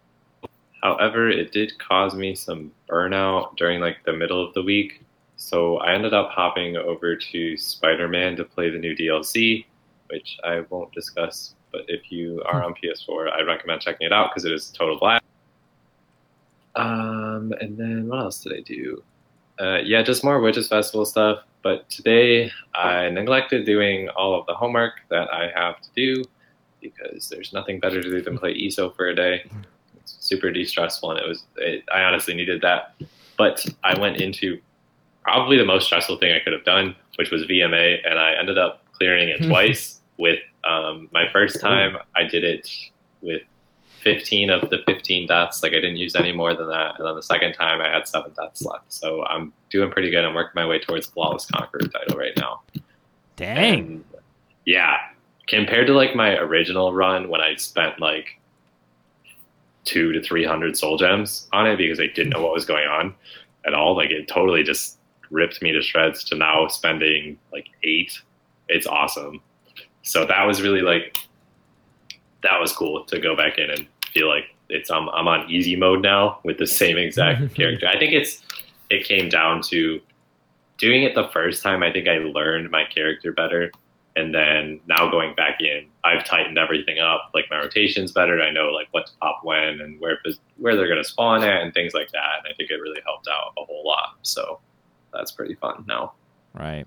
However, 0.81 1.29
it 1.29 1.51
did 1.51 1.77
cause 1.79 2.15
me 2.15 2.35
some 2.35 2.71
burnout 2.89 3.57
during 3.57 3.81
like 3.81 3.97
the 4.05 4.13
middle 4.13 4.45
of 4.45 4.53
the 4.53 4.63
week. 4.63 5.03
So 5.35 5.77
I 5.77 5.93
ended 5.93 6.13
up 6.13 6.29
hopping 6.31 6.77
over 6.77 7.15
to 7.15 7.57
Spider 7.57 8.07
Man 8.07 8.35
to 8.37 8.43
play 8.43 8.69
the 8.69 8.77
new 8.77 8.95
DLC, 8.95 9.65
which 10.09 10.37
I 10.43 10.61
won't 10.69 10.91
discuss. 10.93 11.55
But 11.71 11.81
if 11.87 12.11
you 12.11 12.41
are 12.45 12.63
on 12.63 12.73
PS4, 12.73 13.31
I 13.31 13.41
recommend 13.41 13.81
checking 13.81 14.07
it 14.07 14.13
out 14.13 14.31
because 14.31 14.45
it 14.45 14.51
is 14.51 14.69
total 14.69 14.97
blast. 14.97 15.23
Um, 16.75 17.53
and 17.59 17.77
then 17.77 18.07
what 18.07 18.19
else 18.19 18.41
did 18.43 18.53
I 18.53 18.61
do? 18.61 19.03
Uh, 19.59 19.77
yeah, 19.83 20.01
just 20.01 20.23
more 20.23 20.39
Witches 20.39 20.67
Festival 20.67 21.05
stuff. 21.05 21.39
But 21.61 21.89
today 21.89 22.51
I 22.73 23.09
neglected 23.09 23.65
doing 23.65 24.07
all 24.09 24.39
of 24.39 24.45
the 24.45 24.53
homework 24.53 25.01
that 25.09 25.33
I 25.33 25.51
have 25.53 25.81
to 25.81 25.89
do 25.95 26.23
because 26.81 27.27
there's 27.27 27.51
nothing 27.51 27.79
better 27.79 28.01
to 28.01 28.09
do 28.09 28.21
than 28.21 28.37
play 28.37 28.57
ESO 28.65 28.91
for 28.91 29.07
a 29.07 29.15
day. 29.15 29.43
Super 30.19 30.51
de-stressful, 30.51 31.11
and 31.11 31.19
it 31.19 31.27
was. 31.27 31.43
It, 31.57 31.83
I 31.93 32.01
honestly 32.03 32.33
needed 32.33 32.61
that, 32.61 32.95
but 33.37 33.65
I 33.83 33.99
went 33.99 34.17
into 34.17 34.59
probably 35.21 35.57
the 35.57 35.65
most 35.65 35.85
stressful 35.85 36.17
thing 36.17 36.33
I 36.33 36.39
could 36.39 36.53
have 36.53 36.65
done, 36.65 36.95
which 37.17 37.31
was 37.31 37.43
VMA, 37.43 37.99
and 38.05 38.19
I 38.19 38.33
ended 38.33 38.57
up 38.57 38.83
clearing 38.93 39.29
it 39.29 39.43
twice. 39.47 39.99
With 40.17 40.39
um, 40.65 41.07
my 41.13 41.25
first 41.31 41.61
time, 41.61 41.97
I 42.15 42.23
did 42.23 42.43
it 42.43 42.69
with 43.21 43.41
15 44.01 44.49
of 44.49 44.69
the 44.69 44.79
15 44.85 45.27
deaths. 45.27 45.63
Like 45.63 45.71
I 45.71 45.75
didn't 45.75 45.97
use 45.97 46.15
any 46.15 46.31
more 46.31 46.53
than 46.53 46.67
that, 46.69 46.95
and 46.97 47.07
then 47.07 47.15
the 47.15 47.23
second 47.23 47.53
time, 47.53 47.81
I 47.81 47.89
had 47.89 48.07
seven 48.07 48.31
deaths 48.33 48.63
left. 48.63 48.91
So 48.91 49.25
I'm 49.25 49.53
doing 49.69 49.91
pretty 49.91 50.09
good. 50.09 50.25
I'm 50.25 50.33
working 50.33 50.53
my 50.55 50.65
way 50.65 50.79
towards 50.79 51.07
flawless 51.07 51.45
conqueror 51.45 51.87
title 51.87 52.17
right 52.17 52.35
now. 52.37 52.61
Dang. 53.35 53.79
And, 53.79 54.03
yeah, 54.65 54.97
compared 55.47 55.87
to 55.87 55.93
like 55.93 56.15
my 56.15 56.37
original 56.37 56.93
run 56.93 57.29
when 57.29 57.41
I 57.41 57.55
spent 57.55 57.99
like 57.99 58.38
two 59.85 60.11
to 60.11 60.21
three 60.21 60.45
hundred 60.45 60.77
soul 60.77 60.97
gems 60.97 61.47
on 61.53 61.67
it 61.67 61.77
because 61.77 61.99
I 61.99 62.07
didn't 62.07 62.29
know 62.29 62.41
what 62.41 62.53
was 62.53 62.65
going 62.65 62.87
on 62.87 63.13
at 63.65 63.73
all. 63.73 63.95
Like 63.95 64.11
it 64.11 64.27
totally 64.27 64.63
just 64.63 64.97
ripped 65.31 65.61
me 65.61 65.71
to 65.71 65.81
shreds. 65.81 66.23
To 66.25 66.35
now 66.35 66.67
spending 66.67 67.37
like 67.51 67.67
eight, 67.83 68.19
it's 68.67 68.87
awesome. 68.87 69.41
So 70.03 70.25
that 70.25 70.45
was 70.45 70.61
really 70.61 70.81
like 70.81 71.17
that 72.43 72.59
was 72.59 72.71
cool 72.71 73.03
to 73.05 73.19
go 73.19 73.35
back 73.35 73.57
in 73.57 73.69
and 73.69 73.87
feel 74.13 74.27
like 74.27 74.45
it's 74.69 74.89
I'm 74.89 75.09
I'm 75.09 75.27
on 75.27 75.49
easy 75.49 75.75
mode 75.75 76.01
now 76.01 76.39
with 76.43 76.57
the 76.57 76.67
same 76.67 76.97
exact 76.97 77.53
character. 77.55 77.87
I 77.87 77.97
think 77.97 78.13
it's 78.13 78.41
it 78.89 79.05
came 79.05 79.29
down 79.29 79.61
to 79.63 79.99
doing 80.77 81.03
it 81.03 81.15
the 81.15 81.27
first 81.29 81.61
time. 81.61 81.83
I 81.83 81.91
think 81.91 82.07
I 82.07 82.17
learned 82.19 82.71
my 82.71 82.85
character 82.85 83.31
better, 83.31 83.71
and 84.19 84.33
then 84.33 84.79
now 84.87 85.09
going 85.09 85.33
back 85.35 85.61
in, 85.61 85.85
I've 86.03 86.23
tightened 86.25 86.57
everything 86.57 86.99
up. 86.99 87.31
Like 87.33 87.45
my 87.49 87.57
rotation's 87.57 88.11
better. 88.11 88.41
I 88.41 88.51
know 88.51 88.67
like 88.69 88.87
what 88.91 89.07
to 89.07 89.13
pop 89.21 89.41
when 89.43 89.81
and 89.81 89.99
where 89.99 90.19
where 90.57 90.75
they're 90.75 90.87
gonna 90.89 91.03
spawn 91.03 91.43
at 91.43 91.61
and 91.63 91.73
things 91.73 91.93
like 91.93 92.11
that. 92.11 92.39
And 92.43 92.51
I 92.51 92.55
think 92.55 92.69
it 92.69 92.75
really 92.75 93.01
helped 93.05 93.27
out 93.27 93.53
a 93.57 93.63
whole 93.65 93.83
lot. 93.85 94.15
So 94.21 94.59
that's 95.13 95.31
pretty 95.31 95.55
fun 95.55 95.85
now. 95.87 96.13
Right. 96.53 96.85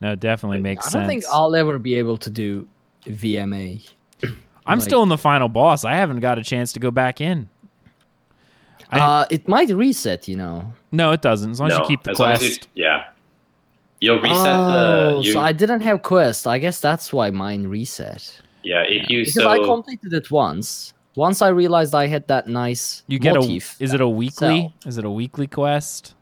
No, 0.00 0.12
it 0.12 0.20
definitely 0.20 0.60
makes 0.60 0.94
I 0.94 0.98
don't 1.00 1.08
think 1.08 1.24
I'll 1.32 1.56
ever 1.56 1.78
be 1.78 1.94
able 1.96 2.18
to 2.18 2.30
do 2.30 2.68
VMA. 3.06 3.88
I'm 4.66 4.78
like- 4.78 4.80
still 4.82 5.02
in 5.02 5.08
the 5.08 5.18
final 5.18 5.48
boss. 5.48 5.84
I 5.84 5.94
haven't 5.94 6.20
got 6.20 6.38
a 6.38 6.44
chance 6.44 6.72
to 6.74 6.80
go 6.80 6.90
back 6.90 7.20
in. 7.20 7.48
I- 8.90 9.00
uh, 9.00 9.26
it 9.30 9.48
might 9.48 9.68
reset, 9.70 10.28
you 10.28 10.36
know. 10.36 10.72
No, 10.92 11.12
it 11.12 11.20
doesn't. 11.20 11.50
As 11.50 11.60
long 11.60 11.70
as 11.70 11.78
you 11.78 11.84
keep 11.86 12.02
the 12.04 12.12
as 12.12 12.16
quest. 12.16 12.68
you- 12.74 12.84
yeah. 12.84 13.07
You'll 14.00 14.20
reset 14.20 14.46
oh, 14.46 15.18
the 15.18 15.26
you, 15.26 15.32
so 15.32 15.40
I 15.40 15.52
didn't 15.52 15.80
have 15.80 16.02
quest. 16.02 16.46
I 16.46 16.58
guess 16.58 16.80
that's 16.80 17.12
why 17.12 17.30
mine 17.30 17.66
reset. 17.66 18.40
yeah 18.62 18.82
if 18.82 19.08
you 19.10 19.20
Because 19.20 19.34
so 19.34 19.48
I 19.48 19.58
completed 19.58 20.12
it 20.12 20.30
once. 20.30 20.94
Once 21.16 21.42
I 21.42 21.48
realized 21.48 21.94
I 21.96 22.06
had 22.06 22.28
that 22.28 22.46
nice 22.46 23.02
You 23.08 23.18
get 23.18 23.34
motif. 23.34 23.76
a. 23.80 23.84
Is 23.84 23.92
it 23.92 24.00
a 24.00 24.08
weekly? 24.08 24.60
sell. 24.60 24.72
Is 24.86 24.98
it 24.98 25.04
a 25.04 25.10
weekly 25.10 25.48
quest? 25.48 26.14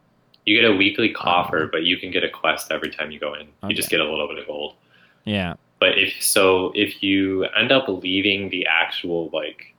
you 0.46 0.60
get 0.60 0.70
a 0.70 0.74
weekly 0.74 1.12
coffer, 1.12 1.68
but 1.70 1.82
you 1.82 1.98
can 1.98 2.10
get 2.10 2.22
a 2.22 2.30
quest 2.30 2.70
every 2.70 2.88
time 2.88 3.10
you 3.10 3.18
go 3.18 3.34
in. 3.34 3.48
You 3.68 3.74
just 3.74 3.90
get 3.90 4.00
a 4.00 4.08
little 4.08 4.28
bit 4.28 4.38
of 4.38 4.46
gold. 4.46 4.76
Yeah. 5.24 5.54
But 5.80 5.98
if 5.98 6.22
so, 6.22 6.72
if 6.74 7.02
you 7.02 7.44
end 7.58 7.72
up 7.72 7.88
leaving 7.88 8.48
the 8.48 8.64
actual 8.66 9.28
like 9.32 9.74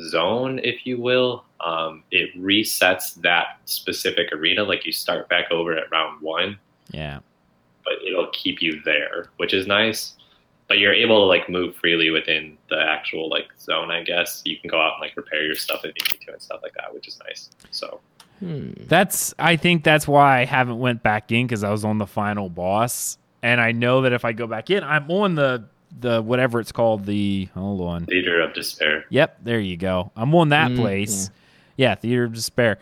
zone, 0.00 0.58
if 0.64 0.84
you 0.84 1.00
will, 1.00 1.44
um, 1.60 2.02
it 2.10 2.36
resets 2.36 3.14
that 3.22 3.60
specific 3.64 4.32
arena. 4.32 4.64
Like 4.64 4.84
you 4.84 4.92
start 4.92 5.28
back 5.28 5.52
over 5.52 5.76
at 5.76 5.90
round 5.92 6.20
one, 6.20 6.58
Yeah. 6.92 7.20
but 7.84 7.94
it'll 8.06 8.28
keep 8.32 8.62
you 8.62 8.80
there, 8.84 9.30
which 9.38 9.52
is 9.54 9.66
nice. 9.66 10.14
But 10.68 10.78
you're 10.78 10.92
able 10.94 11.18
to 11.20 11.24
like 11.26 11.48
move 11.50 11.74
freely 11.76 12.10
within 12.10 12.56
the 12.70 12.80
actual 12.80 13.28
like 13.28 13.48
zone. 13.60 13.90
I 13.90 14.02
guess 14.04 14.40
you 14.44 14.56
can 14.58 14.70
go 14.70 14.80
out 14.80 14.92
and 14.94 15.00
like 15.02 15.16
repair 15.16 15.44
your 15.44 15.56
stuff 15.56 15.84
if 15.84 15.92
you 15.96 16.16
need 16.16 16.24
to 16.26 16.32
and 16.32 16.40
stuff 16.40 16.60
like 16.62 16.72
that, 16.74 16.94
which 16.94 17.08
is 17.08 17.18
nice. 17.26 17.50
So 17.70 18.00
Hmm. 18.40 18.72
That's. 18.88 19.32
I 19.38 19.54
think 19.56 19.84
that's 19.84 20.08
why 20.08 20.40
I 20.40 20.44
haven't 20.46 20.78
went 20.80 21.02
back 21.04 21.30
in 21.30 21.46
because 21.46 21.62
I 21.62 21.70
was 21.70 21.84
on 21.84 21.98
the 21.98 22.06
final 22.08 22.48
boss. 22.48 23.16
and 23.42 23.60
I 23.60 23.70
know 23.72 24.02
that 24.02 24.12
if 24.12 24.24
I 24.24 24.32
go 24.32 24.46
back 24.48 24.70
in, 24.70 24.82
I'm 24.82 25.08
on 25.10 25.34
the 25.36 25.64
the 26.00 26.22
whatever 26.22 26.58
it's 26.58 26.72
called. 26.72 27.04
The 27.06 27.48
hold 27.54 27.80
on. 27.82 28.06
Theater 28.06 28.40
of 28.40 28.52
Despair. 28.54 29.04
Yep, 29.10 29.38
there 29.44 29.60
you 29.60 29.76
go. 29.76 30.10
I'm 30.16 30.34
on 30.34 30.48
that 30.48 30.70
Mm, 30.72 30.76
place. 30.76 31.30
Yeah. 31.76 31.94
Theater 31.94 32.24
of 32.24 32.32
Despair. 32.32 32.78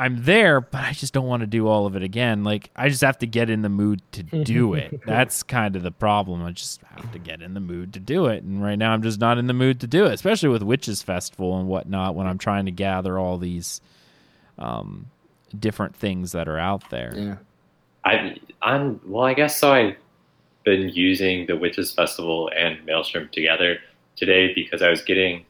I'm 0.00 0.24
there, 0.24 0.62
but 0.62 0.80
I 0.80 0.92
just 0.94 1.12
don't 1.12 1.26
want 1.26 1.42
to 1.42 1.46
do 1.46 1.68
all 1.68 1.84
of 1.84 1.94
it 1.94 2.02
again. 2.02 2.42
Like 2.42 2.70
I 2.74 2.88
just 2.88 3.02
have 3.02 3.18
to 3.18 3.26
get 3.26 3.50
in 3.50 3.60
the 3.60 3.68
mood 3.68 4.00
to 4.12 4.22
do 4.22 4.72
it. 4.72 5.02
That's 5.06 5.42
kind 5.42 5.76
of 5.76 5.82
the 5.82 5.90
problem. 5.90 6.42
I 6.42 6.52
just 6.52 6.80
have 6.96 7.12
to 7.12 7.18
get 7.18 7.42
in 7.42 7.52
the 7.52 7.60
mood 7.60 7.92
to 7.92 8.00
do 8.00 8.24
it. 8.24 8.42
And 8.42 8.62
right 8.62 8.76
now 8.76 8.92
I'm 8.92 9.02
just 9.02 9.20
not 9.20 9.36
in 9.36 9.46
the 9.46 9.52
mood 9.52 9.78
to 9.80 9.86
do 9.86 10.06
it, 10.06 10.14
especially 10.14 10.48
with 10.48 10.62
Witches 10.62 11.02
Festival 11.02 11.58
and 11.58 11.68
whatnot 11.68 12.14
when 12.14 12.26
I'm 12.26 12.38
trying 12.38 12.64
to 12.64 12.70
gather 12.70 13.18
all 13.18 13.36
these 13.36 13.82
um 14.56 15.10
different 15.58 15.94
things 15.94 16.32
that 16.32 16.48
are 16.48 16.58
out 16.58 16.88
there. 16.88 17.12
Yeah. 17.14 17.36
I 18.02 18.40
I'm 18.62 19.02
well, 19.04 19.24
I 19.24 19.34
guess 19.34 19.58
so. 19.58 19.70
I've 19.70 19.96
been 20.64 20.88
using 20.88 21.44
the 21.44 21.58
Witches 21.58 21.92
Festival 21.92 22.50
and 22.56 22.82
Maelstrom 22.86 23.28
together 23.32 23.76
today 24.16 24.54
because 24.54 24.80
I 24.80 24.88
was 24.88 25.02
getting 25.02 25.44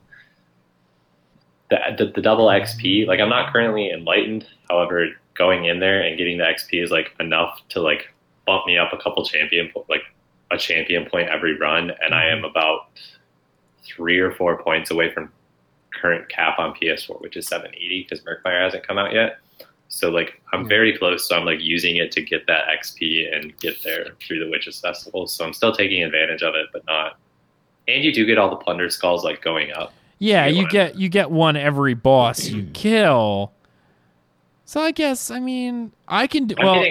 the, 1.70 1.78
the 1.96 2.12
the 2.12 2.22
double 2.22 2.46
mm-hmm. 2.46 2.62
XP. 2.62 3.06
Like 3.06 3.20
I'm 3.20 3.28
not 3.28 3.52
currently 3.52 3.90
enlightened, 3.90 4.46
however, 4.68 5.08
going 5.34 5.64
in 5.64 5.80
there 5.80 6.02
and 6.02 6.18
getting 6.18 6.38
the 6.38 6.44
XP 6.44 6.82
is 6.82 6.90
like 6.90 7.14
enough 7.20 7.60
to 7.70 7.80
like 7.80 8.12
bump 8.46 8.66
me 8.66 8.76
up 8.76 8.92
a 8.92 8.98
couple 8.98 9.24
champion 9.24 9.70
like 9.88 10.02
a 10.50 10.58
champion 10.58 11.08
point 11.08 11.28
every 11.28 11.56
run, 11.56 11.92
and 12.02 12.14
I 12.14 12.26
am 12.26 12.38
mm-hmm. 12.38 12.46
about 12.46 12.88
three 13.84 14.18
or 14.18 14.32
four 14.32 14.62
points 14.62 14.90
away 14.90 15.12
from 15.12 15.32
current 16.00 16.28
cap 16.28 16.58
on 16.58 16.74
PS4, 16.74 17.20
which 17.20 17.36
is 17.36 17.46
780 17.48 18.06
because 18.08 18.24
Murkmire 18.24 18.62
hasn't 18.62 18.86
come 18.86 18.98
out 18.98 19.12
yet. 19.12 19.38
So 19.88 20.08
like 20.08 20.40
I'm 20.52 20.68
very 20.68 20.96
close, 20.96 21.28
so 21.28 21.36
I'm 21.36 21.44
like 21.44 21.60
using 21.60 21.96
it 21.96 22.12
to 22.12 22.22
get 22.22 22.46
that 22.46 22.66
XP 22.68 23.34
and 23.34 23.56
get 23.58 23.82
there 23.82 24.06
through 24.20 24.44
the 24.44 24.50
Witches 24.50 24.80
Festival. 24.80 25.26
So 25.26 25.44
I'm 25.44 25.52
still 25.52 25.72
taking 25.72 26.02
advantage 26.02 26.42
of 26.42 26.54
it, 26.54 26.68
but 26.72 26.86
not. 26.86 27.18
And 27.88 28.04
you 28.04 28.12
do 28.12 28.24
get 28.24 28.38
all 28.38 28.50
the 28.50 28.56
plunder 28.56 28.88
skulls 28.88 29.24
like 29.24 29.42
going 29.42 29.72
up. 29.72 29.92
Yeah, 30.20 30.46
You 30.46 30.68
get 30.68 30.96
you 30.96 31.08
get 31.08 31.30
one 31.30 31.56
every 31.56 31.94
boss 31.94 32.44
you 32.46 32.64
kill. 32.72 33.52
So 34.64 34.80
I 34.80 34.92
guess 34.92 35.30
I 35.30 35.40
mean 35.40 35.92
I 36.06 36.26
can 36.28 36.46
do 36.46 36.54
well. 36.62 36.84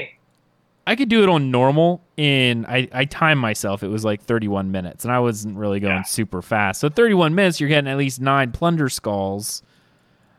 I 0.88 0.95
could 0.95 1.07
do 1.09 1.21
it 1.21 1.30
on 1.30 1.51
normal 1.51 2.01
in 2.17 2.65
I 2.65 2.89
I 2.91 3.05
timed 3.05 3.39
myself. 3.39 3.84
It 3.84 3.88
was 3.89 4.03
like 4.03 4.21
31 4.23 4.71
minutes, 4.71 5.05
and 5.05 5.13
I 5.13 5.19
wasn't 5.19 5.55
really 5.57 5.80
going 5.80 5.97
Yeah. 5.97 6.01
super 6.03 6.41
fast. 6.41 6.82
So 6.82 6.89
31 6.89 7.36
minutes, 7.36 7.59
you're 7.59 7.69
getting 7.69 7.89
at 7.89 7.97
least 7.97 8.19
nine 8.19 8.51
plunder 8.51 8.89
skulls, 8.89 9.61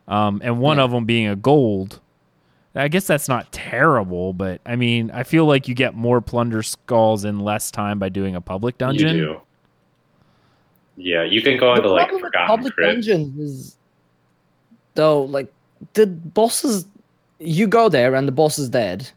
um, 0.09 0.41
and 0.43 0.59
one 0.59 0.77
Yeah. 0.77 0.83
of 0.83 0.91
them 0.91 1.05
being 1.05 1.27
a 1.27 1.35
gold. 1.37 2.01
I 2.75 2.87
guess 2.89 3.07
that's 3.07 3.27
not 3.29 3.51
terrible, 3.53 4.33
but 4.33 4.59
I 4.65 4.75
mean, 4.75 5.11
I 5.11 5.23
feel 5.23 5.45
like 5.45 5.67
you 5.69 5.75
get 5.75 5.93
more 5.95 6.19
plunder 6.21 6.63
skulls 6.63 7.23
in 7.25 7.39
less 7.39 7.71
time 7.71 7.99
by 7.99 8.09
doing 8.09 8.35
a 8.35 8.41
public 8.41 8.77
dungeon. 8.77 9.15
You 9.15 9.25
do. 9.25 9.41
Yeah, 10.97 11.23
you 11.23 11.41
can 11.41 11.57
go 11.57 11.73
into 11.75 11.89
like 11.89 12.09
forgotten 12.11 12.47
public 12.47 12.73
crypt. 12.73 12.93
dungeons 13.05 13.39
is 13.39 13.77
though 14.95 15.23
like 15.23 15.51
the 15.93 16.05
bosses 16.07 16.85
you 17.39 17.65
go 17.67 17.89
there 17.89 18.13
and 18.15 18.27
the 18.27 18.31
boss 18.31 18.59
is 18.59 18.69
dead 18.69 19.09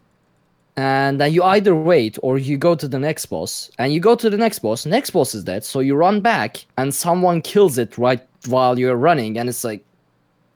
and 0.77 1.21
then 1.21 1.33
you 1.33 1.43
either 1.43 1.75
wait 1.75 2.19
or 2.23 2.39
you 2.39 2.57
go 2.57 2.75
to 2.75 2.89
the 2.89 2.99
next 2.99 3.27
boss 3.27 3.71
and 3.79 3.93
you 3.93 4.01
go 4.01 4.15
to 4.15 4.31
the 4.31 4.37
next 4.37 4.61
boss 4.61 4.87
next 4.87 5.11
boss 5.11 5.35
is 5.35 5.45
dead 5.45 5.65
so 5.65 5.81
you 5.81 5.95
run 5.95 6.21
back 6.21 6.65
and 6.79 6.95
someone 6.95 7.43
kills 7.43 7.77
it 7.77 7.99
right 7.99 8.23
while 8.47 8.79
you're 8.79 8.97
running 8.97 9.37
and 9.39 9.49
it's 9.49 9.63
like 9.65 9.85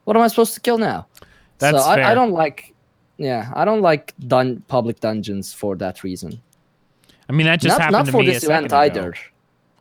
what 0.04 0.16
am 0.16 0.22
i 0.22 0.28
supposed 0.28 0.54
to 0.54 0.60
kill 0.60 0.78
now 0.78 1.06
That's 1.58 1.76
so 1.82 1.88
I, 1.90 1.96
fair. 1.96 2.04
I 2.06 2.14
don't 2.14 2.32
like 2.32 2.74
yeah 3.18 3.52
i 3.54 3.64
don't 3.64 3.82
like 3.82 4.14
dun- 4.26 4.62
public 4.68 5.00
dungeons 5.00 5.52
for 5.52 5.76
that 5.76 6.02
reason 6.04 6.40
I 7.28 7.34
mean, 7.34 7.44
that 7.46 7.60
just 7.60 7.76
not, 7.76 7.80
happened 7.82 7.92
not 7.92 8.06
to 8.06 8.12
for 8.12 8.18
me 8.22 8.28
a 8.30 8.32
this 8.32 8.42
second 8.44 8.66
event 8.66 8.66
ago. 8.66 9.00
either 9.02 9.14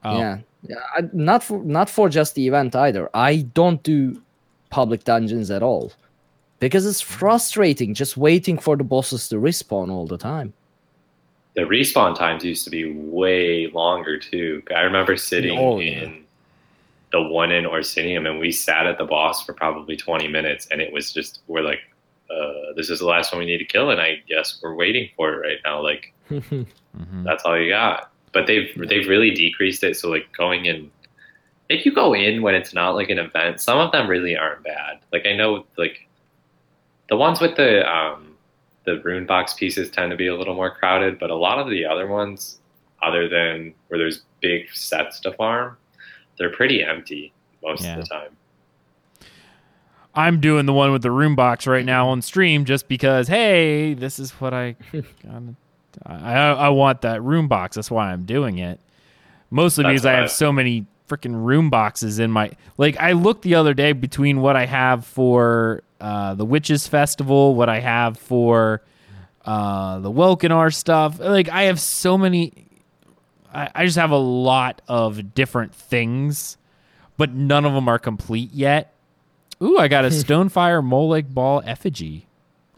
Oh. 0.04 0.18
yeah, 0.20 0.38
yeah. 0.64 0.76
I, 0.98 1.02
not 1.14 1.44
for 1.44 1.64
not 1.64 1.90
for 1.90 2.10
just 2.10 2.36
the 2.36 2.48
event 2.48 2.76
either. 2.76 3.10
I 3.14 3.38
don't 3.54 3.82
do 3.84 4.22
public 4.70 5.04
dungeons 5.04 5.50
at 5.52 5.64
all 5.64 5.92
because 6.60 6.86
it's 6.86 7.02
frustrating 7.02 7.94
just 7.94 8.18
waiting 8.18 8.58
for 8.58 8.76
the 8.76 8.84
bosses 8.84 9.30
to 9.30 9.36
respawn 9.36 9.90
all 9.92 10.08
the 10.08 10.18
time. 10.18 10.54
The 11.56 11.62
respawn 11.64 12.16
times 12.16 12.44
used 12.44 12.64
to 12.66 12.70
be 12.70 12.92
way 12.94 13.68
longer 13.74 14.18
too. 14.20 14.62
I 14.76 14.82
remember 14.82 15.18
sitting 15.18 15.58
Oh, 15.58 15.80
yeah. 15.80 16.04
in 16.04 16.24
the 17.12 17.22
one 17.22 17.52
in 17.52 17.66
Orsinium 17.66 18.30
and 18.30 18.40
we 18.40 18.52
sat 18.52 18.86
at 18.86 18.98
the 18.98 19.06
boss 19.06 19.46
for 19.46 19.54
probably 19.54 19.96
20 19.96 20.28
minutes 20.28 20.68
and 20.72 20.82
it 20.82 20.92
was 20.92 21.14
just 21.14 21.40
we're 21.48 21.62
like 21.62 21.80
uh, 22.30 22.74
this 22.76 22.90
is 22.90 23.00
the 23.00 23.06
last 23.06 23.32
one 23.32 23.40
we 23.40 23.46
need 23.46 23.58
to 23.60 23.66
kill 23.66 23.90
and 23.92 24.02
I 24.02 24.22
guess 24.28 24.60
we're 24.62 24.76
waiting 24.76 25.10
for 25.16 25.34
it 25.34 25.48
right 25.48 25.58
now 25.64 25.82
like 25.82 26.14
Mhm. 26.30 27.24
that's 27.24 27.44
all 27.46 27.58
you 27.58 27.70
got. 27.70 28.12
But 28.38 28.46
they've 28.46 28.70
they've 28.88 29.08
really 29.08 29.32
decreased 29.32 29.84
it. 29.84 29.98
So 29.98 30.10
like 30.10 30.28
going 30.38 30.66
in, 30.66 30.92
if 31.70 31.88
you 31.88 31.92
go 31.92 32.14
in 32.14 32.44
when 32.44 32.54
it's 32.54 32.72
not 32.72 32.92
like 32.94 33.10
an 33.10 33.18
event, 33.18 33.60
some 33.62 33.80
of 33.80 33.92
them 33.92 34.08
really 34.08 34.38
aren't 34.38 34.64
bad. 34.64 35.00
Like 35.12 35.26
I 35.26 35.36
know 35.36 35.66
like 35.76 36.08
the 37.10 37.18
ones 37.18 37.42
with 37.42 37.56
the 37.56 37.84
um, 37.92 38.36
the 38.86 39.00
rune 39.02 39.26
box 39.26 39.56
pieces 39.56 39.90
tend 39.90 40.12
to 40.12 40.16
be 40.18 40.28
a 40.28 40.36
little 40.36 40.54
more 40.54 40.70
crowded, 40.70 41.18
but 41.18 41.32
a 41.32 41.36
lot 41.36 41.58
of 41.58 41.68
the 41.68 41.84
other 41.84 42.06
ones, 42.06 42.60
other 43.02 43.28
than 43.28 43.74
where 43.88 43.98
there's 43.98 44.22
big 44.40 44.70
sets 44.72 45.20
to 45.22 45.32
farm, 45.34 45.76
they're 46.38 46.52
pretty 46.52 46.84
empty 46.84 47.34
most 47.64 47.84
Yeah. 47.84 47.98
of 47.98 48.02
the 48.04 48.08
time. 48.08 48.30
I'm 50.14 50.40
doing 50.40 50.66
the 50.68 50.74
one 50.74 50.92
with 50.92 51.02
the 51.02 51.12
rune 51.12 51.36
box 51.36 51.66
right 51.68 51.86
now 51.86 52.10
on 52.10 52.22
stream 52.22 52.66
just 52.66 52.88
because, 52.88 53.28
hey, 53.28 53.94
this 53.94 54.20
is 54.20 54.32
what 54.34 54.54
I 54.54 54.76
gotta, 54.94 55.56
I, 56.06 56.16
I 56.34 56.52
I 56.54 56.70
want 56.70 57.02
that 57.02 57.22
rune 57.24 57.48
box. 57.48 57.76
That's 57.76 57.92
why 57.92 58.12
I'm 58.12 58.24
doing 58.26 58.58
it. 58.58 58.80
Mostly 59.50 59.84
That's 59.84 59.94
because 59.94 60.06
I 60.06 60.12
what 60.14 60.18
I- 60.18 60.22
have 60.22 60.32
so 60.32 60.52
many 60.52 60.86
freaking 61.10 61.44
rune 61.46 61.70
boxes 61.70 62.20
in 62.20 62.32
my 62.32 62.52
like. 62.78 62.98
I 63.00 63.14
looked 63.14 63.42
the 63.44 63.56
other 63.56 63.74
day 63.74 63.94
between 63.94 64.42
what 64.42 64.56
I 64.56 64.66
have 64.66 65.06
for 65.06 65.84
uh, 66.02 66.34
the 66.36 66.46
Witches 66.46 66.88
Festival, 66.88 67.56
what 67.56 67.70
I 67.70 67.80
have 67.80 68.18
for 68.18 68.82
uh, 69.46 70.00
the 70.00 70.12
Welkynar 70.12 70.74
stuff. 70.74 71.20
Like 71.20 71.50
I 71.50 71.64
have 71.64 71.80
so 71.80 72.18
many. 72.18 72.66
I, 73.54 73.70
I 73.74 73.86
just 73.86 73.98
have 73.98 74.12
a 74.12 74.18
lot 74.18 74.82
of 74.90 75.34
different 75.34 75.74
things, 75.74 76.58
but 77.18 77.32
none 77.34 77.64
of 77.66 77.74
them 77.74 77.88
are 77.88 77.98
complete 78.00 78.52
yet. 78.52 78.94
Ooh, 79.64 79.78
I 79.80 79.88
got 79.88 80.04
a 80.06 80.10
Stonefire 80.10 80.86
Molag 80.86 81.34
Bal 81.34 81.64
effigy. 81.66 82.27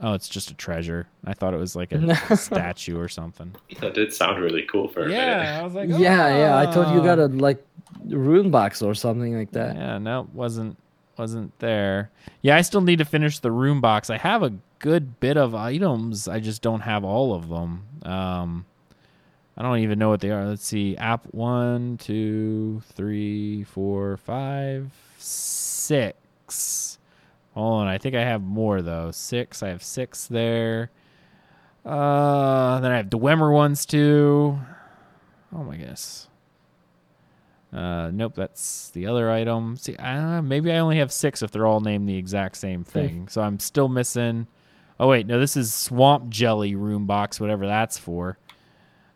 Oh, 0.01 0.13
it's 0.13 0.29
just 0.29 0.49
a 0.49 0.53
treasure. 0.53 1.07
I 1.25 1.33
thought 1.33 1.53
it 1.53 1.57
was 1.57 1.75
like 1.75 1.91
a 1.91 2.35
statue 2.37 2.97
or 2.97 3.09
something. 3.09 3.53
That 3.81 3.93
did 3.93 4.13
sound 4.13 4.41
really 4.41 4.63
cool 4.63 4.87
for 4.87 5.03
a 5.03 5.07
minute. 5.09 5.19
I 5.21 5.61
was 5.63 5.73
like, 5.73 5.89
yeah, 5.89 5.97
yeah. 6.37 6.57
I 6.57 6.71
thought 6.71 6.93
you 6.93 7.01
"Ah." 7.01 7.05
got 7.05 7.19
a 7.19 7.25
like 7.27 7.63
rune 8.05 8.49
box 8.49 8.81
or 8.81 8.93
something 8.95 9.37
like 9.37 9.51
that. 9.51 9.75
Yeah, 9.75 9.97
no, 9.97 10.27
wasn't 10.33 10.77
wasn't 11.17 11.57
there. 11.59 12.11
Yeah, 12.41 12.55
I 12.55 12.61
still 12.61 12.79
need 12.81 12.99
to 12.99 13.05
finish 13.05 13.39
the 13.39 13.51
rune 13.51 13.81
box. 13.81 14.09
I 14.09 14.17
have 14.17 14.41
a 14.41 14.53
good 14.79 15.19
bit 15.19 15.35
of 15.35 15.53
items. 15.53 16.29
I 16.29 16.39
just 16.39 16.61
don't 16.61 16.79
have 16.81 17.03
all 17.03 17.33
of 17.33 17.49
them. 17.49 17.83
Um, 18.03 18.65
I 19.57 19.63
don't 19.63 19.79
even 19.79 19.99
know 19.99 20.07
what 20.07 20.21
they 20.21 20.31
are. 20.31 20.45
Let's 20.45 20.65
see. 20.65 20.95
App 20.95 21.25
one, 21.33 21.97
two, 21.97 22.81
three, 22.93 23.65
four, 23.65 24.15
five, 24.15 24.93
six. 25.17 26.98
Hold 27.55 27.81
on. 27.81 27.87
I 27.87 27.97
think 27.97 28.15
I 28.15 28.21
have 28.23 28.41
more 28.41 28.81
though. 28.81 29.11
Six. 29.11 29.61
I 29.63 29.69
have 29.69 29.83
six 29.83 30.27
there. 30.27 30.91
Uh, 31.85 32.79
then 32.81 32.91
I 32.91 32.97
have 32.97 33.07
Dwemer 33.07 33.51
ones 33.53 33.85
too. 33.85 34.59
Oh 35.53 35.63
my 35.63 35.77
goodness. 35.77 36.27
Uh, 37.71 38.09
nope, 38.11 38.33
that's 38.35 38.89
the 38.91 39.05
other 39.07 39.29
item. 39.29 39.77
See, 39.77 39.95
uh, 39.95 40.41
maybe 40.41 40.71
I 40.71 40.79
only 40.79 40.97
have 40.97 41.11
six 41.11 41.41
if 41.43 41.51
they're 41.51 41.67
all 41.67 41.81
named 41.81 42.09
the 42.09 42.17
exact 42.17 42.57
same 42.57 42.83
thing. 42.83 43.27
so 43.27 43.41
I'm 43.41 43.59
still 43.59 43.87
missing. 43.87 44.47
Oh 44.99 45.07
wait, 45.07 45.27
no, 45.27 45.39
this 45.39 45.55
is 45.55 45.73
Swamp 45.73 46.29
Jelly 46.29 46.75
Rune 46.75 47.05
Box, 47.05 47.39
whatever 47.39 47.67
that's 47.67 47.97
for. 47.97 48.37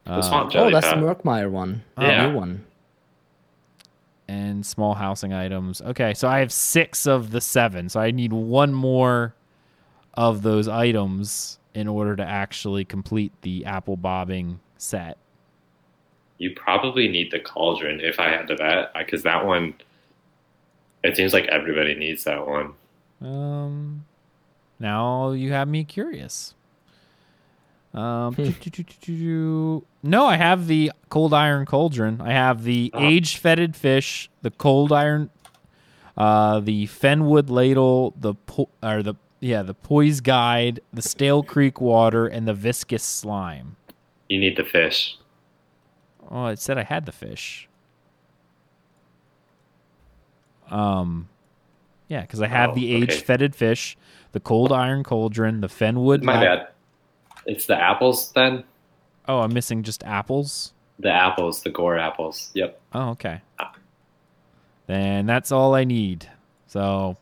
The 0.06 0.12
Uh, 0.14 0.22
swamp 0.22 0.48
Oh, 0.48 0.50
jelly 0.50 0.72
that's 0.74 0.88
the 0.88 0.94
pad. 0.96 1.04
Murkmire 1.04 1.50
one. 1.50 1.84
The 1.98 2.04
Yeah. 2.04 2.28
new 2.30 2.38
one. 2.38 2.66
And 4.28 4.66
small 4.66 4.94
housing 4.94 5.34
items. 5.34 5.82
Okay, 5.82 6.14
so 6.14 6.28
I 6.28 6.40
have 6.40 6.52
six 6.52 7.06
of 7.06 7.32
the 7.32 7.42
seven. 7.42 7.90
So 7.90 8.00
I 8.00 8.12
need 8.12 8.34
one 8.34 8.74
more 8.74 9.36
of 10.16 10.42
those 10.42 10.68
items 10.68 11.60
in 11.74 11.88
order 11.88 12.16
to 12.16 12.24
actually 12.24 12.86
complete 12.86 13.32
the 13.42 13.66
apple 13.66 13.98
bobbing 13.98 14.60
set. 14.78 15.18
You 16.38 16.52
probably 16.56 17.08
need 17.08 17.32
the 17.32 17.40
cauldron 17.40 18.00
if 18.00 18.20
I 18.20 18.30
had 18.30 18.48
to 18.48 18.56
bet, 18.56 18.94
because 18.98 19.24
that 19.24 19.46
one. 19.46 19.76
It 21.04 21.18
seems 21.18 21.34
like 21.34 21.46
everybody 21.48 21.96
needs 21.96 22.24
that 22.24 22.48
one. 22.48 22.74
Um, 23.22 24.06
now 24.80 25.32
you 25.32 25.52
have 25.52 25.68
me 25.68 25.84
curious. 25.84 26.56
Um, 27.94 28.36
no, 30.04 30.26
I 30.26 30.36
have 30.38 30.68
the 30.68 30.92
cold 31.10 31.34
iron 31.34 31.66
cauldron. 31.66 32.22
I 32.22 32.32
have 32.32 32.64
the 32.64 32.92
age 32.96 33.38
fetid 33.38 33.76
fish, 33.76 34.30
the 34.42 34.50
cold 34.52 34.92
iron, 34.92 35.30
uh, 36.18 36.60
the 36.60 36.88
fenwood 36.88 37.50
ladle, 37.50 38.14
the 38.20 38.34
po- 38.34 38.70
or 38.82 39.04
the 39.04 39.14
yeah 39.40 39.62
the 39.62 39.74
poise 39.76 40.22
guide, 40.22 40.80
the 40.92 41.02
stale 41.04 41.44
creek 41.44 41.80
water, 41.80 42.26
and 42.26 42.48
the 42.48 42.54
viscous 42.56 43.04
slime. 43.04 43.76
You 44.30 44.40
need 44.40 44.58
the 44.58 44.64
fish. 44.64 45.18
Oh, 46.32 46.48
it 46.48 46.58
said 46.60 46.80
I 46.80 46.84
had 46.84 47.06
the 47.06 47.12
fish. 47.12 47.68
Um, 50.72 51.30
yeah, 52.08 52.22
because 52.22 52.42
I 52.42 52.48
have 52.48 52.72
Oh, 52.72 52.76
the 52.76 52.96
aged 52.96 53.12
okay. 53.12 53.20
fetid 53.22 53.56
fish, 53.56 53.98
the 54.32 54.40
cold 54.40 54.72
iron 54.72 55.04
cauldron, 55.04 55.62
the 55.62 55.68
fenwood. 55.68 56.24
My 56.24 56.36
la- 56.36 56.42
bad. 56.42 56.68
It's 57.46 57.66
the 57.66 57.80
apples 57.80 58.32
then. 58.32 58.64
Oh, 59.28 59.40
I'm 59.40 59.54
missing 59.54 59.84
just 59.84 60.04
apples. 60.04 60.74
The 61.00 61.12
apples, 61.12 61.64
the 61.64 61.70
gore 61.70 61.98
apples. 61.98 62.52
Yep. 62.54 62.80
Oh, 62.94 63.10
okay. 63.12 63.42
Ah. 63.60 63.74
Then 64.88 65.26
that's 65.26 65.52
all 65.52 65.76
I 65.76 65.84
need. 65.84 66.30
So 66.68 67.18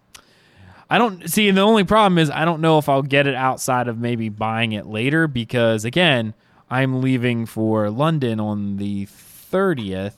I 0.89 0.97
don't 0.97 1.29
see. 1.29 1.49
The 1.51 1.61
only 1.61 1.83
problem 1.83 2.17
is 2.17 2.29
I 2.29 2.45
don't 2.45 2.61
know 2.61 2.77
if 2.77 2.89
I'll 2.89 3.01
get 3.01 3.27
it 3.27 3.35
outside 3.35 3.87
of 3.87 3.97
maybe 3.97 4.29
buying 4.29 4.73
it 4.73 4.85
later 4.85 5.27
because 5.27 5.85
again, 5.85 6.33
I'm 6.69 7.01
leaving 7.01 7.45
for 7.45 7.89
London 7.89 8.39
on 8.39 8.77
the 8.77 9.05
30th. 9.05 10.15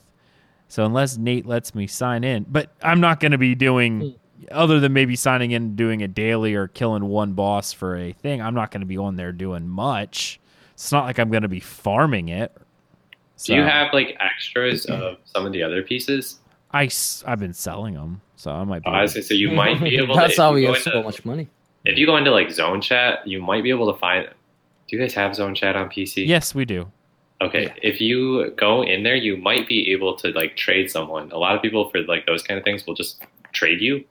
So 0.68 0.84
unless 0.84 1.16
Nate 1.16 1.46
lets 1.46 1.74
me 1.74 1.86
sign 1.86 2.24
in, 2.24 2.46
but 2.48 2.72
I'm 2.82 3.00
not 3.00 3.20
going 3.20 3.32
to 3.32 3.38
be 3.38 3.54
doing 3.54 4.00
hmm. 4.00 4.08
Other 4.50 4.80
than 4.80 4.92
maybe 4.92 5.16
signing 5.16 5.50
in 5.52 5.62
and 5.62 5.76
doing 5.76 6.02
a 6.02 6.08
daily 6.08 6.54
or 6.54 6.68
killing 6.68 7.04
one 7.06 7.32
boss 7.32 7.72
for 7.72 7.96
a 7.96 8.12
thing. 8.12 8.40
I'm 8.42 8.54
not 8.54 8.70
going 8.70 8.80
to 8.80 8.86
be 8.86 8.98
on 8.98 9.16
there 9.16 9.32
doing 9.32 9.68
much. 9.68 10.40
It's 10.74 10.90
not 10.92 11.04
like 11.04 11.18
I'm 11.18 11.30
going 11.30 11.42
to 11.42 11.48
be 11.48 11.60
farming 11.60 12.28
it. 12.28 12.56
Do 13.44 13.54
you 13.54 13.62
have 13.62 13.92
like 13.92 14.16
extras 14.20 14.86
of 14.86 15.18
some 15.24 15.44
of 15.44 15.52
the 15.52 15.62
other 15.62 15.82
pieces? 15.82 16.38
I 16.72 16.88
I've 17.26 17.38
been 17.38 17.52
selling 17.52 17.94
them, 17.94 18.20
so 18.36 18.50
I 18.50 18.64
might 18.64 18.82
be. 18.82 18.88
Oh, 18.88 18.92
I 18.92 19.02
was 19.02 19.12
gonna 19.14 19.22
say 19.24 19.34
you 19.34 19.50
might 19.50 19.80
be 19.82 19.96
able. 19.96 20.16
That's 20.16 20.36
to, 20.36 20.42
how 20.42 20.54
we 20.54 20.62
you 20.62 20.72
have 20.72 20.82
so 20.82 21.02
much 21.02 21.24
money. 21.24 21.48
If 21.84 21.98
you 21.98 22.06
go 22.06 22.16
into 22.16 22.30
like 22.30 22.50
Zone 22.50 22.80
Chat, 22.80 23.26
you 23.26 23.42
might 23.42 23.62
be 23.62 23.70
able 23.70 23.92
to 23.92 23.98
find. 23.98 24.26
Do 24.26 24.96
you 24.96 25.02
guys 25.02 25.14
have 25.14 25.34
Zone 25.34 25.54
Chat 25.54 25.76
on 25.76 25.88
PC? 25.88 26.26
yes, 26.26 26.54
we 26.54 26.64
do. 26.64 26.90
Okay, 27.40 27.64
Yeah. 27.64 27.74
if 27.82 28.00
you 28.00 28.50
go 28.56 28.82
in 28.82 29.02
there, 29.02 29.16
you 29.16 29.36
might 29.36 29.68
be 29.68 29.92
able 29.92 30.16
to 30.16 30.28
like 30.30 30.56
trade 30.56 30.90
someone. 30.90 31.30
A 31.32 31.38
lot 31.38 31.54
of 31.54 31.62
people 31.62 31.90
for 31.90 32.02
like 32.04 32.26
those 32.26 32.42
kind 32.42 32.56
of 32.58 32.64
things 32.64 32.86
will 32.86 32.94
just 32.94 33.22
trade 33.52 33.80
you 33.80 34.04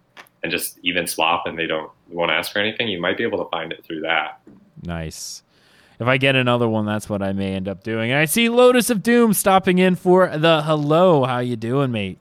and 0.43 0.51
just 0.51 0.77
even 0.83 1.07
swap, 1.07 1.43
and 1.47 1.57
they 1.57 1.67
don't 1.67 1.89
won't 2.09 2.31
ask 2.31 2.51
for 2.51 2.59
anything. 2.59 2.87
You 2.89 3.01
might 3.01 3.17
be 3.17 3.23
able 3.23 3.43
to 3.43 3.49
find 3.49 3.71
it 3.71 3.83
through 3.83 4.01
that. 4.01 4.39
Nice. 4.83 5.41
If 5.99 6.07
I 6.07 6.17
get 6.17 6.35
another 6.35 6.67
one, 6.67 6.85
that's 6.85 7.07
what 7.07 7.21
I 7.21 7.31
may 7.33 7.53
end 7.53 7.67
up 7.67 7.83
doing. 7.83 8.11
And 8.11 8.19
I 8.19 8.25
see 8.25 8.49
Lotus 8.49 8.89
of 8.89 9.03
Doom 9.03 9.31
stopping 9.33 9.77
in 9.77 9.95
for 9.95 10.27
the 10.37 10.61
hello. 10.63 11.23
How 11.23 11.39
you 11.39 11.55
doing, 11.55 11.91
mate? 11.91 12.17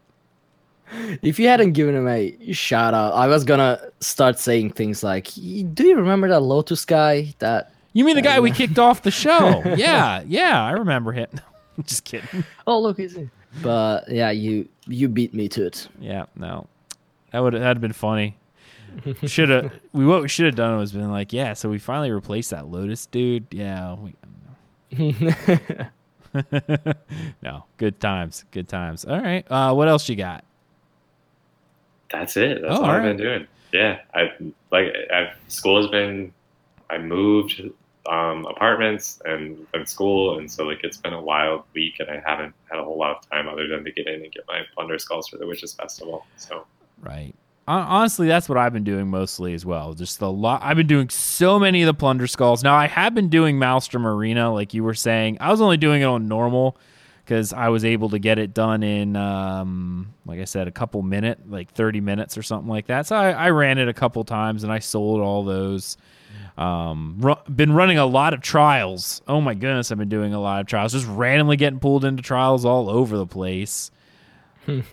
If 1.23 1.39
you 1.39 1.49
hadn't 1.49 1.73
given 1.73 1.95
him 1.95 2.07
a 2.07 2.53
shout 2.53 2.93
out, 2.93 3.15
I 3.15 3.27
was 3.27 3.45
gonna 3.45 3.81
start 4.01 4.39
saying 4.39 4.73
things 4.73 5.03
like, 5.03 5.29
"Do 5.35 5.87
you 5.87 5.97
remember 5.97 6.29
that 6.29 6.41
Lotus 6.41 6.85
guy? 6.85 7.35
That 7.39 7.73
You 7.95 8.05
mean 8.05 8.15
the 8.17 8.23
guy 8.23 8.41
we 8.41 8.51
kicked 8.51 8.79
off 8.79 9.03
the 9.03 9.11
show? 9.25 9.63
yeah, 9.77 10.23
yeah, 10.27 10.63
I 10.63 10.73
remember 10.73 11.13
him. 11.13 11.29
Just 11.87 12.05
kidding. 12.05 12.45
oh 12.67 12.79
look, 12.79 12.99
he's 12.99 13.17
here." 13.17 13.31
But 13.63 14.11
yeah, 14.11 14.31
you 14.31 14.69
you 14.87 15.09
beat 15.09 15.33
me 15.33 15.49
to 15.49 15.65
it. 15.67 15.89
Yeah, 15.99 16.27
no, 16.37 16.67
that 17.33 17.41
would 17.41 17.55
that'd 17.55 17.81
been 17.81 17.93
funny. 17.93 18.37
Should 19.25 19.49
have 19.49 19.73
we 19.93 20.05
what 20.07 20.23
we 20.23 20.29
should 20.29 20.47
have 20.47 20.55
done 20.55 20.77
was 20.79 20.93
been 20.93 21.11
like, 21.11 21.33
yeah. 21.33 21.55
So 21.55 21.69
we 21.71 21.79
finally 21.79 22.11
replaced 22.11 22.51
that 22.51 22.69
Lotus 22.69 23.07
dude. 23.07 23.47
Yeah, 23.51 23.97
we, 23.97 24.15
no, 27.43 27.65
good 27.77 28.01
times, 28.01 28.45
good 28.51 28.69
times. 28.69 29.05
All 29.05 29.21
right, 29.21 29.45
uh, 29.51 29.75
what 29.75 29.89
else 29.89 30.09
you 30.09 30.17
got? 30.17 30.45
That's 32.11 32.37
it. 32.37 32.63
That's 32.63 32.75
Oh, 32.75 32.85
all 32.85 32.91
I've 32.91 33.03
been 33.03 33.17
doing. 33.17 33.47
Yeah, 33.73 34.01
I 34.15 34.31
like 34.71 34.95
I've 35.13 35.35
school 35.49 35.81
has 35.81 35.91
been. 35.91 36.33
I 36.91 36.99
moved 36.99 37.63
um, 38.07 38.45
apartments 38.47 39.21
and 39.25 39.67
and 39.73 39.89
school, 39.89 40.39
and 40.39 40.51
so 40.51 40.65
like 40.65 40.81
it's 40.85 40.99
been 40.99 41.15
a 41.15 41.21
wild 41.23 41.65
week, 41.75 41.95
and 42.01 42.11
I 42.11 42.23
haven't 42.27 42.55
had 42.71 42.79
a 42.79 42.85
whole 42.85 42.99
lot 42.99 43.17
of 43.17 43.31
time 43.31 43.49
other 43.49 43.67
than 43.69 43.85
to 43.85 43.93
get 43.93 44.07
in 44.07 44.23
and 44.23 44.33
get 44.33 44.45
my 44.47 44.61
plunder 44.75 44.99
skulls 44.99 45.29
for 45.29 45.39
the 45.39 45.47
witches 45.47 45.73
festival. 45.73 46.27
So 46.37 46.67
Right. 47.03 47.35
Honestly, 47.69 48.27
that's 48.27 48.49
what 48.49 48.59
I've 48.59 48.73
been 48.73 48.85
doing 48.85 49.09
mostly 49.09 49.55
as 49.55 49.65
well. 49.65 49.95
Just 49.95 50.19
the 50.19 50.31
lot. 50.31 50.63
I've 50.65 50.77
been 50.77 50.89
doing 50.89 51.09
so 51.11 51.59
many 51.59 51.83
of 51.83 51.87
the 51.87 51.95
plunder 51.95 52.27
skulls. 52.27 52.65
Now 52.65 52.75
I 52.75 52.87
have 52.89 53.15
been 53.15 53.29
doing 53.29 53.59
Maelstrom 53.59 54.07
Arena, 54.07 54.53
like 54.53 54.75
you 54.75 54.83
were 54.83 54.95
saying. 54.95 55.39
I 55.41 55.51
was 55.51 55.61
only 55.61 55.77
doing 55.77 56.03
it 56.03 56.07
on 56.07 56.27
normal 56.27 56.77
because 57.25 57.53
I 57.53 57.69
was 57.69 57.85
able 57.85 58.11
to 58.11 58.19
get 58.19 58.39
it 58.39 58.53
done 58.53 58.83
in, 58.83 59.15
um, 59.15 60.13
like 60.27 60.41
I 60.41 60.45
said, 60.45 60.67
a 60.67 60.73
couple 60.73 61.03
minute, 61.03 61.49
like 61.49 61.71
thirty 61.71 62.01
minutes 62.01 62.37
or 62.37 62.43
something 62.43 62.69
like 62.69 62.87
that. 62.89 63.07
So 63.07 63.15
I, 63.15 63.31
I 63.31 63.51
ran 63.51 63.79
it 63.79 63.89
a 63.89 63.95
couple 63.95 64.25
times 64.25 64.65
and 64.65 64.73
I 64.73 64.81
sold 64.81 65.21
all 65.21 65.45
those. 65.45 65.97
Um, 66.59 67.17
ru- 67.21 67.37
been 67.55 67.73
running 67.73 67.97
a 67.97 68.07
lot 68.07 68.35
of 68.35 68.41
trials. 68.41 69.23
Oh 69.29 69.41
my 69.41 69.55
goodness, 69.55 69.93
I've 69.93 69.99
been 69.99 70.09
doing 70.09 70.35
a 70.35 70.41
lot 70.41 70.61
of 70.61 70.67
trials. 70.67 70.93
Just 70.93 71.07
randomly 71.07 71.57
getting 71.57 71.79
pulled 71.79 72.05
into 72.05 72.23
trials 72.23 72.65
all 72.65 72.91
over 72.91 73.17
the 73.17 73.27
place. 73.27 73.91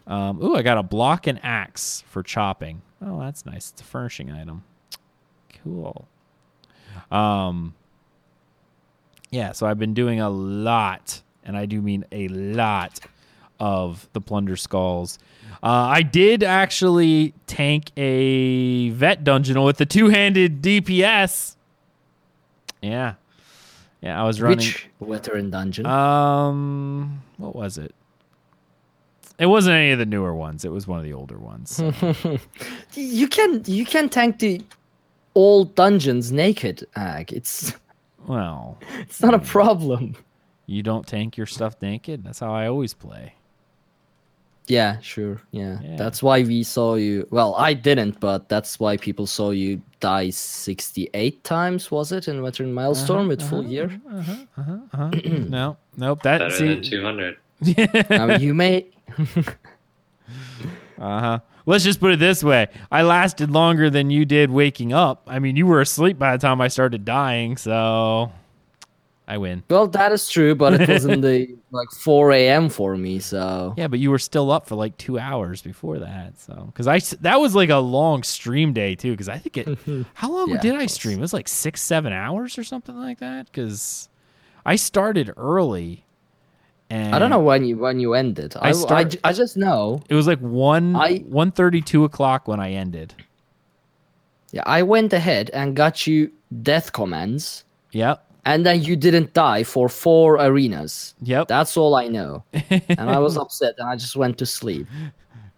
Um, 0.07 0.41
ooh, 0.43 0.55
I 0.55 0.61
got 0.61 0.78
a 0.78 0.84
block 0.84 1.28
and 1.28 1.39
axe 1.43 2.03
for 2.07 2.24
chopping. 2.24 2.82
Oh, 3.01 3.20
that's 3.20 3.45
nice. 3.45 3.72
It's 3.72 3.82
a 3.82 3.84
furnishing 3.86 4.32
item. 4.32 4.63
Cool. 5.63 6.07
Um, 7.11 7.76
yeah, 9.32 9.51
so 9.51 9.67
I've 9.67 9.80
been 9.80 9.93
doing 9.93 10.20
a 10.20 10.30
lot, 10.30 11.22
and 11.43 11.55
I 11.55 11.65
do 11.65 11.82
mean 11.82 12.05
a 12.11 12.28
lot 12.30 12.99
of 13.59 14.09
the 14.13 14.22
plunder 14.22 14.55
skulls. 14.55 15.20
Uh, 15.61 15.67
I 15.67 16.01
did 16.01 16.43
actually 16.43 17.34
tank 17.45 17.91
a 17.97 18.89
vet 18.89 19.24
dungeon 19.24 19.61
with 19.61 19.78
the 19.78 19.86
two-handed 19.86 20.61
DPS. 20.61 21.55
Yeah, 22.82 23.15
yeah, 24.01 24.20
I 24.20 24.26
was 24.26 24.41
running. 24.41 24.57
Which 24.57 24.88
veteran 25.01 25.49
dungeon? 25.51 25.86
Um, 25.86 27.22
what 27.38 27.55
was 27.55 27.78
it? 27.78 27.93
It 29.39 29.45
wasn't 29.45 29.75
any 29.75 29.91
of 29.91 29.99
the 29.99 30.05
newer 30.05 30.35
ones. 30.35 30.65
It 30.65 30.71
was 30.71 30.85
one 30.85 30.99
of 30.99 31.05
the 31.05 31.13
older 31.13 31.39
ones. 31.39 31.75
So. 31.75 31.93
you 32.93 33.27
can 33.27 33.63
you 33.65 33.85
can 33.85 34.09
tank 34.09 34.39
the 34.39 34.61
old 35.33 35.75
dungeons 35.75 36.31
naked, 36.31 36.85
Ag. 36.95 37.31
It's 37.31 37.73
well, 38.27 38.77
it's 38.99 39.21
not 39.21 39.33
I 39.33 39.37
mean, 39.37 39.41
a 39.41 39.43
hmm. 39.43 39.49
problem. 39.49 40.15
You 40.65 40.83
don't 40.83 41.07
tank 41.07 41.37
your 41.37 41.47
stuff 41.47 41.75
naked. 41.81 42.23
That's 42.23 42.39
how 42.39 42.53
I 42.53 42.67
always 42.67 42.93
play. 42.93 43.33
Yeah, 44.67 44.99
sure. 44.99 45.41
Yeah. 45.49 45.79
yeah. 45.81 45.95
That's 45.95 46.21
why 46.21 46.43
we 46.43 46.61
saw 46.61 46.93
you. 46.93 47.27
Well, 47.31 47.55
I 47.55 47.73
didn't, 47.73 48.19
but 48.19 48.49
that's 48.49 48.79
why 48.79 48.97
people 48.97 49.25
saw 49.25 49.49
you 49.49 49.81
die 49.99 50.29
68 50.29 51.43
times, 51.43 51.89
was 51.89 52.11
it, 52.11 52.27
in 52.27 52.43
Veteran 52.43 52.71
Maelstrom 52.75 53.21
uh-huh, 53.21 53.27
with 53.29 53.41
uh-huh, 53.41 53.49
full 53.49 53.65
year? 53.65 53.99
Uh-huh, 54.07 54.35
uh-huh, 54.57 54.77
uh-huh. 54.93 55.09
no, 55.49 55.75
nope. 55.97 56.21
That's 56.21 56.59
Better 56.59 56.75
than 56.75 56.83
200. 56.83 57.37
Yeah. 57.62 58.38
you 58.38 58.53
may. 58.53 58.88
uh 59.18 59.53
huh. 60.97 61.39
Let's 61.66 61.84
just 61.84 61.99
put 61.99 62.12
it 62.12 62.20
this 62.20 62.43
way: 62.43 62.68
I 62.91 63.03
lasted 63.03 63.51
longer 63.51 63.89
than 63.89 64.10
you 64.10 64.26
did 64.26 64.49
waking 64.49 64.93
up. 64.93 65.24
I 65.28 65.39
mean, 65.39 65.55
you 65.55 65.68
were 65.68 65.82
asleep 65.82 66.18
by 66.18 66.36
the 66.36 66.41
time 66.41 66.62
I 66.62 66.68
started 66.68 67.05
dying, 67.05 67.57
so 67.57 68.32
I 69.30 69.38
win. 69.38 69.64
Well, 69.70 69.88
that 69.89 70.12
is 70.12 70.28
true, 70.28 70.55
but 70.55 70.82
it 70.82 70.89
was 70.89 71.05
in 71.05 71.22
the 71.22 71.55
like 71.72 71.91
4 71.91 72.32
a.m. 72.32 72.68
for 72.68 72.97
me, 72.97 73.20
so 73.20 73.76
yeah. 73.78 73.88
But 73.88 73.99
you 73.99 74.10
were 74.10 74.18
still 74.18 74.51
up 74.51 74.68
for 74.68 74.74
like 74.74 74.97
two 74.97 75.20
hours 75.20 75.62
before 75.62 75.99
that, 75.99 76.39
so 76.39 76.64
because 76.66 76.88
I 76.88 76.97
that 77.22 77.39
was 77.39 77.53
like 77.53 77.70
a 77.70 77.78
long 77.78 78.24
stream 78.24 78.74
day 78.74 78.95
too. 78.95 79.12
Because 79.12 79.30
I 79.30 79.38
think 79.38 79.57
it, 79.57 80.05
how 80.16 80.32
long 80.32 80.49
yeah, 80.49 80.57
did 80.57 80.74
I 80.74 80.88
stream? 80.88 81.20
It 81.20 81.22
was 81.22 81.34
like 81.34 81.47
six, 81.47 81.80
seven 81.82 82.12
hours 82.12 82.57
or 82.57 82.64
something 82.64 82.97
like 82.97 83.20
that. 83.20 83.45
Because 83.45 84.10
I 84.66 84.76
started 84.76 85.32
early 85.38 86.05
and 86.89 87.13
I 87.15 87.19
don't 87.19 87.29
know 87.29 87.39
when 87.39 87.65
you 87.65 87.77
when 87.77 87.99
you 87.99 88.13
ended. 88.15 88.55
I 88.55 88.67
I, 88.67 88.69
I, 88.69 88.71
start- 88.73 89.09
j- 89.11 89.19
I 89.23 89.33
just 89.33 89.57
know. 89.57 90.01
It 90.09 90.15
was 90.15 90.27
like 90.27 90.39
one 90.39 90.95
I- 90.95 91.19
one 91.27 91.51
thirty 91.51 91.81
two 91.81 92.03
o'clock 92.03 92.47
when 92.47 92.59
I 92.59 92.71
ended. 92.71 93.13
Yeah, 94.51 94.63
I 94.65 94.81
went 94.83 95.13
ahead 95.13 95.49
and 95.51 95.75
got 95.75 96.07
you 96.07 96.31
death 96.63 96.91
commands, 96.91 97.63
Yep. 97.91 98.25
and 98.45 98.65
then 98.65 98.81
you 98.81 98.95
didn't 98.95 99.33
die 99.33 99.63
for 99.63 99.87
four 99.89 100.35
arenas. 100.37 101.13
Yep. 101.21 101.47
That's 101.47 101.77
all 101.77 101.93
I 101.95 102.07
know. 102.07 102.43
and 102.71 103.09
I 103.09 103.19
was 103.19 103.37
upset, 103.37 103.75
and 103.77 103.87
I 103.87 103.95
just 103.95 104.15
went 104.15 104.37
to 104.39 104.45
sleep. 104.47 104.87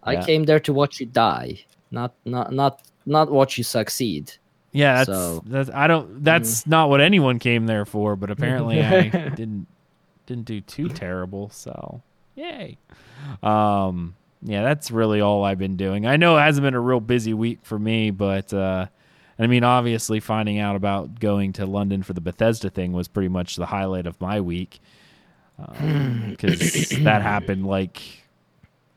I 0.02 0.12
Yeah. 0.14 0.24
came 0.24 0.44
there 0.44 0.60
to 0.60 0.72
watch 0.74 1.00
you 1.00 1.06
die, 1.06 1.64
not 1.90 2.12
not 2.26 2.52
not 2.52 2.82
not 3.06 3.30
watch 3.30 3.56
you 3.56 3.64
succeed. 3.64 4.32
Yeah, 4.72 4.96
that's 5.04 5.06
So- 5.08 5.40
Mm. 5.40 5.50
that's 5.50 5.70
I 5.70 5.86
don't 5.86 6.22
that's 6.24 6.66
not 6.66 6.90
what 6.90 7.00
anyone 7.00 7.38
came 7.38 7.64
there 7.66 7.86
for, 7.86 8.16
but 8.16 8.30
apparently 8.30 8.82
I 8.82 9.08
didn't 9.40 9.66
didn't 10.26 10.44
do 10.44 10.60
too 10.60 10.88
terrible, 10.90 11.48
so 11.50 12.02
yay. 12.34 12.78
Um 13.42 14.14
yeah, 14.44 14.62
that's 14.62 14.90
really 14.90 15.20
all 15.20 15.44
I've 15.44 15.58
been 15.58 15.76
doing. 15.76 16.04
I 16.06 16.16
know 16.16 16.36
it 16.36 16.40
hasn't 16.40 16.64
been 16.64 16.74
a 16.74 16.80
real 16.80 17.00
busy 17.00 17.32
week 17.34 17.60
for 17.62 17.78
me, 17.78 18.10
but 18.10 18.52
uh 18.52 18.86
I 19.38 19.46
mean 19.46 19.64
obviously 19.64 20.20
finding 20.20 20.58
out 20.58 20.76
about 20.76 21.20
going 21.20 21.52
to 21.54 21.66
London 21.66 22.02
for 22.02 22.12
the 22.12 22.20
Bethesda 22.20 22.70
thing 22.70 22.92
was 22.92 23.08
pretty 23.08 23.28
much 23.28 23.56
the 23.56 23.66
highlight 23.66 24.06
of 24.06 24.20
my 24.20 24.40
week. 24.40 24.80
Because 25.56 26.88
that 27.02 27.22
happened 27.22 27.66
like 27.66 28.02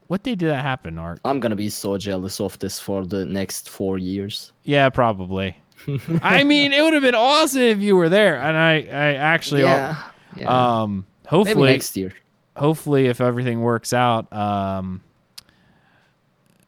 what 0.08 0.22
day 0.22 0.36
did 0.36 0.50
that 0.50 0.62
happen, 0.62 1.00
Art? 1.00 1.20
I'm 1.26 1.40
gonna 1.40 1.56
be 1.56 1.70
so 1.70 1.98
jealous 1.98 2.40
of 2.40 2.58
this 2.60 2.80
for 2.80 3.06
the 3.06 3.26
next 3.26 3.70
four 3.70 3.98
years. 3.98 4.52
Yeah, 4.64 4.90
probably. 4.90 5.58
I 6.22 6.44
mean, 6.44 6.74
it 6.74 6.82
would 6.82 6.94
have 6.94 7.04
been 7.04 7.16
awesome 7.16 7.62
if 7.62 7.80
you 7.80 7.96
were 7.96 8.10
there, 8.10 8.40
and 8.40 8.56
I, 8.56 8.74
I 8.92 9.14
actually, 9.16 9.62
yeah, 9.62 10.02
yeah. 10.36 10.82
um, 10.82 11.06
Maybe 11.26 11.38
hopefully, 11.38 11.72
next 11.72 11.98
year. 11.98 12.14
hopefully, 12.56 13.08
if 13.08 13.22
everything 13.22 13.62
works 13.62 13.94
out, 13.94 14.32
um, 14.34 15.02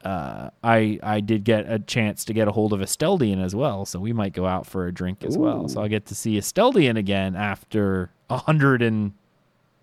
uh, 0.03 0.49
I 0.63 0.99
I 1.03 1.19
did 1.19 1.43
get 1.43 1.69
a 1.69 1.79
chance 1.79 2.23
to 2.25 2.33
get 2.33 2.47
a 2.47 2.51
hold 2.51 2.73
of 2.73 2.79
Esteldian 2.79 3.43
as 3.43 3.55
well, 3.55 3.85
so 3.85 3.99
we 3.99 4.13
might 4.13 4.33
go 4.33 4.45
out 4.45 4.65
for 4.65 4.87
a 4.87 4.93
drink 4.93 5.23
as 5.23 5.37
well. 5.37 5.67
So 5.67 5.81
I 5.81 5.87
get 5.87 6.05
to 6.07 6.15
see 6.15 6.37
Esteldian 6.37 6.97
again 6.97 7.35
after 7.35 8.11
hundred 8.29 8.81
and 8.81 9.13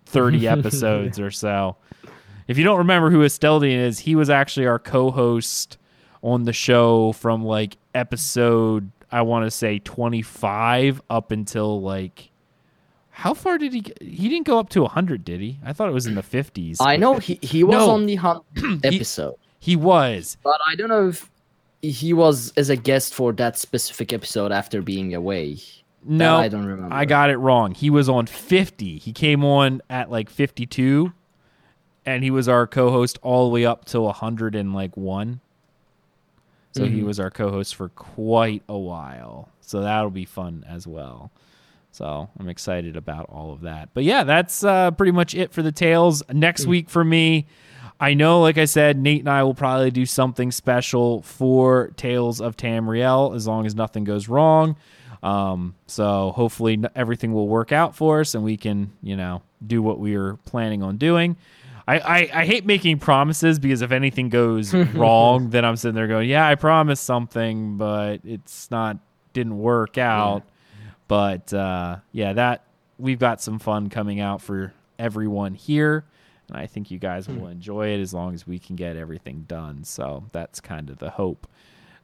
thirty 0.05 0.47
episodes 0.55 1.19
or 1.19 1.31
so. 1.31 1.77
If 2.47 2.57
you 2.57 2.63
don't 2.63 2.77
remember 2.77 3.09
who 3.09 3.19
Esteldian 3.19 3.79
is, 3.79 3.99
he 3.99 4.15
was 4.15 4.29
actually 4.29 4.67
our 4.67 4.79
co-host 4.79 5.77
on 6.21 6.43
the 6.43 6.53
show 6.53 7.11
from 7.11 7.43
like 7.43 7.77
episode 7.93 8.91
I 9.11 9.21
want 9.21 9.45
to 9.45 9.51
say 9.51 9.79
twenty 9.79 10.21
five 10.21 11.01
up 11.09 11.31
until 11.31 11.81
like. 11.81 12.31
How 13.15 13.33
far 13.33 13.57
did 13.57 13.71
he? 13.73 13.81
Get? 13.81 14.01
He 14.01 14.27
didn't 14.27 14.45
go 14.45 14.59
up 14.59 14.69
to 14.69 14.81
100, 14.81 15.23
did 15.23 15.39
he? 15.39 15.57
I 15.63 15.71
thought 15.73 15.87
it 15.89 15.93
was 15.93 16.05
in 16.05 16.15
the 16.15 16.21
50s. 16.21 16.77
I 16.81 16.97
know 16.97 17.17
he, 17.17 17.39
he 17.41 17.63
was 17.63 17.73
No. 17.75 17.89
on 17.91 18.05
the 18.05 18.15
hunt 18.15 18.43
episode, 18.83 19.35
He 19.59 19.75
was. 19.75 20.37
but 20.43 20.59
I 20.67 20.75
don't 20.75 20.89
know 20.89 21.07
if 21.09 21.29
he 21.81 22.11
was 22.13 22.51
as 22.57 22.69
a 22.69 22.75
guest 22.75 23.13
for 23.13 23.31
that 23.33 23.57
specific 23.57 24.11
episode 24.11 24.51
after 24.51 24.81
being 24.81 25.13
away. 25.15 25.57
No, 26.03 26.35
I 26.37 26.49
don't 26.49 26.65
remember. 26.65 26.93
I 26.93 27.05
got 27.05 27.29
it 27.29 27.37
wrong. 27.37 27.73
He 27.73 27.89
was 27.89 28.09
on 28.09 28.25
50. 28.27 28.97
He 28.99 29.13
came 29.13 29.43
on 29.45 29.81
at 29.89 30.11
like 30.11 30.29
52 30.29 31.13
and 32.05 32.23
he 32.23 32.29
was 32.29 32.47
our 32.49 32.67
co-host 32.67 33.17
all 33.23 33.45
the 33.47 33.53
way 33.53 33.65
up 33.65 33.85
to 33.85 34.01
100 34.01 34.55
and 34.55 34.73
like 34.73 34.95
1. 34.97 35.39
So 36.73 36.85
he 36.85 36.99
Mhm. 37.01 37.05
was 37.05 37.19
our 37.19 37.31
co-host 37.31 37.73
for 37.75 37.89
quite 37.89 38.61
a 38.67 38.77
while. 38.77 39.49
So 39.61 39.81
that'll 39.81 40.11
be 40.11 40.25
fun 40.25 40.63
as 40.69 40.85
well. 40.85 41.31
So 41.95 42.29
I'm 42.37 42.49
excited 42.49 42.97
about 42.97 43.29
all 43.29 43.53
of 43.53 43.61
that. 43.61 43.89
But 43.93 44.03
yeah, 44.03 44.25
that's 44.25 44.65
uh, 44.65 44.91
pretty 44.91 45.13
much 45.13 45.33
it 45.33 45.53
for 45.53 45.61
the 45.61 45.71
tales. 45.71 46.21
Next 46.29 46.65
week 46.65 46.89
for 46.89 47.05
me, 47.05 47.47
I 48.01 48.13
know, 48.15 48.41
like 48.41 48.57
I 48.57 48.65
said, 48.65 48.97
Nate 48.97 49.21
and 49.21 49.29
I 49.29 49.43
will 49.43 49.53
probably 49.53 49.91
do 49.91 50.05
something 50.05 50.51
special 50.51 51.21
for 51.21 51.91
Tales 51.95 52.41
of 52.41 52.57
Tamriel 52.57 53.33
as 53.33 53.47
long 53.47 53.65
as 53.65 53.75
nothing 53.75 54.03
goes 54.03 54.27
wrong. 54.27 54.75
Um, 55.23 55.73
so 55.87 56.33
hopefully 56.35 56.83
everything 56.95 57.33
will 57.33 57.47
work 57.47 57.71
out 57.71 57.95
for 57.95 58.19
us 58.19 58.35
and 58.35 58.43
we 58.43 58.57
can, 58.57 58.91
you 59.01 59.15
know, 59.15 59.41
do 59.65 59.81
what 59.81 59.97
we 59.97 60.15
are 60.15 60.35
planning 60.45 60.83
on 60.83 60.97
doing. 60.97 61.37
I, 61.87 61.99
I, 61.99 62.29
I 62.41 62.45
hate 62.45 62.65
making 62.65 62.99
promises 62.99 63.57
because 63.57 63.81
if 63.81 63.93
anything 63.93 64.27
goes 64.27 64.73
wrong, 64.93 65.49
then 65.49 65.63
I'm 65.63 65.77
sitting 65.77 65.95
there 65.95 66.07
going, 66.07 66.27
yeah, 66.27 66.45
I 66.45 66.55
promised 66.55 67.05
something, 67.05 67.77
but 67.77 68.19
it's 68.25 68.69
not, 68.69 68.97
didn't 69.31 69.57
work 69.57 69.97
out. 69.97 70.43
But 71.07 71.53
uh, 71.53 71.97
yeah, 72.11 72.33
that 72.33 72.63
we've 72.97 73.19
got 73.19 73.41
some 73.41 73.59
fun 73.59 73.89
coming 73.89 74.19
out 74.19 74.41
for 74.41 74.73
everyone 74.97 75.53
here. 75.53 76.05
And 76.47 76.57
I 76.57 76.67
think 76.67 76.91
you 76.91 76.99
guys 76.99 77.27
will 77.27 77.47
enjoy 77.47 77.89
it 77.89 77.99
as 77.99 78.13
long 78.13 78.33
as 78.33 78.45
we 78.45 78.59
can 78.59 78.75
get 78.75 78.95
everything 78.95 79.45
done. 79.47 79.83
So 79.83 80.25
that's 80.31 80.59
kind 80.59 80.89
of 80.89 80.99
the 80.99 81.09
hope. 81.09 81.47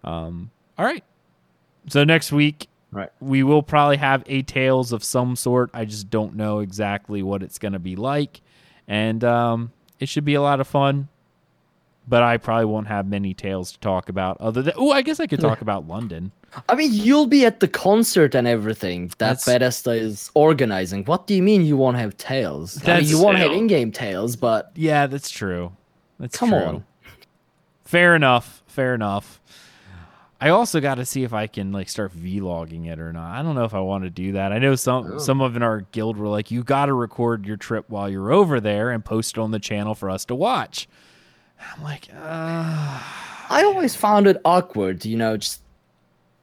Um, 0.03 0.49
all 0.79 0.85
right. 0.85 1.03
So 1.87 2.03
next 2.03 2.31
week, 2.31 2.67
Right. 2.91 3.09
we 3.21 3.43
will 3.43 3.63
probably 3.63 3.97
have 3.97 4.23
a 4.25 4.41
Tales 4.41 4.91
of 4.91 5.03
some 5.03 5.35
sort. 5.35 5.69
I 5.73 5.85
just 5.85 6.09
don't 6.09 6.35
know 6.35 6.59
exactly 6.59 7.23
what 7.23 7.41
it's 7.43 7.57
going 7.59 7.71
to 7.73 7.79
be 7.79 7.95
like. 7.95 8.41
And 8.87 9.23
um, 9.23 9.71
it 9.99 10.09
should 10.09 10.25
be 10.25 10.33
a 10.33 10.41
lot 10.41 10.59
of 10.59 10.67
fun. 10.67 11.07
But 12.07 12.23
I 12.23 12.37
probably 12.37 12.65
won't 12.65 12.87
have 12.87 13.07
many 13.07 13.33
tales 13.33 13.71
to 13.73 13.79
talk 13.79 14.09
about 14.09 14.37
other 14.41 14.61
than, 14.61 14.73
oh, 14.75 14.91
I 14.91 15.01
guess 15.01 15.19
I 15.19 15.27
could 15.27 15.39
talk 15.39 15.61
about 15.67 15.87
London. 15.87 16.31
I 16.67 16.75
mean, 16.75 16.89
you'll 16.91 17.27
be 17.27 17.45
at 17.45 17.59
the 17.61 17.67
concert 17.67 18.35
and 18.35 18.47
everything 18.47 19.07
that 19.07 19.17
That's- 19.19 19.45
Bethesda 19.45 19.91
is 19.91 20.29
organizing. 20.33 21.05
What 21.05 21.27
do 21.27 21.33
you 21.35 21.43
mean 21.43 21.63
you 21.65 21.77
won't 21.77 21.97
have 21.97 22.17
tails? 22.17 22.85
I 22.87 22.99
mean, 22.99 23.07
you 23.09 23.21
won't 23.21 23.37
have 23.37 23.51
in-game 23.51 23.91
tales, 23.91 24.35
but 24.35 24.71
Yeah, 24.75 25.07
that's 25.07 25.29
true. 25.29 25.71
That's 26.19 26.35
Come 26.37 26.49
true. 26.49 26.57
on. 26.59 26.85
Fair 27.85 28.15
enough. 28.15 28.63
Fair 28.67 28.93
enough. 28.95 29.39
I 30.39 30.49
also 30.49 30.81
got 30.81 30.95
to 30.95 31.05
see 31.05 31.23
if 31.23 31.33
I 31.33 31.45
can 31.45 31.71
like 31.71 31.87
start 31.87 32.13
vlogging 32.17 32.87
it 32.87 32.99
or 32.99 33.13
not. 33.13 33.31
I 33.37 33.43
don't 33.43 33.53
know 33.53 33.63
if 33.63 33.75
I 33.75 33.79
want 33.79 34.05
to 34.05 34.09
do 34.09 34.31
that. 34.33 34.51
I 34.51 34.57
know 34.57 34.73
some 34.75 35.13
Oh. 35.13 35.17
some 35.19 35.39
of 35.39 35.55
in 35.55 35.61
our 35.61 35.81
guild 35.91 36.17
were 36.17 36.27
like, 36.27 36.49
you 36.49 36.63
got 36.63 36.87
to 36.87 36.93
record 36.93 37.45
your 37.45 37.57
trip 37.57 37.85
while 37.89 38.09
you're 38.09 38.31
over 38.31 38.59
there 38.59 38.89
and 38.89 39.05
post 39.05 39.37
it 39.37 39.39
on 39.41 39.51
the 39.51 39.59
channel 39.59 39.93
for 39.93 40.09
us 40.09 40.25
to 40.25 40.35
watch. 40.35 40.87
I'm 41.75 41.83
like, 41.83 42.07
uh, 42.13 42.99
I 43.49 43.63
always 43.65 43.95
found 43.95 44.27
it 44.27 44.37
awkward, 44.45 45.05
you 45.05 45.17
know, 45.17 45.37
just 45.37 45.61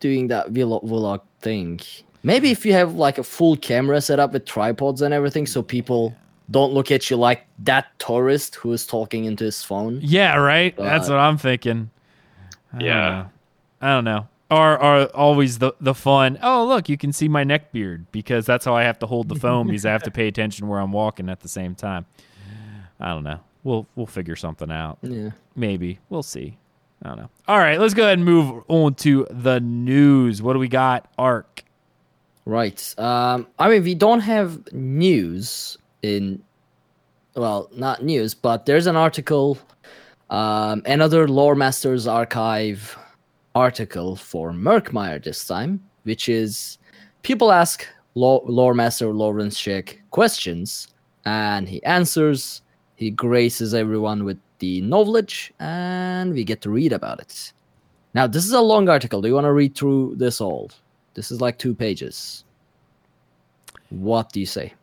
doing 0.00 0.28
that 0.28 0.52
vlog, 0.52 0.84
vlog 0.84 1.20
thing. 1.40 1.80
Maybe 2.22 2.50
if 2.50 2.66
you 2.66 2.72
have 2.72 2.94
like 2.94 3.18
a 3.18 3.24
full 3.24 3.56
camera 3.56 4.00
set 4.00 4.18
up 4.18 4.32
with 4.32 4.44
tripods 4.44 5.02
and 5.02 5.14
everything, 5.14 5.46
so 5.46 5.62
people 5.62 6.14
don't 6.50 6.72
look 6.72 6.90
at 6.90 7.10
you 7.10 7.16
like 7.16 7.46
that 7.60 7.86
tourist 7.98 8.54
who 8.56 8.72
is 8.72 8.86
talking 8.86 9.24
into 9.24 9.44
his 9.44 9.62
phone. 9.62 10.00
yeah, 10.02 10.36
right. 10.36 10.76
That's 10.76 11.08
what 11.08 11.18
I'm 11.18 11.38
thinking. 11.38 11.90
I 12.72 12.78
don't 12.78 12.86
Yeah. 12.86 13.26
I 13.80 13.88
don't 13.90 14.04
know. 14.04 14.28
Or 14.50 14.78
are 14.78 15.06
always 15.08 15.58
the 15.58 15.72
the 15.78 15.94
fun. 15.94 16.38
Oh, 16.42 16.66
look, 16.66 16.88
you 16.88 16.96
can 16.96 17.12
see 17.12 17.28
my 17.28 17.44
neck 17.44 17.70
beard 17.70 18.06
because 18.12 18.46
that's 18.46 18.64
how 18.64 18.74
I 18.74 18.82
have 18.84 18.98
to 19.00 19.06
hold 19.06 19.28
the 19.28 19.34
phone 19.34 19.66
because 19.66 19.84
I 19.84 19.92
have 19.92 20.02
to 20.04 20.10
pay 20.10 20.26
attention 20.26 20.68
where 20.68 20.80
I'm 20.80 20.92
walking 20.92 21.28
at 21.28 21.40
the 21.40 21.48
same 21.48 21.74
time. 21.74 22.06
I 22.98 23.10
don't 23.10 23.24
know. 23.24 23.40
We'll 23.68 23.86
we'll 23.96 24.06
figure 24.06 24.34
something 24.34 24.70
out. 24.70 24.96
Yeah. 25.02 25.32
Maybe. 25.54 25.98
We'll 26.08 26.22
see. 26.22 26.56
I 27.02 27.08
don't 27.08 27.18
know. 27.18 27.28
All 27.46 27.58
right, 27.58 27.78
let's 27.78 27.92
go 27.92 28.04
ahead 28.04 28.16
and 28.16 28.24
move 28.24 28.64
on 28.68 28.94
to 28.94 29.26
the 29.30 29.60
news. 29.60 30.40
What 30.40 30.54
do 30.54 30.58
we 30.58 30.68
got? 30.68 31.06
Arc. 31.18 31.64
Right. 32.46 32.94
Um, 32.96 33.46
I 33.58 33.68
mean, 33.68 33.84
we 33.84 33.94
don't 33.94 34.20
have 34.20 34.72
news 34.72 35.76
in, 36.00 36.42
well, 37.34 37.68
not 37.76 38.02
news, 38.02 38.32
but 38.32 38.64
there's 38.64 38.86
an 38.86 38.96
article, 38.96 39.58
um, 40.30 40.80
another 40.86 41.28
Lore 41.28 41.54
Masters 41.54 42.06
Archive 42.06 42.96
article 43.54 44.16
for 44.16 44.52
Murkmire 44.52 45.22
this 45.22 45.46
time, 45.46 45.84
which 46.04 46.30
is 46.30 46.78
people 47.20 47.52
ask 47.52 47.86
Lo- 48.14 48.44
Lore 48.46 48.72
Master 48.72 49.12
Lawrence 49.12 49.68
questions, 50.10 50.88
and 51.26 51.68
he 51.68 51.82
answers. 51.84 52.62
He 52.98 53.10
graces 53.12 53.74
everyone 53.74 54.24
with 54.24 54.38
the 54.58 54.80
knowledge, 54.80 55.52
and 55.60 56.34
we 56.34 56.42
get 56.42 56.60
to 56.62 56.70
read 56.70 56.92
about 56.92 57.20
it. 57.20 57.52
Now, 58.12 58.26
this 58.26 58.44
is 58.44 58.50
a 58.52 58.60
long 58.60 58.88
article. 58.88 59.22
Do 59.22 59.28
you 59.28 59.34
want 59.34 59.44
to 59.44 59.52
read 59.52 59.76
through 59.76 60.16
this 60.16 60.40
all? 60.40 60.72
This 61.14 61.30
is 61.30 61.40
like 61.40 61.58
two 61.58 61.76
pages. 61.76 62.42
What 63.90 64.32
do 64.32 64.40
you 64.40 64.46
say? 64.46 64.74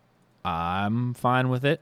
I'm 0.46 1.14
fine 1.14 1.50
with 1.50 1.66
it. 1.66 1.82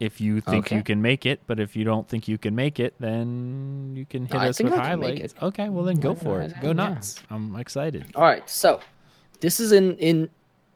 If 0.00 0.20
you 0.20 0.40
think 0.40 0.66
Okay. 0.66 0.76
you 0.76 0.82
can 0.82 1.00
make 1.00 1.24
it, 1.26 1.40
but 1.46 1.60
if 1.60 1.76
you 1.76 1.84
don't 1.84 2.08
think 2.08 2.26
you 2.26 2.36
can 2.36 2.56
make 2.56 2.80
it, 2.80 2.94
then 2.98 3.92
you 3.94 4.04
can 4.04 4.26
hit 4.26 4.34
I 4.34 4.48
us 4.48 4.60
with 4.60 4.72
I 4.72 4.78
highlights. 4.88 5.34
Okay, 5.40 5.68
well 5.68 5.84
then 5.84 6.00
go 6.00 6.10
Yeah, 6.10 6.18
for 6.24 6.40
it. 6.40 6.52
Go 6.60 6.68
yeah. 6.68 6.72
nuts. 6.72 7.22
I'm 7.30 7.54
excited. 7.54 8.04
All 8.16 8.24
right, 8.24 8.48
so 8.50 8.80
this 9.38 9.60
is 9.60 9.70
in 9.70 9.96
in 9.98 10.28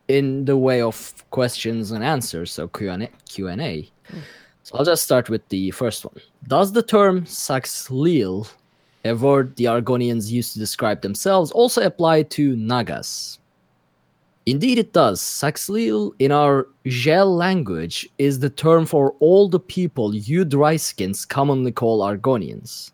in 0.07 0.45
the 0.45 0.57
way 0.57 0.81
of 0.81 1.25
questions 1.31 1.91
and 1.91 2.05
answers, 2.05 2.53
so 2.53 2.69
Q 2.69 2.91
and 2.93 3.61
A. 3.61 3.91
So 4.63 4.77
I'll 4.77 4.85
just 4.85 5.05
start 5.05 5.31
with 5.31 5.49
the 5.49 5.71
first 5.71 6.05
one. 6.05 6.21
Does 6.47 6.73
the 6.73 6.83
term 6.83 7.23
Saxhleel, 7.23 8.51
a 9.05 9.15
word 9.15 9.57
the 9.57 9.65
Argonians 9.65 10.31
used 10.31 10.53
to 10.53 10.59
describe 10.59 11.01
themselves, 11.01 11.51
also 11.53 11.83
apply 11.83 12.25
to 12.25 12.55
Nagas? 12.57 13.39
Indeed, 14.45 14.79
it 14.79 14.93
does. 14.93 15.21
Saxhleel 15.21 16.13
in 16.19 16.33
our 16.33 16.69
Jel 16.87 17.35
language 17.35 18.09
is 18.19 18.39
the 18.39 18.49
term 18.49 18.87
for 18.87 19.15
all 19.21 19.49
the 19.49 19.61
people 19.61 20.15
you 20.15 20.45
dryskins 20.45 21.29
commonly 21.29 21.73
call 21.73 22.01
Argonians. 22.01 22.93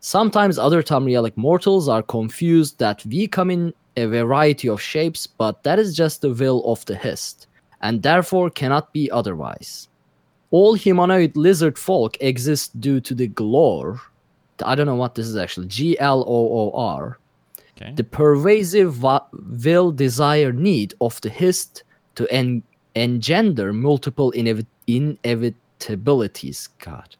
Sometimes 0.00 0.58
other 0.58 0.82
Tamrielic 0.82 1.36
mortals 1.36 1.88
are 1.88 2.02
confused 2.02 2.78
that 2.78 3.04
we 3.06 3.26
come 3.26 3.50
in 3.50 3.74
a 3.96 4.06
variety 4.06 4.68
of 4.68 4.80
shapes, 4.80 5.26
but 5.26 5.64
that 5.64 5.80
is 5.80 5.96
just 5.96 6.20
the 6.20 6.32
will 6.32 6.64
of 6.64 6.84
the 6.86 6.94
Hist, 6.94 7.48
and 7.82 8.00
therefore 8.00 8.48
cannot 8.48 8.92
be 8.92 9.10
otherwise. 9.10 9.88
All 10.50 10.74
humanoid 10.74 11.36
lizard 11.36 11.78
folk 11.78 12.16
exist 12.20 12.80
due 12.80 13.00
to 13.00 13.14
the 13.14 13.28
gloor. 13.28 14.00
I 14.64 14.74
don't 14.74 14.86
know 14.86 14.94
what 14.94 15.14
this 15.14 15.26
is 15.26 15.36
actually. 15.36 15.66
G 15.68 15.98
L 15.98 16.24
O 16.26 16.70
O 16.70 16.72
R. 16.74 17.18
Okay. 17.76 17.92
The 17.94 18.04
pervasive 18.04 18.94
va- 18.94 19.26
will, 19.32 19.92
desire, 19.92 20.52
need 20.52 20.94
of 21.00 21.20
the 21.20 21.28
Hist 21.28 21.84
to 22.16 22.26
en- 22.32 22.62
engender 22.96 23.72
multiple 23.72 24.32
inevi- 24.32 24.66
inevitabilities. 24.88 26.68
God. 26.80 27.14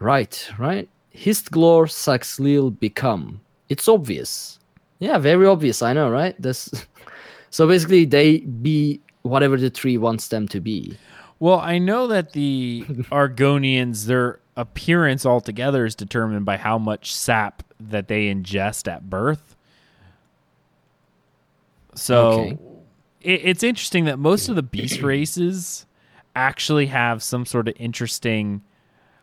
Right, 0.00 0.50
right. 0.58 0.88
Hist 1.10 1.52
gloor 1.52 1.86
Saxhleel 1.86 2.78
become. 2.80 3.40
It's 3.68 3.86
obvious. 3.88 4.58
Yeah, 4.98 5.18
very 5.18 5.46
obvious. 5.46 5.80
I 5.80 5.92
know, 5.92 6.10
right? 6.10 6.40
This. 6.42 6.70
so 7.50 7.68
basically, 7.68 8.04
they 8.04 8.38
be 8.38 9.00
whatever 9.22 9.56
the 9.56 9.70
tree 9.70 9.96
wants 9.96 10.28
them 10.28 10.48
to 10.48 10.60
be. 10.60 10.96
Well, 11.38 11.58
I 11.58 11.78
know 11.78 12.06
that 12.08 12.32
the 12.32 12.84
Argonians, 13.12 14.06
their 14.06 14.40
appearance 14.56 15.26
altogether 15.26 15.84
is 15.84 15.94
determined 15.94 16.44
by 16.44 16.56
how 16.56 16.78
much 16.78 17.14
sap 17.14 17.62
that 17.80 18.08
they 18.08 18.32
ingest 18.32 18.90
at 18.90 19.10
birth. 19.10 19.56
So 21.94 22.40
Okay. 22.42 22.58
it, 23.20 23.40
it's 23.44 23.62
interesting 23.62 24.04
that 24.06 24.18
most 24.18 24.48
of 24.48 24.56
the 24.56 24.62
beast 24.62 25.02
races 25.02 25.86
actually 26.36 26.86
have 26.86 27.22
some 27.22 27.46
sort 27.46 27.68
of 27.68 27.74
interesting, 27.78 28.62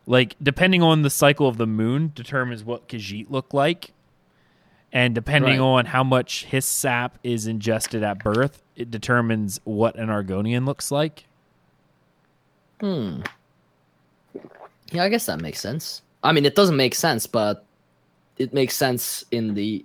like 0.06 0.36
depending 0.42 0.82
on 0.82 1.02
the 1.02 1.10
cycle 1.10 1.48
of 1.48 1.56
the 1.56 1.66
moon, 1.66 2.12
determines 2.14 2.64
what 2.64 2.88
Khajiit 2.88 3.26
look 3.30 3.52
like, 3.52 3.92
and 4.92 5.14
depending 5.14 5.58
Right. 5.58 5.64
on 5.64 5.86
how 5.86 6.04
much 6.04 6.44
Hist 6.44 6.70
sap 6.72 7.18
is 7.22 7.46
ingested 7.46 8.02
at 8.02 8.22
birth, 8.22 8.62
it 8.76 8.90
determines 8.90 9.60
what 9.64 9.96
an 9.96 10.08
Argonian 10.08 10.66
looks 10.66 10.90
like. 10.90 11.26
Hmm. 12.82 13.20
Yeah, 14.90 15.04
I 15.04 15.08
guess 15.08 15.26
that 15.26 15.40
makes 15.40 15.60
sense. 15.60 16.02
I 16.24 16.32
mean, 16.32 16.44
it 16.44 16.56
doesn't 16.56 16.76
make 16.76 16.96
sense, 16.96 17.28
but 17.28 17.64
it 18.38 18.52
makes 18.52 18.76
sense 18.76 19.24
in 19.30 19.54
the 19.54 19.84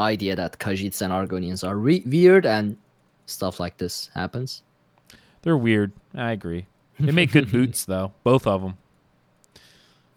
idea 0.00 0.34
that 0.34 0.58
Khajiits 0.58 1.02
and 1.02 1.12
Argonians 1.12 1.66
are 1.66 1.76
re- 1.76 2.02
weird 2.04 2.44
and 2.44 2.76
stuff 3.26 3.60
like 3.60 3.78
this 3.78 4.10
happens. 4.12 4.62
They're 5.42 5.56
weird. 5.56 5.92
I 6.16 6.32
agree. 6.32 6.66
They 6.98 7.12
make 7.12 7.30
good 7.30 7.50
boots 7.52 7.84
though, 7.84 8.12
both 8.24 8.46
of 8.48 8.60
them. 8.60 8.76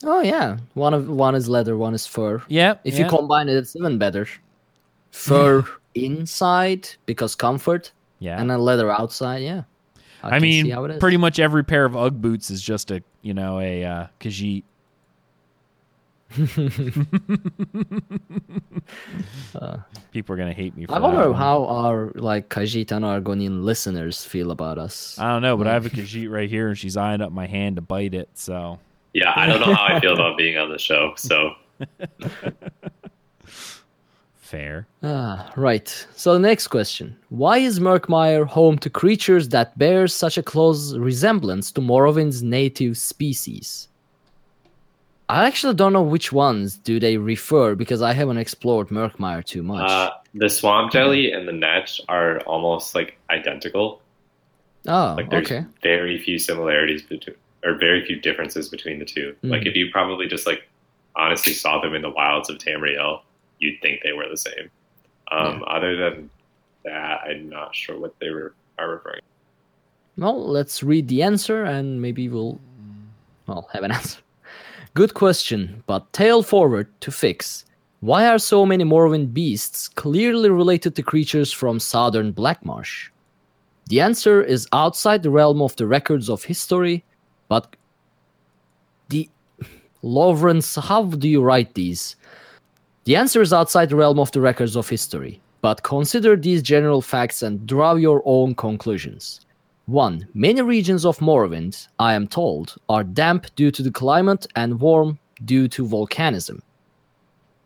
Oh 0.04 0.22
yeah, 0.22 0.58
one 0.74 0.96
of 0.96 1.08
one 1.08 1.36
is 1.36 1.48
leather, 1.48 1.78
one 1.78 1.94
is 1.94 2.08
fur. 2.08 2.42
Yeah. 2.48 2.76
If 2.84 2.96
yeah. 2.96 3.04
you 3.04 3.10
combine 3.10 3.50
it, 3.50 3.58
it's 3.58 3.76
even 3.76 4.00
better. 4.00 4.28
Fur 5.12 5.64
inside 5.94 6.90
because 7.06 7.36
comfort, 7.36 7.92
yeah. 8.18 8.42
and 8.42 8.50
then 8.50 8.60
leather 8.62 8.90
outside. 8.90 9.44
Yeah. 9.44 9.64
I, 10.24 10.30
can 10.32 10.42
see 10.42 10.64
mean, 10.64 10.72
how 10.72 10.84
it 10.86 10.92
is. 10.92 11.00
pretty 11.00 11.18
much 11.18 11.40
every 11.40 11.64
pair 11.64 11.86
of 11.86 11.96
UGG 11.96 12.22
boots 12.22 12.50
is 12.52 12.62
just 12.62 12.92
a 12.92 13.02
you 13.22 13.34
know 13.34 13.60
a 13.60 13.84
uh, 13.86 14.08
Khajiit. 14.20 14.64
People 20.12 20.34
are 20.36 20.38
gonna 20.38 20.54
hate 20.54 20.76
me 20.76 20.86
for 20.86 20.94
Uh, 20.94 20.96
I 20.96 21.00
that. 21.00 21.06
wonder 21.06 21.30
one. 21.30 21.38
how 21.40 21.66
our 21.66 22.12
like 22.16 22.50
Khajiit 22.50 22.92
and 22.92 23.06
Argonian 23.06 23.64
listeners 23.64 24.24
feel 24.24 24.52
about 24.52 24.78
us. 24.78 25.18
I 25.20 25.30
don't 25.32 25.42
know, 25.42 25.58
but 25.58 25.68
I 25.68 25.74
have 25.74 25.86
a 25.86 25.90
Khajiit 25.90 26.30
right 26.30 26.50
here, 26.50 26.68
and 26.70 26.78
she's 26.78 26.98
eyeing 26.98 27.22
up 27.22 27.32
my 27.32 27.48
hand 27.48 27.76
to 27.78 27.82
bite 27.82 28.14
it. 28.14 28.30
So 28.34 28.80
Yeah, 29.14 29.32
I 29.36 29.48
don't 29.48 29.60
know 29.60 29.74
how 29.74 29.86
I 29.96 30.00
feel 30.00 30.14
about 30.20 30.38
being 30.38 30.58
on 30.58 30.70
the 30.72 30.80
show. 30.80 31.14
So 31.18 31.52
fair. 34.50 34.88
Ah, 35.04 35.52
right. 35.56 35.88
So 36.16 36.34
the 36.34 36.40
next 36.40 36.68
question: 36.68 37.16
Why 37.30 37.58
is 37.60 37.80
Murkmire 37.80 38.46
home 38.48 38.78
to 38.80 38.90
creatures 38.90 39.50
that 39.50 39.78
bear 39.78 40.08
such 40.08 40.38
a 40.38 40.44
close 40.44 40.96
resemblance 40.98 41.72
to 41.74 41.82
Morrowind's 41.82 42.42
native 42.44 42.98
species? 42.98 43.88
I 45.30 45.46
actually 45.46 45.76
don't 45.76 45.94
know 45.94 46.02
which 46.02 46.32
ones 46.32 46.78
do 46.78 47.00
they 47.00 47.18
refer 47.18 47.76
because 47.76 48.02
I 48.02 48.14
haven't 48.14 48.40
explored 48.40 48.88
Murkmire 48.90 49.44
too 49.46 49.62
much. 49.62 49.88
uh, 49.90 50.10
the 50.34 50.50
swamp 50.50 50.92
jelly 50.92 51.32
and 51.32 51.48
the 51.48 51.52
netch 51.52 52.00
are 52.10 52.40
almost 52.42 52.96
like 52.96 53.18
identical. 53.30 54.02
oh, 54.88 55.14
Like 55.18 55.30
there's 55.30 55.52
okay. 55.52 55.66
very 55.84 56.18
few 56.18 56.40
similarities 56.40 57.04
between, 57.04 57.36
or 57.64 57.76
very 57.76 58.04
few 58.06 58.20
differences 58.20 58.70
between 58.70 58.98
the 58.98 59.06
two. 59.06 59.36
Mm. 59.44 59.52
Like 59.52 59.68
if 59.68 59.76
you 59.76 59.92
probably 59.92 60.26
just 60.28 60.48
like 60.48 60.68
honestly 61.16 61.54
saw 61.54 61.80
them 61.80 61.94
in 61.94 62.02
the 62.02 62.10
wilds 62.10 62.50
of 62.50 62.58
Tamriel, 62.58 63.22
you'd 63.60 63.82
think 63.82 64.02
they 64.04 64.14
were 64.14 64.28
the 64.30 64.38
same. 64.38 64.70
Um, 65.32 65.64
Other 65.68 65.96
than 65.96 66.30
that, 66.86 67.22
I'm 67.26 67.50
not 67.50 67.76
sure 67.76 68.00
what 68.00 68.16
they 68.20 68.30
were 68.30 68.56
are 68.78 68.92
referring. 68.92 69.20
To. 69.20 70.24
Well, 70.24 70.48
let's 70.48 70.84
read 70.84 71.08
the 71.08 71.22
answer 71.22 71.64
and 71.64 72.02
maybe 72.02 72.30
we'll 72.30 72.60
well 73.48 73.70
have 73.74 73.84
an 73.84 73.92
answer. 74.00 74.20
Good 74.94 75.14
question, 75.14 75.84
but 75.86 76.12
tail 76.14 76.42
forward 76.42 76.88
to 77.02 77.12
fix. 77.12 77.66
Why 78.02 78.28
are 78.28 78.40
so 78.40 78.66
many 78.66 78.84
Morrowind 78.84 79.34
beasts 79.34 79.88
clearly 79.88 80.50
related 80.50 80.96
to 80.96 81.04
creatures 81.04 81.52
from 81.52 81.80
southern 81.80 82.34
Blackmarsh? 82.34 83.10
The 83.88 84.02
answer 84.02 84.42
is 84.42 84.68
outside 84.72 85.24
the 85.24 85.30
realm 85.30 85.62
of 85.62 85.76
the 85.76 85.86
records 85.86 86.30
of 86.30 86.44
history, 86.44 87.04
but 87.50 87.76
the 89.10 89.30
Lawrence, 90.02 90.76
how 90.76 91.04
do 91.04 91.28
you 91.28 91.44
write 91.44 91.74
these? 91.74 92.16
The 93.06 93.16
answer 93.16 93.42
is 93.42 93.54
outside 93.54 93.90
the 93.90 93.96
realm 93.96 94.20
of 94.20 94.32
the 94.32 94.42
records 94.42 94.76
of 94.76 94.90
history, 94.90 95.42
but 95.62 95.84
consider 95.84 96.36
these 96.36 96.62
general 96.62 97.02
facts 97.02 97.42
and 97.42 97.66
draw 97.66 97.96
your 97.96 98.22
own 98.26 98.56
conclusions. 98.56 99.42
1. 99.88 100.28
Many 100.34 100.62
regions 100.62 101.06
of 101.06 101.18
Morrowind, 101.18 101.88
I 101.98 102.14
am 102.14 102.28
told, 102.28 102.76
are 102.90 103.04
damp 103.04 103.48
due 103.56 103.72
to 103.72 103.82
the 103.82 103.92
climate 103.92 104.46
and 104.56 104.80
warm 104.80 105.18
due 105.46 105.68
to 105.70 105.84
volcanism, 105.84 106.62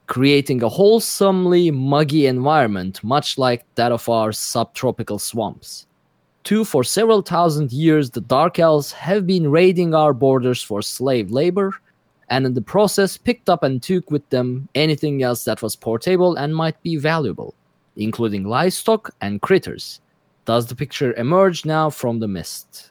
creating 0.07 0.63
a 0.63 0.69
wholesomely 0.69 1.71
muggy 1.71 2.27
environment 2.27 3.03
much 3.03 3.37
like 3.37 3.65
that 3.75 3.91
of 3.91 4.07
our 4.07 4.31
subtropical 4.31 5.19
swamps. 5.19 5.87
2. 6.43 6.63
For 6.63 6.83
several 6.83 7.21
thousand 7.21 7.73
years, 7.73 8.09
the 8.09 8.21
Dark 8.21 8.59
Elves 8.59 8.91
have 8.93 9.25
been 9.25 9.49
raiding 9.49 9.93
our 9.93 10.13
borders 10.13 10.61
for 10.61 10.81
slave 10.81 11.31
labor, 11.31 11.73
and 12.33 12.47
in 12.47 12.55
the 12.55 12.61
process 12.61 13.15
picked 13.15 13.47
up 13.47 13.61
and 13.61 13.83
took 13.83 14.09
with 14.09 14.27
them 14.31 14.67
anything 14.73 15.21
else 15.21 15.43
that 15.43 15.61
was 15.61 15.75
portable 15.75 16.35
and 16.35 16.55
might 16.55 16.81
be 16.81 16.95
valuable, 16.95 17.53
including 17.95 18.43
livestock 18.43 19.11
and 19.21 19.39
critters. 19.43 20.01
Does 20.45 20.65
the 20.65 20.75
picture 20.75 21.13
emerge 21.13 21.63
now 21.63 21.91
from 21.91 22.19
the 22.19 22.27
mist? 22.27 22.89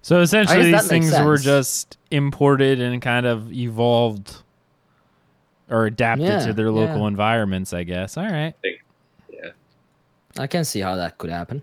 So 0.00 0.22
essentially, 0.22 0.62
these 0.62 0.72
makes 0.72 0.88
things 0.88 1.12
were 1.20 1.36
just 1.36 1.98
imported 2.10 2.80
and 2.80 3.02
kind 3.02 3.26
of 3.26 3.52
evolved 3.52 4.36
or 5.68 5.84
adapted 5.84 6.26
Yeah, 6.26 6.46
to 6.46 6.54
their 6.54 6.70
local 6.70 7.02
yeah. 7.02 7.08
environments. 7.08 7.74
I 7.74 7.82
guess. 7.84 8.16
All 8.16 8.24
right. 8.24 8.54
Yeah, 9.30 9.50
I 10.38 10.46
can 10.46 10.64
see 10.64 10.80
how 10.80 10.96
that 10.96 11.18
could 11.18 11.28
happen. 11.28 11.60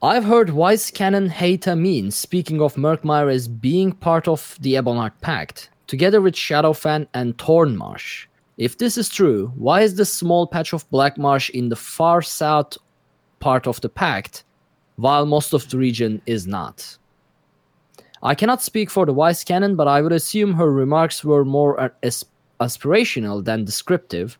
I've 0.00 0.24
heard 0.24 0.50
Wise 0.50 0.92
Canon 0.92 1.28
Heita-Meen 1.28 2.12
speaking 2.12 2.62
of 2.62 2.76
Murkmire 2.76 3.34
as 3.34 3.48
being 3.48 3.90
part 3.90 4.28
of 4.28 4.56
the 4.60 4.74
Ebonheart 4.74 5.20
Pact, 5.22 5.70
together 5.88 6.20
with 6.20 6.34
Shadowfen 6.34 7.08
and 7.14 7.36
Thornmarsh. 7.36 8.26
If 8.58 8.78
this 8.78 8.96
is 8.96 9.08
true, 9.08 9.52
why 9.56 9.80
is 9.80 9.96
this 9.96 10.14
small 10.14 10.46
patch 10.46 10.72
of 10.72 10.88
black 10.90 11.18
marsh 11.18 11.50
in 11.50 11.68
the 11.68 11.74
far 11.74 12.22
south 12.22 12.78
part 13.40 13.66
of 13.66 13.80
the 13.80 13.88
Pact, 13.88 14.44
while 14.94 15.26
most 15.26 15.52
of 15.52 15.68
the 15.68 15.78
region 15.78 16.22
is 16.26 16.46
not? 16.46 16.96
I 18.22 18.36
cannot 18.36 18.62
speak 18.62 18.90
for 18.90 19.04
the 19.04 19.12
Wise 19.12 19.42
Canon, 19.42 19.74
but 19.74 19.88
I 19.88 20.00
would 20.00 20.12
assume 20.12 20.54
her 20.54 20.70
remarks 20.70 21.24
were 21.24 21.44
more 21.44 21.92
aspirational 22.60 23.44
than 23.44 23.64
descriptive, 23.64 24.38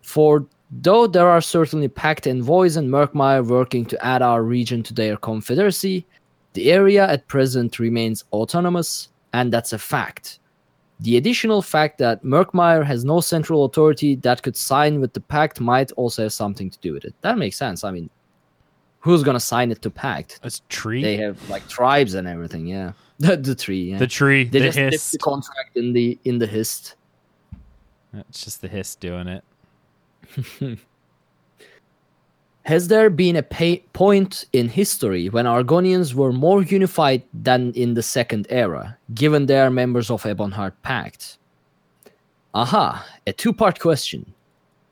for 0.00 0.46
Though 0.70 1.06
there 1.06 1.28
are 1.28 1.40
certainly 1.40 1.88
pact 1.88 2.26
envoys 2.26 2.76
and 2.76 2.90
Murkmire 2.90 3.46
working 3.46 3.84
to 3.86 4.04
add 4.04 4.22
our 4.22 4.42
region 4.42 4.82
to 4.84 4.94
their 4.94 5.16
confederacy, 5.16 6.04
the 6.54 6.72
area 6.72 7.06
at 7.06 7.28
present 7.28 7.78
remains 7.78 8.24
autonomous, 8.32 9.08
and 9.32 9.52
that's 9.52 9.72
a 9.72 9.78
fact. 9.78 10.40
The 11.00 11.18
additional 11.18 11.60
fact 11.60 11.98
that 11.98 12.24
Murkmire 12.24 12.84
has 12.84 13.04
no 13.04 13.20
central 13.20 13.66
authority 13.66 14.14
that 14.16 14.42
could 14.42 14.56
sign 14.56 15.00
with 15.00 15.12
the 15.12 15.20
pact 15.20 15.60
might 15.60 15.92
also 15.92 16.22
have 16.22 16.32
something 16.32 16.70
to 16.70 16.78
do 16.78 16.94
with 16.94 17.04
it. 17.04 17.14
That 17.20 17.36
makes 17.36 17.56
sense. 17.56 17.84
I 17.84 17.90
mean, 17.90 18.08
who's 19.00 19.22
gonna 19.22 19.38
sign 19.38 19.70
it 19.70 19.82
to 19.82 19.90
pact? 19.90 20.40
A 20.42 20.50
tree. 20.68 21.02
They 21.02 21.18
have 21.18 21.50
like 21.50 21.68
tribes 21.68 22.14
and 22.14 22.26
everything. 22.26 22.66
Yeah, 22.66 22.92
the, 23.18 23.36
the 23.36 23.54
tree. 23.54 23.90
Yeah. 23.90 23.98
the 23.98 24.06
tree. 24.06 24.44
they 24.44 24.60
the 24.60 24.64
just 24.66 24.78
hist. 24.78 25.12
the 25.12 25.18
contract 25.18 25.76
in 25.76 25.92
the 25.92 26.18
in 26.24 26.38
the 26.38 26.46
hist. 26.46 26.96
It's 28.14 28.42
just 28.42 28.62
the 28.62 28.68
hist 28.68 28.98
doing 29.00 29.28
it. 29.28 29.44
Has 32.62 32.88
there 32.88 33.10
been 33.10 33.36
a 33.36 33.44
pay- 33.44 33.84
point 33.92 34.46
in 34.52 34.68
history 34.68 35.28
when 35.28 35.44
Argonians 35.46 36.14
were 36.14 36.32
more 36.32 36.62
unified 36.62 37.22
than 37.32 37.72
in 37.74 37.94
the 37.94 38.02
Second 38.02 38.48
Era, 38.50 38.98
given 39.14 39.46
they 39.46 39.60
are 39.60 39.70
members 39.70 40.10
of 40.10 40.24
Ebonheart 40.24 40.72
Pact? 40.82 41.38
Aha, 42.54 43.06
a 43.26 43.32
two 43.32 43.52
part 43.52 43.78
question. 43.78 44.34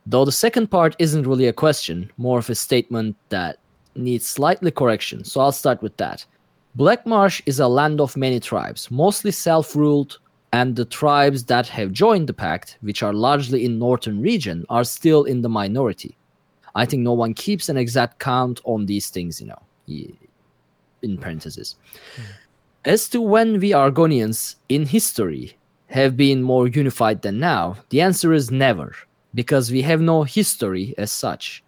Though 0.07 0.25
the 0.25 0.33
second 0.33 0.71
part 0.71 0.95
isn't 0.99 1.27
really 1.27 1.49
a 1.49 1.53
question, 1.53 2.13
more 2.19 2.39
of 2.39 2.51
a 2.51 2.55
statement 2.55 3.17
that 3.31 3.59
needs 3.97 4.27
slightly 4.27 4.71
correction, 4.71 5.25
so 5.25 5.41
I'll 5.41 5.51
start 5.51 5.83
with 5.83 5.97
that. 5.97 6.25
Black 6.75 7.07
Marsh 7.07 7.41
is 7.47 7.61
a 7.61 7.69
land 7.69 8.01
of 8.01 8.17
many 8.17 8.39
tribes, 8.39 8.91
mostly 8.91 9.31
self 9.31 9.75
ruled, 9.75 10.19
and 10.55 10.77
the 10.77 10.85
tribes 10.85 11.47
that 11.47 11.67
have 11.67 11.91
joined 11.91 12.29
the 12.29 12.33
pact, 12.33 12.79
which 12.81 13.03
are 13.03 13.13
largely 13.13 13.65
in 13.65 13.77
northern 13.77 14.21
region, 14.21 14.65
are 14.69 14.85
still 14.85 15.25
in 15.25 15.43
the 15.43 15.49
minority. 15.49 16.17
I 16.77 16.87
think 16.87 17.03
no 17.03 17.13
one 17.13 17.35
keeps 17.35 17.69
an 17.69 17.77
exact 17.77 18.21
count 18.21 18.61
on 18.63 18.87
these 18.87 19.11
things, 19.11 19.41
you 19.41 19.49
know, 19.49 19.63
in 21.03 21.19
parentheses. 21.19 21.75
Hmm. 22.15 22.23
As 22.85 23.09
to 23.09 23.21
when 23.21 23.59
we 23.59 23.71
Argonians 23.71 24.55
in 24.69 24.87
history 24.87 25.57
have 25.89 26.17
been 26.17 26.41
more 26.41 26.69
unified 26.69 27.23
than 27.23 27.41
now, 27.41 27.77
the 27.89 28.01
answer 28.01 28.33
is 28.33 28.53
never, 28.53 28.95
because 29.35 29.73
we 29.73 29.83
have 29.83 30.01
no 30.01 30.23
history 30.23 30.95
as 30.99 31.11
such. 31.11 31.65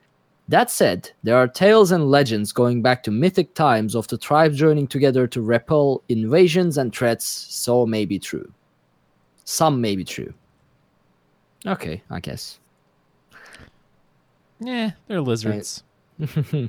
That 0.46 0.70
said, 0.70 1.10
there 1.24 1.36
are 1.36 1.48
tales 1.48 1.90
and 1.90 2.08
legends 2.08 2.52
going 2.52 2.82
back 2.82 3.02
to 3.02 3.10
mythic 3.10 3.54
times 3.54 3.96
of 3.96 4.06
the 4.06 4.18
tribes 4.18 4.56
joining 4.56 4.86
together 4.86 5.26
to 5.26 5.42
repel 5.42 6.04
invasions 6.08 6.78
and 6.78 6.94
threats, 6.94 7.26
so 7.26 7.84
may 7.84 8.04
be 8.04 8.20
true. 8.20 8.52
Some 9.46 9.80
may 9.80 9.96
be 9.96 10.04
true. 10.04 10.34
Okay, 11.64 12.02
I 12.10 12.20
guess. 12.20 12.58
Yeah, 14.60 14.90
they're 15.06 15.20
lizards. 15.20 15.82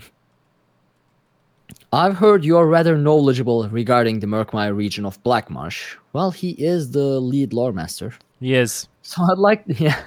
I've 1.91 2.15
heard 2.15 2.45
you're 2.45 2.67
rather 2.67 2.97
knowledgeable 2.97 3.67
regarding 3.69 4.19
the 4.19 4.27
Murkmire 4.27 4.75
region 4.75 5.05
of 5.05 5.21
Blackmarsh. 5.23 5.95
Well, 6.13 6.31
he 6.31 6.51
is 6.51 6.91
the 6.91 7.19
lead 7.19 7.53
lore 7.53 7.73
master. 7.73 8.13
He 8.39 8.53
is. 8.53 8.87
So 9.01 9.23
I'd 9.23 9.37
like, 9.37 9.63
yeah. 9.67 10.01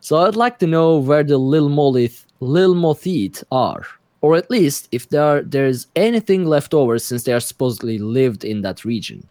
So 0.00 0.18
I'd 0.18 0.36
like 0.36 0.58
to 0.60 0.66
know 0.66 0.98
where 0.98 1.22
the 1.22 1.36
Lil 1.38 1.68
Molith, 1.68 2.24
Lil 2.40 2.74
Mothith 2.74 3.44
are, 3.52 3.86
or 4.22 4.36
at 4.36 4.50
least 4.50 4.88
if 4.90 5.08
there 5.10 5.42
there's 5.42 5.88
anything 5.96 6.46
left 6.46 6.72
over 6.72 6.98
since 6.98 7.24
they 7.24 7.32
are 7.32 7.40
supposedly 7.40 7.98
lived 7.98 8.44
in 8.44 8.62
that 8.62 8.84
region. 8.84 9.28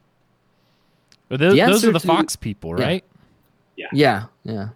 But 1.33 1.39
those, 1.39 1.55
The 1.55 1.65
those 1.65 1.83
are 1.83 1.91
the 1.91 1.97
to- 1.97 2.05
fox 2.05 2.35
people, 2.35 2.75
right? 2.75 3.03
Yeah. 3.75 3.85
right? 3.87 3.93
Yeah, 3.93 4.23
yeah. 4.43 4.67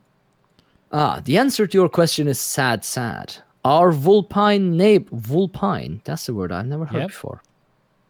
Ah, 0.92 1.22
the 1.24 1.38
answer 1.38 1.68
to 1.68 1.78
your 1.78 1.88
question 1.88 2.28
is 2.28 2.40
sad, 2.40 2.84
sad. 2.84 3.36
Our 3.64 3.92
Vulpine 3.92 4.76
neighbor, 4.76 5.08
Vulpine, 5.12 6.02
that's 6.04 6.26
the 6.26 6.34
word 6.34 6.52
I've 6.52 6.66
never 6.66 6.86
heard 6.86 7.02
Yep. 7.02 7.08
before. 7.10 7.44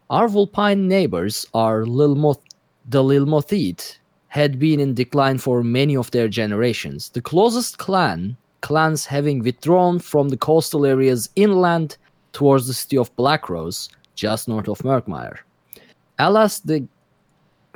Our 0.10 0.30
Vulpine 0.30 0.88
neighbors 0.88 1.46
are 1.54 1.84
Lilmoth, 1.84 2.40
the 2.88 3.04
Lilmothiit, 3.04 3.98
had 4.30 4.58
been 4.60 4.80
in 4.80 4.94
decline 4.94 5.40
for 5.40 5.62
many 5.62 5.98
of 5.98 6.10
their 6.12 6.30
generations. 6.30 7.10
The 7.10 7.22
closest 7.22 7.78
clan, 7.80 8.38
clans 8.62 9.06
having 9.08 9.40
withdrawn 9.44 10.00
from 10.00 10.30
the 10.30 10.38
coastal 10.38 10.86
areas 10.86 11.30
inland 11.36 11.98
towards 12.32 12.68
the 12.68 12.74
city 12.74 12.98
of 12.98 13.14
Blackrose, 13.18 13.90
just 14.16 14.48
north 14.48 14.70
of 14.70 14.80
Murkmire. 14.84 15.40
Alas, 16.18 16.62
the 16.62 16.88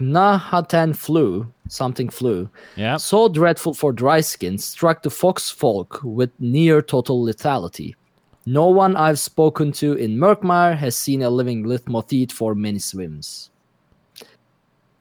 Knahaten 0.02 0.95
flu, 0.95 1.45
something 1.70 2.10
flu, 2.10 2.49
Yeah. 2.76 2.97
so 2.97 3.30
dreadful 3.30 3.74
for 3.74 3.93
dry 3.93 4.22
skin, 4.22 4.58
struck 4.58 5.04
the 5.04 5.10
fox 5.10 5.49
folk 5.49 5.99
with 6.04 6.32
near 6.39 6.82
total 6.82 7.24
lethality. 7.24 7.95
No 8.45 8.68
one 8.68 8.95
I've 8.95 9.20
spoken 9.20 9.72
to 9.74 9.93
in 9.93 10.18
Murkmire 10.18 10.76
has 10.76 10.95
seen 10.95 11.22
a 11.22 11.30
living 11.30 11.64
Lithmothid 11.66 12.32
for 12.32 12.56
many 12.56 12.80
swims. 12.80 13.49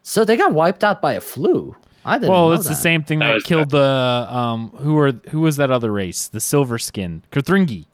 So 0.03 0.25
they 0.25 0.37
got 0.37 0.53
wiped 0.53 0.85
out 0.85 1.01
by 1.01 1.15
a 1.15 1.21
flu. 1.21 1.75
I 2.05 2.19
didn't 2.19 2.31
Well, 2.33 2.49
know 2.49 2.53
it's 2.55 2.69
the 2.69 2.75
same 2.75 3.03
thing 3.03 3.19
That 3.21 3.29
that, 3.29 3.35
was 3.35 3.45
killed 3.45 3.71
the 3.71 4.27
um 4.31 4.71
who 4.79 4.99
are 4.99 5.13
who 5.31 5.41
was 5.41 5.57
that 5.57 5.71
other 5.71 5.93
race? 5.93 6.29
The 6.29 6.41
silver 6.41 6.79
skin. 6.79 7.23
Kothringi. 7.33 7.87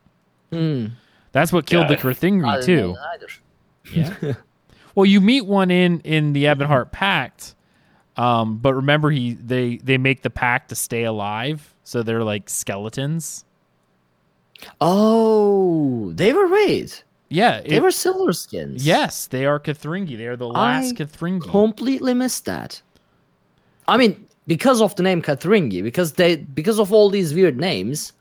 Hmm. 0.52 0.86
That's 1.32 1.52
what 1.52 1.66
killed 1.66 1.90
Yeah. 1.90 1.96
the 1.96 2.08
I 2.08 2.12
Kothringi 2.12 2.64
too. 2.64 2.96
Yeah. 3.92 4.34
well, 4.96 5.06
you 5.06 5.20
meet 5.20 5.46
one 5.46 5.70
in 5.70 6.00
in 6.00 6.32
the 6.32 6.44
Ebonheart 6.46 6.90
Pact, 6.90 7.54
um, 8.16 8.58
but 8.58 8.74
remember 8.74 9.10
he 9.10 9.34
they 9.34 9.76
they 9.76 9.96
make 9.98 10.22
the 10.22 10.30
pact 10.30 10.70
to 10.70 10.74
stay 10.74 11.04
alive, 11.04 11.72
so 11.84 12.02
they're 12.02 12.24
like 12.24 12.50
skeletons. 12.50 13.44
Oh, 14.80 16.12
they 16.14 16.32
were 16.32 16.46
right. 16.46 17.02
Yeah, 17.28 17.60
They 17.60 17.80
were 17.80 17.90
silver 17.90 18.32
skins. 18.32 18.86
yes, 18.86 19.26
they 19.26 19.46
are 19.46 19.58
Kothringi. 19.58 20.16
They 20.16 20.26
are 20.28 20.36
the 20.36 20.46
last 20.48 20.92
I 20.92 21.04
Kothringi. 21.04 21.42
completely 21.50 22.14
missed 22.14 22.44
that. 22.44 22.80
I 23.88 23.96
mean, 23.96 24.24
because 24.46 24.80
of 24.80 24.94
the 24.94 25.02
name 25.02 25.22
Kothringi, 25.22 25.82
because 25.82 26.12
they 26.12 26.36
because 26.36 26.78
of 26.78 26.92
all 26.92 27.10
these 27.10 27.34
weird 27.34 27.56
names, 27.58 28.12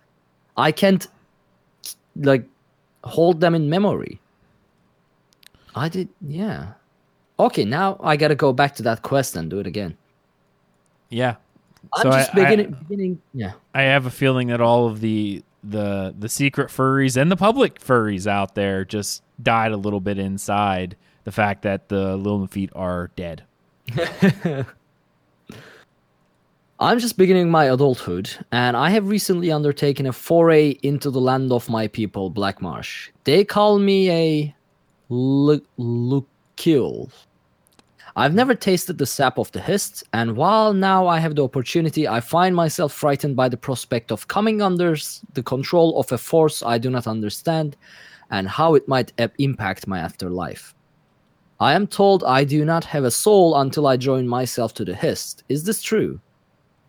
I 0.58 0.72
can't 0.72 1.08
like 2.16 2.46
hold 3.04 3.42
them 3.42 3.54
in 3.54 3.70
memory. 3.70 4.20
I 5.76 5.90
did 5.90 6.10
yeah. 6.26 6.74
Okay, 7.40 7.66
now 7.66 8.00
I 8.02 8.16
gotta 8.18 8.36
go 8.36 8.54
back 8.54 8.76
to 8.76 8.84
that 8.84 9.02
quest 9.02 9.36
and 9.36 9.50
do 9.50 9.60
it 9.60 9.68
again. 9.68 9.98
yeah, 11.10 11.36
I'm 11.94 12.04
So 12.04 12.12
just 12.12 12.36
I- 12.36 12.42
I- 12.42 12.44
beginning 12.46 12.78
beginning 12.88 13.22
yeah. 13.34 13.52
I 13.74 13.82
have 13.84 14.06
a 14.06 14.12
feeling 14.12 14.48
that 14.48 14.62
all 14.62 14.88
of 14.88 15.02
the 15.02 15.44
the 15.64 16.16
the 16.18 16.30
secret 16.30 16.70
furries 16.70 17.18
and 17.20 17.30
the 17.32 17.36
public 17.36 17.80
furries 17.80 18.26
out 18.28 18.56
there 18.56 18.86
just 18.86 19.22
died 19.44 19.72
a 19.74 19.78
little 19.78 20.00
bit 20.00 20.18
inside 20.18 20.96
the 21.26 21.32
fact 21.32 21.64
that 21.64 21.90
the 21.90 22.16
Lil 22.18 22.48
feet 22.48 22.70
are 22.76 23.10
dead. 23.16 23.44
I'm 26.80 27.00
just 27.00 27.18
beginning 27.18 27.50
my 27.50 27.66
adulthood, 27.66 28.30
and 28.52 28.76
I 28.76 28.90
have 28.90 29.08
recently 29.08 29.50
undertaken 29.52 30.06
a 30.06 30.12
foray 30.14 30.72
into 30.84 31.10
the 31.10 31.22
land 31.22 31.52
of 31.54 31.70
my 31.70 31.88
people, 31.88 32.30
Black 32.30 32.62
Marsh. 32.62 33.12
They 33.24 33.46
call 33.46 33.80
me 33.80 34.10
a 34.12 34.56
Lu- 35.10 35.66
Lukiul. 35.78 37.12
I've 38.18 38.34
never 38.34 38.56
tasted 38.56 38.98
the 38.98 39.06
sap 39.06 39.38
of 39.38 39.52
the 39.52 39.60
hist, 39.60 40.04
and 40.14 40.38
while 40.38 40.74
now 40.74 41.06
I 41.06 41.20
have 41.20 41.36
the 41.36 41.44
opportunity, 41.44 42.08
I 42.08 42.22
find 42.22 42.56
myself 42.56 42.94
frightened 42.94 43.36
by 43.36 43.50
the 43.50 43.58
prospect 43.58 44.12
of 44.12 44.28
coming 44.28 44.62
under 44.62 44.96
the 45.34 45.44
control 45.44 46.00
of 46.00 46.12
a 46.12 46.18
force 46.18 46.64
I 46.64 46.78
do 46.78 46.90
not 46.90 47.08
understand 47.08 47.76
and 48.32 48.48
how 48.48 48.74
it 48.76 48.88
might 48.88 49.12
impact 49.38 49.88
my 49.88 50.00
afterlife. 50.00 50.74
I 51.60 51.74
am 51.74 51.88
told 51.88 52.24
I 52.24 52.44
do 52.44 52.64
not 52.64 52.86
have 52.86 53.04
a 53.04 53.12
soul 53.12 53.56
until 53.60 53.86
I 53.88 53.98
join 53.98 54.28
myself 54.28 54.74
to 54.76 54.86
the 54.86 54.96
hist. 54.96 55.44
Is 55.50 55.64
this 55.64 55.82
true? 55.82 56.20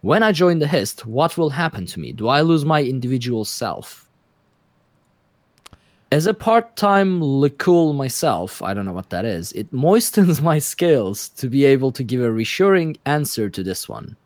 When 0.03 0.23
I 0.23 0.31
join 0.31 0.61
the 0.61 0.69
Hist, 0.69 1.05
what 1.05 1.37
will 1.37 1.51
happen 1.51 1.85
to 1.87 1.99
me? 1.99 2.13
Do 2.13 2.29
I 2.29 2.41
lose 2.41 2.65
my 2.65 2.81
individual 2.81 3.45
self? 3.45 4.06
As 6.13 6.27
a 6.27 6.35
part 6.35 6.77
time 6.77 7.21
Lukiul 7.21 7.93
myself, 7.93 8.63
I 8.63 8.75
don't 8.75 8.85
know 8.85 8.93
what 8.93 9.11
that 9.11 9.25
is, 9.25 9.51
it 9.53 9.73
moistens 9.73 10.41
my 10.51 10.61
scales 10.61 11.29
to 11.31 11.49
be 11.49 11.65
able 11.65 11.91
to 11.91 12.05
give 12.05 12.23
a 12.23 12.31
reassuring 12.31 12.97
answer 13.07 13.51
to 13.51 13.63
this 13.65 13.89
one. 13.89 14.17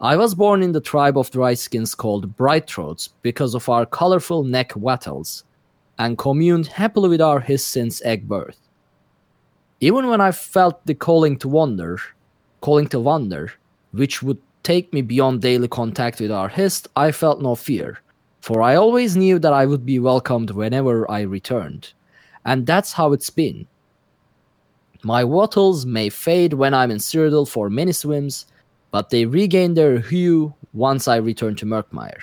I 0.00 0.16
was 0.16 0.34
born 0.34 0.62
in 0.62 0.72
the 0.72 0.80
tribe 0.80 1.18
of 1.18 1.30
dry 1.30 1.52
skins 1.52 1.94
called 1.94 2.38
Bright 2.38 2.70
Throats 2.70 3.10
because 3.20 3.54
of 3.54 3.68
our 3.68 3.84
colorful 3.84 4.44
neck 4.44 4.74
wattles, 4.74 5.44
and 5.98 6.16
communed 6.16 6.68
happily 6.68 7.10
with 7.10 7.20
our 7.20 7.40
Hist 7.40 7.68
since 7.68 8.00
egg 8.00 8.26
birth. 8.26 8.56
Even 9.80 10.06
when 10.06 10.22
I 10.22 10.32
felt 10.32 10.86
the 10.86 10.94
calling 10.94 11.36
to 11.38 11.48
wander, 11.48 11.98
calling 12.62 12.86
to 12.88 12.98
wander, 12.98 13.52
which 13.92 14.22
would 14.22 14.38
take 14.62 14.90
me 14.94 15.02
beyond 15.02 15.42
daily 15.42 15.68
contact 15.68 16.20
with 16.20 16.30
our 16.30 16.48
hist, 16.48 16.88
I 16.96 17.12
felt 17.12 17.42
no 17.42 17.54
fear, 17.54 18.00
for 18.40 18.62
I 18.62 18.74
always 18.74 19.16
knew 19.16 19.38
that 19.38 19.52
I 19.52 19.66
would 19.66 19.84
be 19.84 19.98
welcomed 19.98 20.50
whenever 20.50 21.10
I 21.10 21.20
returned. 21.22 21.92
And 22.44 22.66
that's 22.66 22.92
how 22.92 23.12
it's 23.12 23.30
been. 23.30 23.66
My 25.02 25.24
wattles 25.24 25.86
may 25.86 26.08
fade 26.08 26.54
when 26.54 26.74
I'm 26.74 26.90
in 26.90 26.98
Cyrodiil 26.98 27.48
for 27.48 27.70
many 27.70 27.92
swims, 27.92 28.46
but 28.90 29.10
they 29.10 29.24
regain 29.24 29.74
their 29.74 29.98
hue 29.98 30.54
once 30.72 31.08
I 31.08 31.16
return 31.16 31.54
to 31.56 31.66
Murkmire. 31.66 32.20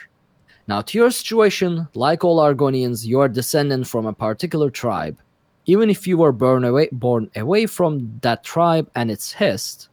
Now, 0.68 0.82
to 0.82 0.97
your 0.97 1.11
situation, 1.11 1.88
like 1.93 2.24
all 2.24 2.39
Argonians, 2.39 3.05
you 3.05 3.20
are 3.22 3.30
descendant 3.30 3.88
from 3.88 4.05
a 4.05 4.13
particular 4.13 4.70
tribe. 4.70 5.18
Even 5.65 5.89
if 5.89 6.07
you 6.07 6.18
were 6.18 6.32
born 6.32 6.63
away, 6.63 6.89
born 6.91 7.30
away 7.36 7.65
from 7.65 8.20
that 8.22 8.43
tribe 8.43 8.89
and 8.95 9.09
its 9.09 9.32
hist, 9.34 9.89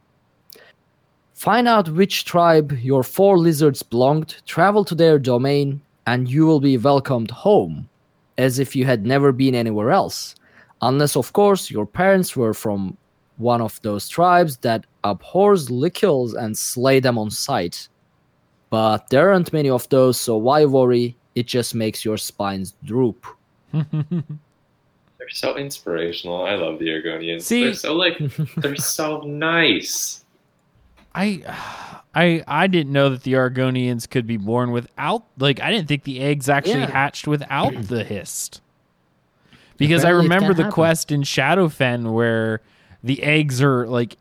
Find 1.35 1.67
out 1.67 1.89
which 1.89 2.23
tribe 2.23 2.71
your 2.81 3.03
four 3.03 3.37
lizards 3.37 3.83
belonged, 3.83 4.41
travel 4.45 4.85
to 4.85 4.95
their 4.95 5.19
domain, 5.19 5.81
and 6.07 6.29
you 6.29 6.45
will 6.45 6.59
be 6.59 6.77
welcomed 6.77 7.31
home, 7.31 7.89
as 8.37 8.59
if 8.59 8.75
you 8.75 8.85
had 8.85 9.05
never 9.05 9.31
been 9.31 9.55
anywhere 9.55 9.91
else. 9.91 10.35
Unless, 10.81 11.15
of 11.15 11.33
course, 11.33 11.71
your 11.71 11.85
parents 11.85 12.35
were 12.35 12.53
from 12.53 12.97
one 13.37 13.61
of 13.61 13.81
those 13.81 14.07
tribes 14.07 14.57
that 14.57 14.85
abhors 15.03 15.69
likils 15.71 16.33
and 16.33 16.57
slay 16.57 16.99
them 16.99 17.17
on 17.17 17.29
sight. 17.29 17.87
But 18.69 19.09
there 19.09 19.31
aren't 19.31 19.53
many 19.53 19.69
of 19.69 19.87
those, 19.89 20.19
so 20.19 20.37
why 20.37 20.65
worry? 20.65 21.15
It 21.35 21.47
just 21.47 21.75
makes 21.75 22.03
your 22.05 22.17
spines 22.17 22.75
droop. 22.83 23.25
They're 23.73 25.29
so 25.29 25.57
inspirational. 25.57 26.45
I 26.45 26.55
love 26.55 26.79
the 26.79 26.87
Argonians. 26.87 27.43
See- 27.43 27.63
they're 27.63 27.73
so 27.73 27.93
like 27.93 28.17
they're 28.57 28.75
so 28.75 29.21
nice. 29.25 30.24
I 31.15 31.43
I 32.15 32.43
I 32.47 32.67
didn't 32.67 32.93
know 32.93 33.09
that 33.09 33.23
the 33.23 33.33
Argonians 33.33 34.09
could 34.09 34.27
be 34.27 34.37
born 34.37 34.71
without 34.71 35.23
like 35.37 35.59
I 35.61 35.71
didn't 35.71 35.87
think 35.87 36.03
the 36.03 36.19
eggs 36.21 36.47
actually 36.49 36.81
Yeah. 36.81 36.91
hatched 36.91 37.27
without 37.27 37.73
the 37.87 38.03
hist. 38.03 38.61
Because 39.77 40.05
I 40.05 40.09
Apparently 40.09 40.25
it 40.25 40.29
remember 40.35 40.53
the 40.53 40.63
happen. 40.63 40.73
quest 40.73 41.11
in 41.11 41.21
Shadowfen 41.23 42.13
where 42.13 42.61
the 43.03 43.21
eggs 43.23 43.61
are 43.61 43.85
like 43.87 44.17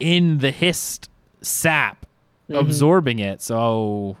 in 0.00 0.38
the 0.38 0.50
hist 0.50 1.08
sap 1.40 2.04
Mhm. 2.50 2.58
absorbing 2.60 3.18
it. 3.18 3.40
So 3.42 4.16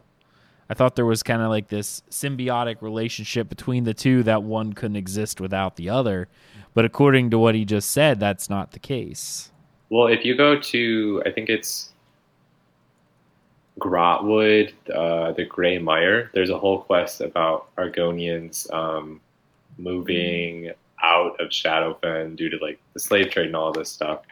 I 0.70 0.74
thought 0.74 0.96
there 0.96 1.06
was 1.06 1.22
kind 1.22 1.40
of 1.42 1.48
like 1.50 1.68
this 1.68 2.02
symbiotic 2.10 2.82
relationship 2.82 3.48
between 3.48 3.84
the 3.84 3.94
two 3.94 4.22
that 4.24 4.42
one 4.42 4.72
couldn't 4.74 4.96
exist 4.96 5.40
without 5.40 5.76
the 5.76 5.88
other. 5.88 6.28
But 6.74 6.84
according 6.84 7.30
to 7.30 7.38
what 7.38 7.54
he 7.54 7.64
just 7.64 7.90
said, 7.90 8.20
that's 8.20 8.50
not 8.50 8.72
the 8.72 8.78
case. 8.78 9.50
Well, 9.90 10.08
if 10.08 10.24
you 10.24 10.36
go 10.36 10.58
to, 10.58 11.22
I 11.24 11.30
think 11.30 11.48
it's 11.48 11.92
Grahtwood, 13.78 14.72
uh, 14.94 15.32
the 15.32 15.44
Grey 15.44 15.78
Mire. 15.78 16.30
There's 16.34 16.50
a 16.50 16.58
whole 16.58 16.80
quest 16.80 17.20
about 17.20 17.74
Argonians 17.76 18.72
um, 18.72 19.20
moving 19.78 20.72
out 21.02 21.40
of 21.40 21.48
Shadowfen 21.48 22.36
due 22.36 22.50
to 22.50 22.56
like 22.58 22.78
the 22.92 23.00
slave 23.00 23.30
trade 23.30 23.46
and 23.46 23.56
all 23.56 23.72
this 23.72 23.90
stuff. 23.90 24.22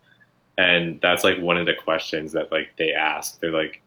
And 0.59 1.01
that's 1.01 1.23
like 1.23 1.39
one 1.39 1.57
of 1.57 1.67
the 1.67 1.75
questions 1.75 2.33
that 2.33 2.51
like 2.51 2.71
they 2.77 2.93
ask. 2.93 3.41
They're 3.41 3.53
like, 3.53 3.83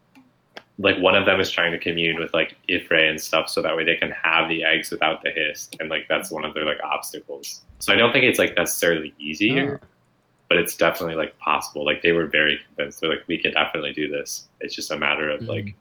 like 0.78 0.98
one 0.98 1.14
of 1.14 1.26
them 1.26 1.40
is 1.40 1.50
trying 1.50 1.72
to 1.72 1.78
commune 1.78 2.18
with 2.18 2.32
like 2.32 2.56
Y'ffre 2.68 3.10
and 3.10 3.20
stuff, 3.20 3.50
so 3.50 3.60
that 3.60 3.76
way 3.76 3.84
they 3.84 3.96
can 3.96 4.10
have 4.12 4.48
the 4.48 4.64
eggs 4.64 4.90
without 4.90 5.22
the 5.22 5.30
hiss, 5.30 5.68
and 5.78 5.90
like 5.90 6.06
that's 6.08 6.30
one 6.30 6.44
of 6.44 6.54
their 6.54 6.64
like 6.64 6.78
obstacles. 6.82 7.62
So 7.80 7.92
I 7.92 7.96
don't 7.96 8.12
think 8.12 8.24
it's 8.24 8.38
like 8.38 8.56
necessarily 8.56 9.12
easier, 9.18 9.80
but 10.50 10.58
it's 10.58 10.76
definitely 10.76 11.14
like 11.14 11.38
possible. 11.38 11.84
Like 11.86 12.02
they 12.02 12.10
were 12.10 12.26
very 12.26 12.58
convinced. 12.66 13.00
They're 13.00 13.08
like, 13.08 13.22
we 13.28 13.38
can 13.38 13.52
definitely 13.52 13.92
do 13.92 14.08
this. 14.08 14.48
It's 14.60 14.74
just 14.74 14.90
a 14.90 14.98
matter 14.98 15.30
of 15.30 15.42
like 15.42 15.76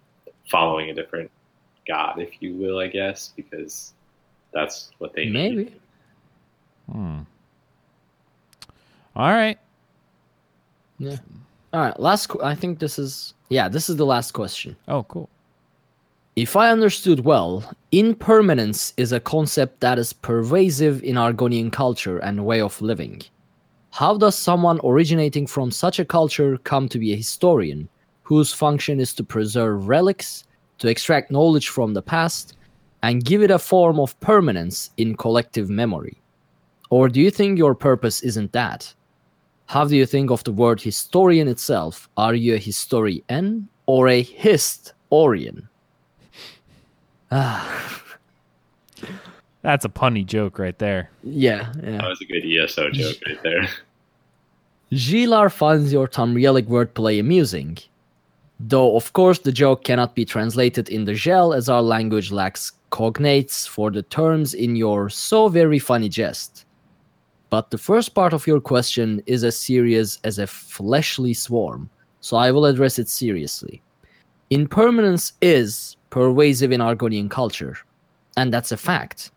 following 0.47 0.91
a 0.91 0.93
different 0.93 1.31
god, 1.87 2.21
if 2.21 2.39
you 2.39 2.53
will, 2.53 2.77
I 2.77 2.87
guess, 2.87 3.33
because 3.35 3.93
that's 4.53 4.91
what 4.99 5.13
they 5.13 5.25
need. 5.25 5.33
Maybe. 5.33 5.73
Hmm. 6.91 7.19
All 9.15 9.31
right. 9.31 9.57
Yeah. 10.99 11.17
All 11.73 11.81
right. 11.81 11.99
Last. 11.99 12.27
Qu- 12.27 12.43
I 12.43 12.53
think 12.53 12.77
this 12.77 12.99
is. 12.99 13.33
Yeah. 13.49 13.69
This 13.69 13.89
is 13.89 13.95
the 13.95 14.05
last 14.05 14.33
question. 14.33 14.75
Oh, 14.87 15.01
cool. 15.03 15.29
If 16.35 16.55
I 16.55 16.69
understood 16.69 17.21
well, 17.25 17.63
impermanence 17.91 18.93
is 18.97 19.11
a 19.11 19.19
concept 19.19 19.79
that 19.79 19.97
is 19.97 20.13
pervasive 20.13 21.03
in 21.03 21.15
Argonian 21.15 21.71
culture 21.71 22.19
and 22.19 22.45
way 22.45 22.61
of 22.61 22.79
living. 22.83 23.23
How 23.91 24.17
does 24.17 24.37
someone 24.37 24.79
originating 24.83 25.47
from 25.47 25.71
such 25.71 25.99
a 25.99 26.05
culture 26.05 26.57
come 26.59 26.87
to 26.89 26.99
be 26.99 27.13
a 27.13 27.17
historian, 27.17 27.89
whose 28.23 28.53
function 28.53 28.99
is 28.99 29.13
to 29.15 29.23
preserve 29.23 29.87
relics, 29.87 30.45
to 30.77 30.87
extract 30.87 31.31
knowledge 31.31 31.69
from 31.69 31.93
the 31.93 32.01
past, 32.01 32.55
and 33.01 33.25
give 33.25 33.41
it 33.41 33.51
a 33.51 33.59
form 33.59 33.99
of 33.99 34.19
permanence 34.19 34.91
in 34.97 35.15
collective 35.15 35.69
memory? 35.69 36.21
Or 36.89 37.09
do 37.09 37.19
you 37.19 37.31
think 37.31 37.57
your 37.57 37.75
purpose 37.75 38.21
isn't 38.21 38.51
that? 38.53 38.93
How 39.65 39.85
do 39.85 39.95
you 39.95 40.05
think 40.05 40.31
of 40.31 40.43
the 40.43 40.51
word 40.51 40.81
historian 40.81 41.47
itself? 41.47 42.09
Are 42.17 42.33
you 42.33 42.55
a 42.55 42.57
historian 42.57 43.69
or 43.85 44.07
a 44.07 44.21
historian? 44.21 45.69
Ah, 47.31 48.01
That's 49.61 49.85
a 49.85 49.89
punny 49.89 50.25
joke 50.25 50.57
right 50.57 50.77
there. 50.79 51.09
yeah, 51.23 51.73
yeah. 51.83 51.97
That 51.97 52.07
was 52.09 52.21
a 52.21 52.25
good 52.25 52.45
ESO 52.45 52.91
joke 52.91 53.17
right 53.27 53.43
there. 53.43 53.67
Gilar 54.91 55.51
finds 55.51 55.93
your 55.93 56.07
Tamrielic 56.07 56.67
wordplay 56.67 57.19
amusing. 57.19 57.77
Though, 58.59 58.95
of 58.95 59.13
course, 59.13 59.39
the 59.39 59.51
joke 59.51 59.83
cannot 59.83 60.15
be 60.15 60.25
translated 60.25 60.89
in 60.89 61.05
the 61.05 61.13
Jel 61.13 61.53
as 61.53 61.69
our 61.69 61.81
language 61.81 62.31
lacks 62.31 62.73
cognates 62.91 63.67
for 63.67 63.91
the 63.91 64.01
terms 64.01 64.53
in 64.53 64.75
your 64.75 65.09
so 65.09 65.47
very 65.47 65.79
funny 65.79 66.09
jest. 66.09 66.65
But 67.49 67.71
the 67.71 67.77
first 67.77 68.13
part 68.13 68.33
of 68.33 68.47
your 68.47 68.59
question 68.59 69.21
is 69.25 69.43
as 69.43 69.57
serious 69.57 70.19
as 70.23 70.39
a 70.39 70.47
fleshly 70.47 71.33
swarm, 71.33 71.89
so 72.21 72.37
I 72.37 72.51
will 72.51 72.65
address 72.65 72.99
it 72.99 73.09
seriously. 73.09 73.81
Impermanence 74.49 75.33
is 75.41 75.97
pervasive 76.09 76.71
in 76.71 76.81
Argonian 76.81 77.29
culture, 77.29 77.77
and 78.37 78.53
that's 78.53 78.71
a 78.71 78.77
fact. 78.77 79.31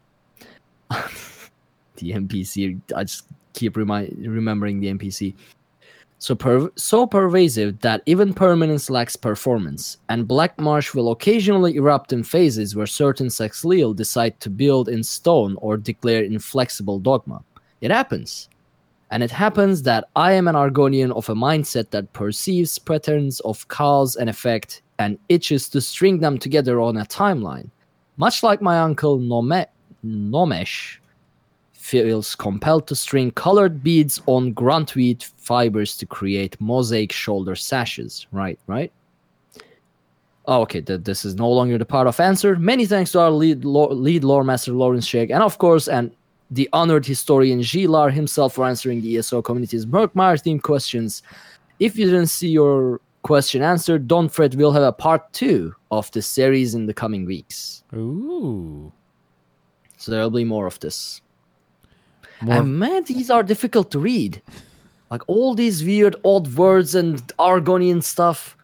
the 1.96 2.12
NPC, 2.12 2.80
I 2.96 3.04
just 3.04 3.26
keep 3.52 3.76
remi- 3.76 4.14
remembering 4.18 4.80
the 4.80 4.92
NPC. 4.92 5.34
So, 6.18 6.36
per- 6.36 6.70
so 6.76 7.04
pervasive 7.04 7.80
that 7.80 8.02
even 8.06 8.32
permanence 8.32 8.88
lacks 8.88 9.16
performance, 9.16 9.96
and 10.08 10.28
Black 10.28 10.56
Marsh 10.60 10.94
will 10.94 11.10
occasionally 11.10 11.74
erupt 11.74 12.12
in 12.12 12.22
phases 12.22 12.76
where 12.76 12.86
certain 12.86 13.26
Saxhleel 13.26 13.96
decide 13.96 14.38
to 14.38 14.48
build 14.48 14.88
in 14.88 15.02
stone 15.02 15.56
or 15.58 15.76
declare 15.76 16.22
inflexible 16.22 17.00
dogma. 17.00 17.42
It 17.80 17.90
happens. 17.90 18.48
And 19.10 19.22
it 19.22 19.32
happens 19.32 19.82
that 19.82 20.04
I 20.14 20.32
am 20.32 20.46
an 20.46 20.54
Argonian 20.54 21.10
of 21.10 21.28
a 21.28 21.34
mindset 21.34 21.90
that 21.90 22.12
perceives 22.12 22.78
patterns 22.78 23.40
of 23.40 23.66
cause 23.66 24.14
and 24.16 24.30
effect 24.30 24.80
and 25.00 25.18
itches 25.28 25.68
to 25.70 25.80
string 25.80 26.20
them 26.20 26.38
together 26.38 26.80
on 26.80 26.96
a 26.96 27.04
timeline. 27.04 27.68
Much 28.16 28.44
like 28.44 28.62
my 28.62 28.78
uncle 28.78 29.18
Nome- 29.18 29.66
Nomesh 30.04 30.98
feels 31.72 32.34
compelled 32.34 32.86
to 32.86 32.94
string 32.94 33.30
colored 33.32 33.82
beads 33.82 34.22
on 34.26 34.54
gruntweed 34.54 35.24
fibers 35.36 35.96
to 35.96 36.06
create 36.06 36.60
mosaic 36.60 37.12
shoulder 37.12 37.56
sashes. 37.56 38.26
Right, 38.30 38.58
right? 38.66 38.92
Oh, 40.46 40.62
okay, 40.62 40.80
th- 40.80 41.02
this 41.04 41.24
is 41.24 41.34
no 41.34 41.50
longer 41.50 41.78
the 41.78 41.84
part 41.84 42.06
of 42.06 42.18
answer. 42.18 42.56
Many 42.56 42.86
thanks 42.86 43.12
to 43.12 43.20
our 43.20 43.30
lead, 43.30 43.64
lo- 43.64 43.92
lead 43.92 44.24
lore 44.24 44.44
master 44.44 44.72
Lawrence 44.72 45.06
Schick, 45.08 45.30
and 45.30 45.42
of 45.42 45.58
course, 45.58 45.88
and 45.88 46.10
the 46.50 46.68
honored 46.72 47.06
historian 47.06 47.60
Gilar 47.60 48.12
himself 48.12 48.54
for 48.54 48.66
answering 48.66 49.00
the 49.00 49.18
ESO 49.18 49.42
community's 49.42 49.86
Murkmire 49.86 50.40
themed 50.42 50.62
questions. 50.62 51.22
If 51.78 51.96
you 51.96 52.06
didn't 52.06 52.26
see 52.26 52.48
your 52.48 53.00
question 53.22 53.62
answered, 53.62 54.06
don't 54.06 54.28
fret, 54.28 54.54
we'll 54.54 54.72
have 54.72 54.82
a 54.82 54.92
part 54.92 55.32
two 55.32 55.74
of 55.90 56.10
this 56.10 56.26
series 56.26 56.74
in 56.74 56.86
the 56.86 56.94
coming 56.94 57.24
weeks. 57.24 57.84
Ooh. 57.94 58.92
So 60.02 60.10
there'll 60.10 60.30
be 60.30 60.42
more 60.42 60.66
of 60.66 60.80
this. 60.80 61.20
More 62.40 62.56
And 62.56 62.76
man, 62.76 63.04
these 63.04 63.30
are 63.30 63.44
difficult 63.44 63.92
to 63.92 64.00
read. 64.00 64.42
Like 65.12 65.22
all 65.28 65.54
these 65.54 65.84
weird, 65.84 66.16
odd 66.24 66.52
words 66.56 66.96
and 66.96 67.20
Argonian 67.38 68.02
stuff. 68.02 68.56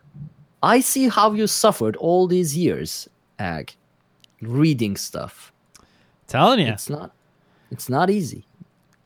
I 0.64 0.80
see 0.80 1.08
how 1.08 1.34
you 1.34 1.46
suffered 1.46 1.94
all 1.94 2.26
these 2.26 2.56
years, 2.56 3.08
Ag, 3.38 3.72
reading 4.42 4.96
stuff. 4.96 5.52
telling 6.26 6.58
you. 6.58 6.72
It's 6.72 6.90
not, 6.90 7.12
it's 7.70 7.88
not 7.88 8.10
easy. 8.10 8.47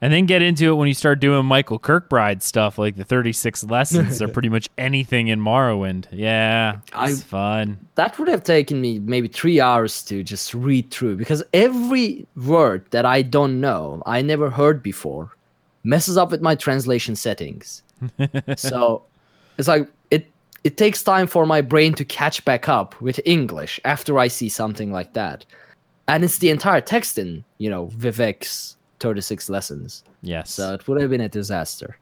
And 0.03 0.13
then 0.13 0.27
get 0.27 0.43
into 0.43 0.65
it 0.65 0.75
when 0.75 0.89
you 0.89 0.95
start 0.95 1.21
doing 1.21 1.47
Michael 1.47 1.79
Kirkbride 1.79 2.43
stuff, 2.43 2.77
like 2.77 2.97
the 2.97 3.05
36 3.05 3.63
lessons 3.71 4.21
or 4.21 4.27
pretty 4.27 4.49
much 4.49 4.69
anything 4.77 5.29
in 5.29 5.41
Morrowind. 5.41 6.07
Yeah, 6.11 6.81
it's 6.97 7.23
fun. 7.23 7.79
That 7.95 8.19
would 8.19 8.27
have 8.27 8.43
taken 8.43 8.81
me 8.81 8.99
maybe 8.99 9.29
three 9.29 9.61
hours 9.61 10.03
to 10.05 10.25
just 10.25 10.55
read 10.55 10.91
through 10.91 11.19
because 11.19 11.45
every 11.55 12.27
word 12.35 12.85
that 12.91 13.07
I 13.07 13.23
don't 13.23 13.61
know, 13.61 14.03
I 14.05 14.23
never 14.23 14.51
heard 14.51 14.83
before, 14.83 15.31
messes 15.85 16.17
up 16.17 16.33
with 16.33 16.43
my 16.43 16.57
translation 16.57 17.15
settings. 17.15 17.85
so 18.57 19.05
it's 19.57 19.69
like 19.69 19.89
it 20.11 20.27
it 20.65 20.77
takes 20.79 21.05
time 21.05 21.29
for 21.29 21.47
my 21.47 21.61
brain 21.61 21.95
to 21.95 22.05
catch 22.05 22.45
back 22.45 22.69
up 22.69 23.01
with 23.01 23.21
English 23.25 23.79
after 23.85 24.19
I 24.19 24.27
see 24.27 24.49
something 24.49 24.91
like 24.91 25.13
that. 25.13 25.45
And 26.09 26.25
it's 26.25 26.39
the 26.39 26.51
entire 26.51 26.81
text 26.81 27.19
in, 27.19 27.45
you 27.59 27.71
know, 27.71 27.87
Vivec's 27.87 28.77
36 29.03 29.51
lessons. 29.51 30.05
Yes, 30.23 30.51
So 30.53 30.73
it 30.75 30.87
would 30.89 31.01
have 31.01 31.11
been 31.11 31.21
a 31.21 31.29
disaster. 31.29 31.99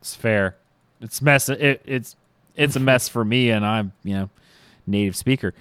it's 0.00 0.14
fair. 0.14 0.56
It's 1.00 1.20
mess. 1.20 1.48
It, 1.48 1.82
it's 1.84 2.14
it's 2.54 2.76
a 2.76 2.80
mess 2.80 3.08
for 3.08 3.24
me, 3.24 3.50
and 3.50 3.64
I'm 3.66 3.92
you 4.04 4.14
know 4.14 4.30
native 4.86 5.16
speaker. 5.16 5.54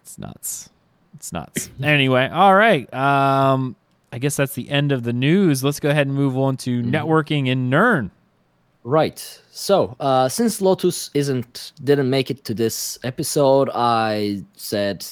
It's 0.00 0.18
nuts. 0.18 0.70
It's 1.14 1.32
nuts. 1.32 1.70
anyway, 1.82 2.28
all 2.28 2.54
right. 2.54 2.92
Um, 2.92 3.76
I 4.12 4.18
guess 4.18 4.36
that's 4.36 4.54
the 4.54 4.68
end 4.70 4.90
of 4.90 5.04
the 5.04 5.12
news. 5.12 5.62
Let's 5.62 5.78
go 5.78 5.90
ahead 5.90 6.06
and 6.06 6.16
move 6.16 6.36
on 6.36 6.56
to 6.58 6.82
networking 6.82 7.46
in 7.46 7.70
Nirn. 7.70 8.10
Right. 8.84 9.18
So, 9.52 9.94
uh, 10.00 10.28
since 10.28 10.60
Lotus 10.60 11.10
isn't 11.14 11.72
didn't 11.84 12.10
make 12.10 12.30
it 12.30 12.44
to 12.46 12.54
this 12.54 12.98
episode, 13.04 13.70
I 13.72 14.42
said, 14.56 15.06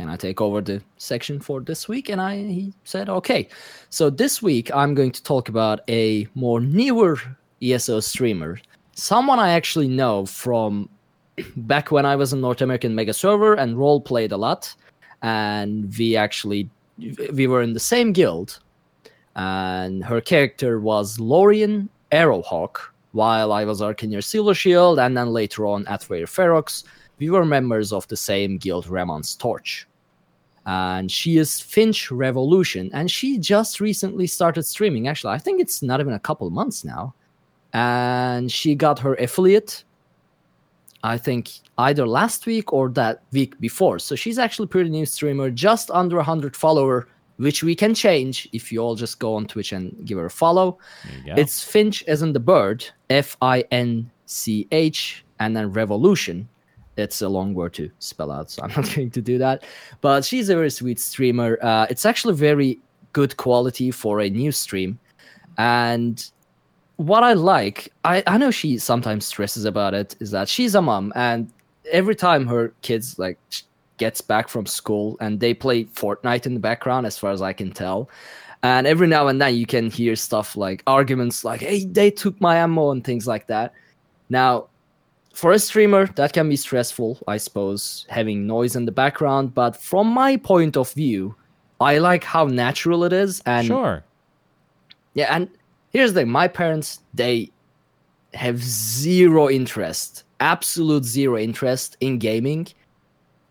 "Can 0.00 0.08
I 0.08 0.16
take 0.16 0.40
over 0.40 0.62
the 0.62 0.80
section 0.96 1.40
for 1.40 1.60
this 1.60 1.86
week?" 1.86 2.08
And 2.08 2.20
I 2.22 2.36
he 2.36 2.72
said, 2.84 3.10
"Okay." 3.10 3.48
So 3.90 4.08
this 4.08 4.40
week 4.40 4.74
I'm 4.74 4.94
going 4.94 5.12
to 5.12 5.22
talk 5.22 5.50
about 5.50 5.80
a 5.88 6.26
more 6.34 6.58
newer 6.58 7.18
ESO 7.60 8.00
streamer, 8.00 8.58
someone 8.94 9.38
I 9.38 9.50
actually 9.50 9.88
know 9.88 10.24
from 10.24 10.88
back 11.56 11.90
when 11.90 12.06
I 12.06 12.16
was 12.16 12.32
in 12.32 12.40
North 12.40 12.62
American 12.62 12.94
Mega 12.94 13.12
Server 13.12 13.52
and 13.54 13.78
role 13.78 14.00
played 14.00 14.32
a 14.32 14.38
lot, 14.38 14.74
and 15.20 15.94
we 15.98 16.16
actually 16.16 16.70
we 17.34 17.46
were 17.46 17.60
in 17.60 17.74
the 17.74 17.86
same 17.94 18.14
guild, 18.14 18.58
and 19.36 20.02
her 20.02 20.22
character 20.22 20.80
was 20.80 21.20
Lorian 21.20 21.90
Arrowhawk, 22.10 22.78
while 23.12 23.52
I 23.52 23.66
was 23.66 23.82
Arcaneer 23.82 24.24
Silver 24.24 24.54
Shield, 24.54 24.98
and 24.98 25.14
then 25.14 25.28
later 25.28 25.66
on 25.66 25.86
at 25.88 26.08
Rare 26.08 26.24
Ferox, 26.26 26.84
we 27.18 27.28
were 27.28 27.44
members 27.44 27.92
of 27.92 28.08
the 28.08 28.16
same 28.16 28.56
guild, 28.56 28.86
Ramon's 28.88 29.36
Torch. 29.36 29.86
And 30.66 31.10
she 31.10 31.38
is 31.38 31.60
Finch 31.60 32.10
Revolution, 32.10 32.90
and 32.92 33.10
she 33.10 33.38
just 33.38 33.80
recently 33.80 34.26
started 34.26 34.62
streaming. 34.64 35.08
Actually, 35.08 35.34
I 35.34 35.38
think 35.38 35.60
it's 35.60 35.82
not 35.82 36.00
even 36.00 36.12
a 36.12 36.20
couple 36.20 36.48
months 36.50 36.84
now. 36.84 37.14
And 37.72 38.50
she 38.52 38.74
got 38.74 38.98
her 38.98 39.14
affiliate, 39.14 39.84
I 41.02 41.16
think 41.16 41.50
either 41.78 42.06
last 42.06 42.46
week 42.46 42.72
or 42.72 42.90
that 42.90 43.22
week 43.32 43.58
before. 43.58 43.98
So 43.98 44.14
she's 44.14 44.38
actually 44.38 44.64
a 44.64 44.68
pretty 44.68 44.90
new 44.90 45.06
streamer, 45.06 45.50
just 45.50 45.90
under 45.90 46.16
100 46.16 46.54
follower, 46.54 47.08
which 47.38 47.62
we 47.62 47.74
can 47.74 47.94
change 47.94 48.48
if 48.52 48.70
you 48.70 48.80
all 48.80 48.94
just 48.94 49.18
go 49.18 49.34
on 49.34 49.46
Twitch 49.46 49.72
and 49.72 49.96
give 50.04 50.18
her 50.18 50.26
a 50.26 50.30
follow. 50.30 50.78
There 51.04 51.18
you 51.18 51.34
go. 51.34 51.40
It's 51.40 51.64
Finch 51.64 52.04
as 52.04 52.22
in 52.22 52.32
the 52.34 52.40
bird, 52.40 52.84
F 53.08 53.36
I 53.40 53.64
N 53.70 54.10
C 54.26 54.68
H, 54.72 55.24
and 55.38 55.56
then 55.56 55.72
revolution. 55.72 56.48
It's 57.00 57.22
a 57.22 57.28
long 57.28 57.54
word 57.54 57.74
to 57.74 57.90
spell 57.98 58.30
out, 58.30 58.50
so 58.50 58.62
I'm 58.62 58.68
not 58.76 58.94
going 58.94 59.10
to 59.10 59.22
do 59.22 59.38
that. 59.38 59.64
But 60.00 60.24
she's 60.24 60.48
a 60.48 60.54
very 60.54 60.70
sweet 60.70 61.00
streamer. 61.00 61.58
Uh, 61.62 61.86
it's 61.90 62.06
actually 62.06 62.34
very 62.34 62.78
good 63.12 63.36
quality 63.36 63.90
for 63.90 64.20
a 64.20 64.30
new 64.30 64.52
stream. 64.52 64.98
And 65.58 66.24
what 66.96 67.22
I 67.22 67.32
like, 67.32 67.92
I, 68.04 68.22
I 68.26 68.38
know 68.38 68.50
she 68.50 68.78
sometimes 68.78 69.26
stresses 69.26 69.64
about 69.64 69.94
it, 69.94 70.16
is 70.20 70.30
that 70.30 70.48
she's 70.48 70.74
a 70.74 70.82
mom. 70.82 71.12
And 71.16 71.50
every 71.90 72.14
time 72.14 72.46
her 72.46 72.72
kids 72.82 73.18
like 73.18 73.38
gets 73.96 74.20
back 74.20 74.48
from 74.48 74.66
school 74.66 75.16
and 75.20 75.40
they 75.40 75.54
play 75.54 75.84
Fortnite 75.84 76.46
in 76.46 76.54
the 76.54 76.60
background, 76.60 77.06
as 77.06 77.18
far 77.18 77.30
as 77.30 77.42
I 77.42 77.52
can 77.52 77.72
tell. 77.72 78.08
And 78.62 78.86
every 78.86 79.06
now 79.06 79.28
and 79.28 79.40
then 79.40 79.54
you 79.54 79.66
can 79.66 79.90
hear 79.90 80.14
stuff 80.16 80.56
like 80.56 80.82
arguments 80.86 81.44
like, 81.44 81.60
hey, 81.60 81.86
they 81.86 82.10
took 82.10 82.38
my 82.40 82.56
ammo 82.56 82.90
and 82.90 83.02
things 83.02 83.26
like 83.26 83.46
that. 83.46 83.72
Now, 84.28 84.68
for 85.32 85.52
a 85.52 85.58
streamer, 85.58 86.06
that 86.16 86.32
can 86.32 86.48
be 86.48 86.56
stressful, 86.56 87.18
I 87.28 87.36
suppose, 87.36 88.06
having 88.08 88.46
noise 88.46 88.76
in 88.76 88.84
the 88.84 88.92
background. 88.92 89.54
But 89.54 89.76
from 89.76 90.08
my 90.08 90.36
point 90.36 90.76
of 90.76 90.92
view, 90.92 91.34
I 91.80 91.98
like 91.98 92.24
how 92.24 92.46
natural 92.46 93.04
it 93.04 93.12
is. 93.12 93.40
And 93.46 93.66
sure. 93.66 94.04
yeah, 95.14 95.34
and 95.34 95.48
here's 95.90 96.12
the 96.12 96.20
thing 96.20 96.30
my 96.30 96.48
parents, 96.48 97.00
they 97.14 97.50
have 98.34 98.58
zero 98.62 99.48
interest, 99.48 100.24
absolute 100.40 101.04
zero 101.04 101.38
interest 101.38 101.96
in 102.00 102.18
gaming. 102.18 102.68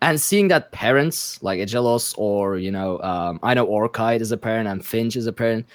And 0.02 0.18
seeing 0.18 0.48
that 0.48 0.72
parents 0.72 1.42
like 1.42 1.60
Agelos 1.60 2.14
or, 2.16 2.56
you 2.56 2.70
know, 2.70 2.98
um, 3.02 3.38
I 3.42 3.52
know 3.52 3.66
Orchid 3.66 4.22
is 4.22 4.32
a 4.32 4.36
parent 4.38 4.66
and 4.66 4.84
Finch 4.84 5.14
is 5.14 5.26
a 5.26 5.32
parent, 5.32 5.66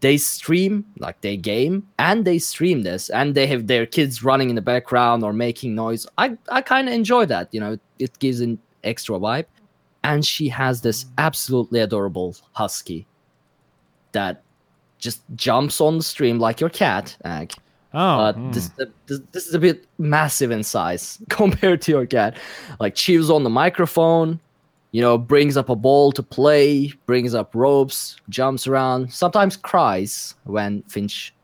they 0.00 0.16
stream, 0.16 0.84
like 0.98 1.20
they 1.20 1.36
game 1.36 1.86
and 1.98 2.24
they 2.24 2.38
stream 2.38 2.82
this 2.82 3.10
and 3.10 3.34
they 3.34 3.46
have 3.46 3.66
their 3.66 3.86
kids 3.86 4.24
running 4.24 4.48
in 4.48 4.56
the 4.56 4.62
background 4.62 5.22
or 5.22 5.32
making 5.32 5.74
noise. 5.74 6.06
I, 6.16 6.36
I 6.48 6.62
kind 6.62 6.88
of 6.88 6.94
enjoy 6.94 7.26
that, 7.26 7.48
you 7.52 7.60
know, 7.60 7.78
it 7.98 8.18
gives 8.18 8.40
an 8.40 8.58
extra 8.82 9.18
vibe. 9.18 9.46
And 10.02 10.24
she 10.24 10.48
has 10.48 10.80
this 10.80 11.04
absolutely 11.18 11.80
adorable 11.80 12.34
husky 12.52 13.06
that 14.12 14.42
just 14.98 15.22
jumps 15.36 15.80
on 15.80 15.98
the 15.98 16.02
stream 16.02 16.38
like 16.38 16.60
your 16.60 16.70
cat, 16.70 17.16
Ag. 17.24 17.52
Oh, 17.92 18.16
But 18.16 18.36
hmm. 18.36 18.50
this, 18.52 18.70
this 19.06 19.20
this 19.32 19.46
is 19.46 19.54
a 19.54 19.58
bit 19.58 19.86
massive 19.98 20.50
in 20.50 20.62
size 20.62 21.18
compared 21.28 21.82
to 21.82 21.92
your 21.92 22.06
cat. 22.06 22.36
Like 22.78 22.94
chews 22.94 23.30
on 23.30 23.44
the 23.44 23.50
microphone, 23.50 24.40
you 24.92 25.00
know, 25.00 25.16
brings 25.16 25.56
up 25.56 25.68
a 25.68 25.76
ball 25.76 26.12
to 26.12 26.22
play, 26.22 26.92
brings 27.06 27.34
up 27.34 27.54
ropes, 27.54 28.16
jumps 28.28 28.66
around, 28.66 29.12
sometimes 29.12 29.56
cries 29.56 30.34
when 30.44 30.82
Finch, 30.84 31.34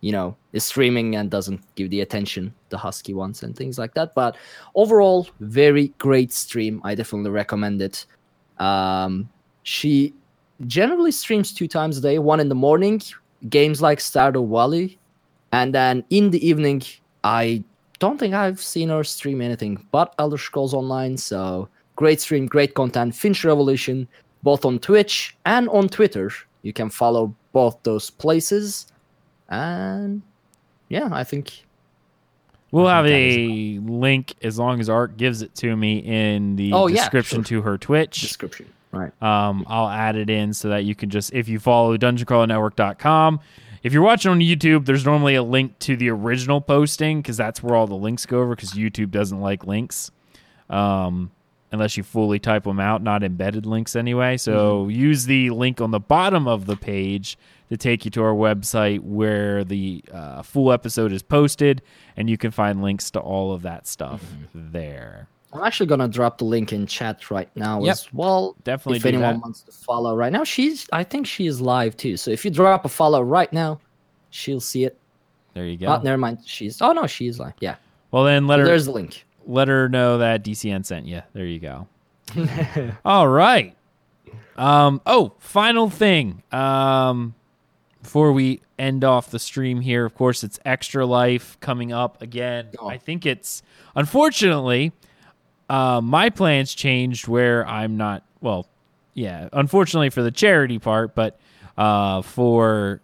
you 0.00 0.12
know, 0.12 0.36
is 0.52 0.64
streaming 0.64 1.16
and 1.16 1.30
doesn't 1.30 1.60
give 1.74 1.90
the 1.90 2.00
attention 2.00 2.54
the 2.68 2.78
husky 2.78 3.12
wants 3.14 3.42
and 3.42 3.56
things 3.56 3.78
like 3.78 3.94
that. 3.94 4.14
But 4.14 4.36
overall, 4.74 5.28
very 5.40 5.88
great 5.98 6.32
stream. 6.32 6.80
I 6.84 6.94
definitely 6.94 7.30
recommend 7.30 7.82
it. 7.82 8.06
Um, 8.58 9.28
she 9.64 10.14
generally 10.66 11.10
streams 11.10 11.52
two 11.52 11.66
times 11.66 11.98
a 11.98 12.00
day, 12.00 12.18
one 12.18 12.40
in 12.40 12.48
the 12.48 12.54
morning, 12.54 13.02
games 13.48 13.82
like 13.82 13.98
Stardew 13.98 14.48
Valley, 14.48 14.98
and 15.52 15.74
then 15.74 16.04
in 16.10 16.30
the 16.30 16.46
evening, 16.46 16.82
I 17.24 17.64
don't 17.98 18.18
think 18.18 18.34
I've 18.34 18.60
seen 18.60 18.88
her 18.88 19.04
stream 19.04 19.40
anything 19.40 19.86
but 19.92 20.14
Elder 20.18 20.38
Scrolls 20.38 20.74
Online. 20.74 21.16
So 21.16 21.68
great 21.96 22.20
stream, 22.20 22.46
great 22.46 22.74
content. 22.74 23.14
Finch 23.14 23.44
Revolution, 23.44 24.08
both 24.42 24.64
on 24.64 24.78
Twitch 24.78 25.36
and 25.46 25.68
on 25.70 25.88
Twitter. 25.88 26.30
You 26.62 26.72
can 26.72 26.90
follow 26.90 27.34
both 27.52 27.78
those 27.82 28.10
places. 28.10 28.86
And 29.48 30.22
yeah, 30.88 31.08
I 31.12 31.24
think 31.24 31.64
We'll 32.70 32.88
have 32.88 33.04
a 33.06 33.78
link 33.80 34.32
as 34.42 34.58
long 34.58 34.80
as 34.80 34.88
Art 34.88 35.18
gives 35.18 35.42
it 35.42 35.54
to 35.56 35.76
me 35.76 35.98
in 35.98 36.56
the 36.56 36.72
Oh, 36.72 36.86
yeah, 36.86 36.96
description 37.02 37.44
to 37.44 37.60
her 37.60 37.76
Twitch. 37.76 38.22
description. 38.22 38.64
Right. 38.92 39.12
Um, 39.22 39.66
I'll 39.68 39.88
add 39.88 40.16
it 40.16 40.30
in 40.30 40.54
so 40.54 40.70
that 40.70 40.84
you 40.84 40.94
can 40.94 41.10
just, 41.10 41.34
if 41.34 41.48
you 41.50 41.58
follow 41.58 41.96
dungeoncrawlernetwork.com, 41.98 43.40
if 43.82 43.92
you're 43.92 44.02
watching 44.02 44.30
on 44.30 44.38
YouTube, 44.40 44.86
there's 44.86 45.04
normally 45.04 45.34
a 45.34 45.42
link 45.42 45.78
to 45.80 45.96
the 45.96 46.08
original 46.08 46.62
posting 46.62 47.20
because 47.20 47.36
that's 47.36 47.62
where 47.62 47.74
all 47.74 47.86
the 47.86 47.94
links 47.94 48.24
go 48.24 48.40
over 48.40 48.54
because 48.56 48.72
YouTube 48.72 49.10
doesn't 49.10 49.40
like 49.40 49.66
links 49.66 50.10
um, 50.70 51.30
unless 51.72 51.96
you 51.96 52.02
fully 52.02 52.38
type 52.38 52.64
them 52.64 52.78
out, 52.78 53.02
not 53.02 53.22
embedded 53.22 53.66
links 53.66 53.96
anyway. 53.96 54.36
So 54.36 54.82
mm-hmm. 54.82 54.90
use 54.90 55.24
the 55.24 55.50
link 55.50 55.80
on 55.80 55.90
the 55.90 56.00
bottom 56.00 56.46
of 56.46 56.66
the 56.66 56.76
page 56.76 57.38
to 57.70 57.76
take 57.76 58.04
you 58.04 58.10
to 58.12 58.22
our 58.22 58.34
website 58.34 59.00
where 59.00 59.64
the 59.64 60.04
uh, 60.12 60.42
full 60.42 60.70
episode 60.70 61.10
is 61.10 61.22
posted 61.22 61.80
and 62.16 62.28
you 62.28 62.36
can 62.36 62.50
find 62.50 62.82
links 62.82 63.10
to 63.12 63.18
all 63.20 63.52
of 63.52 63.62
that 63.62 63.86
stuff 63.86 64.22
mm-hmm. 64.22 64.72
there. 64.72 65.28
I'm 65.54 65.62
actually 65.62 65.86
gonna 65.86 66.08
drop 66.08 66.38
the 66.38 66.44
link 66.44 66.72
in 66.72 66.86
chat 66.86 67.30
right 67.30 67.48
now 67.56 67.82
Yep. 67.82 67.92
as 67.92 68.12
well. 68.12 68.56
Definitely 68.64 68.98
if 68.98 69.02
do 69.02 69.08
anyone 69.08 69.34
that. 69.34 69.42
wants 69.42 69.60
to 69.62 69.72
follow 69.72 70.16
right 70.16 70.32
now, 70.32 70.44
she's 70.44 70.86
I 70.92 71.04
think 71.04 71.26
she 71.26 71.46
is 71.46 71.60
live 71.60 71.96
too. 71.96 72.16
So 72.16 72.30
if 72.30 72.44
you 72.44 72.50
drop 72.50 72.84
a 72.84 72.88
follow 72.88 73.22
right 73.22 73.52
now, 73.52 73.78
she'll 74.30 74.60
see 74.60 74.84
it. 74.84 74.98
There 75.52 75.66
you 75.66 75.76
go. 75.76 75.86
Oh, 75.88 76.00
never 76.00 76.16
mind. 76.16 76.38
She's 76.46 76.80
oh 76.80 76.92
no, 76.92 77.06
she's 77.06 77.38
live. 77.38 77.52
Yeah. 77.60 77.76
well, 78.12 78.24
then 78.24 78.46
let 78.46 78.60
her 78.60 78.64
There's 78.64 78.86
the 78.86 78.92
link. 78.92 79.26
Let 79.46 79.68
her 79.68 79.88
know 79.88 80.18
that 80.18 80.44
DCN 80.44 80.84
sent 80.84 81.06
you. 81.06 81.22
There 81.32 81.46
you 81.46 81.58
go. 81.58 81.88
All 83.04 83.28
right. 83.28 83.76
Um. 84.56 85.00
Oh, 85.06 85.34
final 85.38 85.88
thing. 85.88 86.42
Um, 86.52 87.34
before 88.02 88.32
we 88.32 88.60
end 88.78 89.04
off 89.04 89.30
the 89.30 89.38
stream 89.38 89.80
here, 89.80 90.04
of 90.04 90.14
course, 90.14 90.44
it's 90.44 90.58
Extra 90.64 91.06
Life 91.06 91.58
coming 91.60 91.92
up 91.92 92.20
again. 92.20 92.68
Oh. 92.78 92.88
I 92.88 92.98
think 92.98 93.24
it's 93.24 93.62
unfortunately, 93.94 94.92
uh, 95.68 96.00
my 96.02 96.30
plans 96.30 96.74
changed 96.74 97.28
where 97.28 97.66
I'm 97.66 97.96
not. 97.96 98.24
Well, 98.40 98.66
yeah, 99.14 99.48
unfortunately 99.52 100.10
for 100.10 100.22
the 100.22 100.30
charity 100.30 100.78
part, 100.78 101.14
but 101.14 101.38
uh, 101.76 102.22
for 102.22 103.00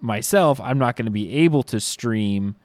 myself, 0.00 0.60
I'm 0.60 0.78
not 0.78 0.96
going 0.96 1.06
to 1.06 1.12
be 1.12 1.32
able 1.38 1.62
to 1.64 1.80
stream 1.80 2.56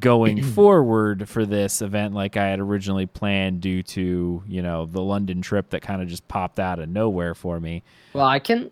going 0.00 0.42
forward 0.54 1.28
for 1.28 1.46
this 1.46 1.80
event 1.82 2.14
like 2.14 2.36
I 2.36 2.46
had 2.46 2.60
originally 2.60 3.06
planned 3.06 3.60
due 3.60 3.82
to, 3.84 4.42
you 4.46 4.62
know, 4.62 4.86
the 4.86 5.02
London 5.02 5.42
trip 5.42 5.70
that 5.70 5.82
kind 5.82 6.02
of 6.02 6.08
just 6.08 6.26
popped 6.28 6.58
out 6.60 6.78
of 6.78 6.88
nowhere 6.88 7.34
for 7.34 7.60
me. 7.60 7.82
Well, 8.12 8.26
I 8.26 8.38
can 8.38 8.70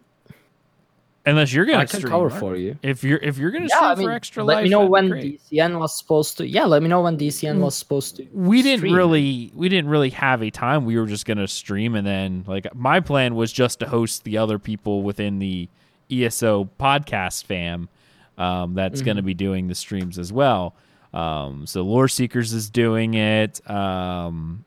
Unless 1.26 1.54
you're 1.54 1.64
going 1.64 1.78
I 1.78 1.86
to 1.86 2.02
cover 2.02 2.28
Mark. 2.28 2.38
for 2.38 2.54
you. 2.54 2.76
If 2.82 3.02
you're 3.02 3.16
if 3.16 3.38
you're 3.38 3.50
going 3.50 3.62
to 3.62 3.68
Yeah, 3.70 3.76
stream 3.76 3.90
I 3.90 3.94
mean, 3.94 4.06
for 4.08 4.12
extra 4.12 4.44
let 4.44 4.54
life, 4.56 4.64
me 4.64 4.68
know 4.68 4.84
when 4.84 5.08
great. 5.08 5.40
DCN 5.50 5.78
was 5.78 5.96
supposed 5.96 6.36
to. 6.36 6.46
Yeah, 6.46 6.66
let 6.66 6.82
me 6.82 6.88
know 6.90 7.00
when 7.00 7.16
DCN 7.16 7.60
was 7.60 7.74
supposed 7.74 8.16
to. 8.16 8.26
we 8.34 8.60
didn't 8.60 8.92
really 8.92 9.50
we 9.54 9.70
didn't 9.70 9.88
really 9.88 10.10
have 10.10 10.42
a 10.42 10.50
time 10.50 10.84
we 10.84 10.98
were 10.98 11.06
just 11.06 11.24
going 11.24 11.38
to 11.38 11.48
stream 11.48 11.94
and 11.94 12.06
then 12.06 12.44
like 12.46 12.66
my 12.74 13.00
plan 13.00 13.34
was 13.36 13.50
just 13.50 13.78
to 13.78 13.86
host 13.88 14.24
the 14.24 14.36
other 14.36 14.58
people 14.58 15.02
within 15.02 15.38
the 15.38 15.66
eso 16.10 16.68
podcast 16.78 17.44
fam 17.44 17.88
um, 18.36 18.74
that's 18.74 19.00
going 19.00 19.16
to 19.16 19.22
Mm-hmm. 19.22 19.26
be 19.28 19.34
doing 19.34 19.68
the 19.68 19.74
streams 19.74 20.18
as 20.18 20.30
well 20.30 20.74
um, 21.14 21.66
so 21.66 21.82
lore 21.82 22.08
seekers 22.08 22.52
is 22.52 22.68
doing 22.68 23.14
it 23.14 23.60
um, 23.70 24.64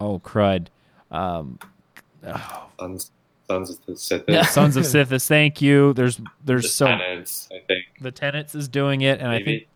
oh 0.00 0.18
crud 0.18 0.66
um, 1.10 1.58
Sons, 2.80 3.10
Sons 3.46 3.70
of 3.70 3.86
the 3.86 3.96
Sith. 3.96 4.24
Yeah. 4.26 4.42
sons 4.46 4.76
of 4.76 4.84
sithis 4.84 5.26
thank 5.28 5.60
you 5.62 5.92
there's 5.92 6.20
there's 6.44 6.62
The 6.64 6.68
so 6.68 6.86
tenants, 6.86 7.48
I 7.52 7.60
think. 7.66 7.84
the 8.00 8.10
tenants 8.10 8.54
is 8.54 8.66
doing 8.68 9.02
it 9.02 9.20
and 9.20 9.28
i 9.28 9.38
Maybe. 9.38 9.44
think 9.44 9.68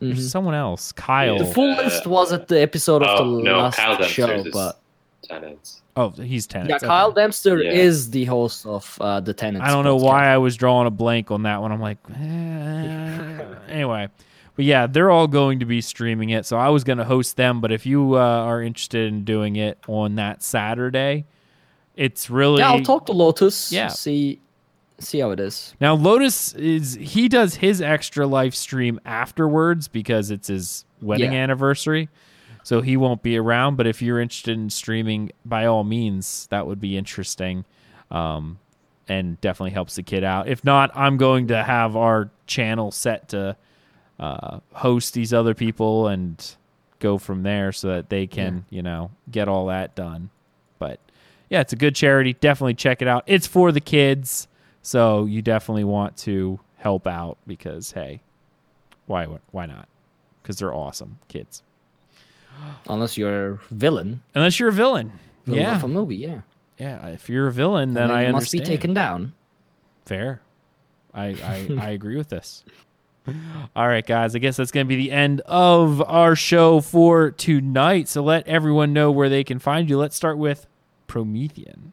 Mhm. 0.00 0.14
there's 0.14 0.30
someone 0.32 0.54
else 0.54 0.90
kyle 0.92 1.38
The 1.38 1.44
full 1.46 1.72
Uh, 1.74 1.82
list 1.84 2.06
was 2.08 2.32
at 2.32 2.48
the 2.48 2.60
episode 2.60 3.02
of 3.04 3.20
Oh 3.20 3.36
the 3.36 3.42
no, 3.44 3.58
last 3.58 3.76
Kyle 3.76 4.02
show, 4.02 4.44
but 4.52 4.80
tenants. 5.22 5.82
oh 5.96 6.10
he's 6.10 6.46
tenants 6.48 6.70
yeah, 6.70 6.76
okay. 6.78 6.86
Kyle 6.86 7.12
Dempster 7.12 7.62
Yeah. 7.62 7.70
is 7.70 8.10
the 8.10 8.24
host 8.24 8.66
of 8.66 8.98
uh, 9.00 9.20
the 9.20 9.32
Tenants. 9.32 9.64
I 9.64 9.70
don't 9.70 9.84
know 9.84 9.96
podcast. 9.98 10.02
why 10.02 10.26
I 10.26 10.38
was 10.38 10.56
drawing 10.56 10.88
a 10.88 10.90
blank 10.90 11.30
on 11.30 11.44
that 11.44 11.60
one. 11.62 11.70
I'm 11.70 11.80
like, 11.80 11.98
eh. 12.16 13.44
anyway. 13.68 14.08
But 14.54 14.64
yeah, 14.66 14.86
they're 14.86 15.10
all 15.10 15.26
going 15.26 15.60
to 15.60 15.64
be 15.66 15.80
streaming 15.80 16.30
it. 16.30 16.44
So 16.44 16.58
I 16.58 16.68
was 16.68 16.84
going 16.84 16.98
to 16.98 17.04
host 17.04 17.36
them. 17.36 17.60
But 17.60 17.72
if 17.72 17.86
you 17.86 18.16
uh, 18.16 18.20
are 18.20 18.62
interested 18.62 19.08
in 19.08 19.24
doing 19.24 19.56
it 19.56 19.78
on 19.88 20.16
that 20.16 20.42
Saturday, 20.42 21.24
it's 21.96 22.28
really. 22.28 22.60
Yeah, 22.60 22.72
I'll 22.72 22.82
talk 22.82 23.06
to 23.06 23.12
Lotus. 23.12 23.72
Yeah. 23.72 23.88
see, 23.88 24.40
see 24.98 25.20
how 25.20 25.30
it 25.30 25.40
is. 25.40 25.74
Now, 25.80 25.94
Lotus 25.94 26.52
is. 26.54 26.94
He 26.94 27.28
does 27.28 27.54
his 27.56 27.80
extra 27.80 28.26
live 28.26 28.54
stream 28.54 29.00
afterwards 29.06 29.88
because 29.88 30.30
it's 30.30 30.48
his 30.48 30.84
wedding 31.00 31.32
Yeah. 31.32 31.38
anniversary. 31.42 32.08
So 32.64 32.80
he 32.80 32.96
won't 32.96 33.22
be 33.22 33.36
around. 33.38 33.76
But 33.76 33.86
if 33.86 34.00
you're 34.02 34.20
interested 34.20 34.56
in 34.56 34.70
streaming, 34.70 35.32
by 35.44 35.66
all 35.66 35.82
means, 35.82 36.46
that 36.50 36.66
would 36.66 36.80
be 36.80 36.96
interesting. 36.96 37.64
Um, 38.10 38.58
and 39.08 39.40
definitely 39.40 39.72
helps 39.72 39.96
the 39.96 40.02
kid 40.02 40.22
out. 40.22 40.46
If 40.46 40.62
not, 40.64 40.90
I'm 40.94 41.16
going 41.16 41.48
to 41.48 41.62
have 41.62 41.96
our 41.96 42.30
channel 42.46 42.92
set 42.92 43.30
to 43.30 43.56
uh, 44.18 44.60
host 44.72 45.14
these 45.14 45.32
other 45.32 45.54
people 45.54 46.08
and 46.08 46.56
go 46.98 47.18
from 47.18 47.42
there 47.42 47.72
so 47.72 47.88
that 47.88 48.08
they 48.08 48.26
can, 48.26 48.64
you 48.70 48.82
know, 48.82 49.10
get 49.30 49.48
all 49.48 49.66
that 49.66 49.94
done. 49.94 50.30
But 50.78 51.00
yeah, 51.50 51.60
it's 51.60 51.72
a 51.72 51.76
good 51.76 51.94
charity. 51.94 52.34
Definitely 52.34 52.74
check 52.74 53.02
it 53.02 53.08
out. 53.08 53.24
It's 53.26 53.46
for 53.46 53.72
the 53.72 53.80
kids, 53.80 54.46
so 54.82 55.24
you 55.26 55.42
definitely 55.42 55.84
want 55.84 56.16
to 56.18 56.60
help 56.76 57.06
out 57.06 57.38
because 57.46 57.92
hey, 57.92 58.20
why 59.06 59.26
why 59.50 59.66
not? 59.66 59.88
Because 60.42 60.58
they're 60.58 60.74
awesome 60.74 61.18
kids. 61.28 61.62
Unless 62.88 63.16
you're 63.16 63.52
a 63.54 63.58
villain, 63.70 64.22
Unless 64.34 64.60
you're 64.60 64.68
a 64.68 64.72
villain. 64.72 65.12
villain 65.46 65.62
yeah, 65.62 65.76
of 65.76 65.84
a 65.84 65.88
movie, 65.88 66.16
yeah. 66.16 66.40
yeah. 66.78 67.08
If 67.08 67.28
you're 67.28 67.48
a 67.48 67.52
villain, 67.52 67.94
then 67.94 68.04
And 68.04 68.12
I 68.12 68.26
understand. 68.26 68.32
must 68.34 68.52
be 68.52 68.60
taken 68.60 68.94
down. 68.94 69.32
Fair. 70.04 70.42
I, 71.14 71.26
I, 71.28 71.68
I 71.80 71.90
agree 71.98 72.16
with 72.16 72.28
this. 72.28 72.62
All 73.76 73.88
right, 73.88 74.06
guys. 74.06 74.34
I 74.34 74.38
guess 74.38 74.56
that's 74.56 74.70
going 74.70 74.86
to 74.86 74.88
be 74.88 74.96
the 74.96 75.12
end 75.12 75.40
of 75.46 76.02
our 76.02 76.34
show 76.34 76.80
for 76.80 77.30
tonight. 77.30 78.08
So 78.08 78.22
let 78.22 78.46
everyone 78.48 78.92
know 78.92 79.10
where 79.10 79.28
they 79.28 79.44
can 79.44 79.58
find 79.58 79.88
you. 79.88 79.98
Let's 79.98 80.16
start 80.16 80.38
with 80.38 80.66
Promethean. 81.06 81.92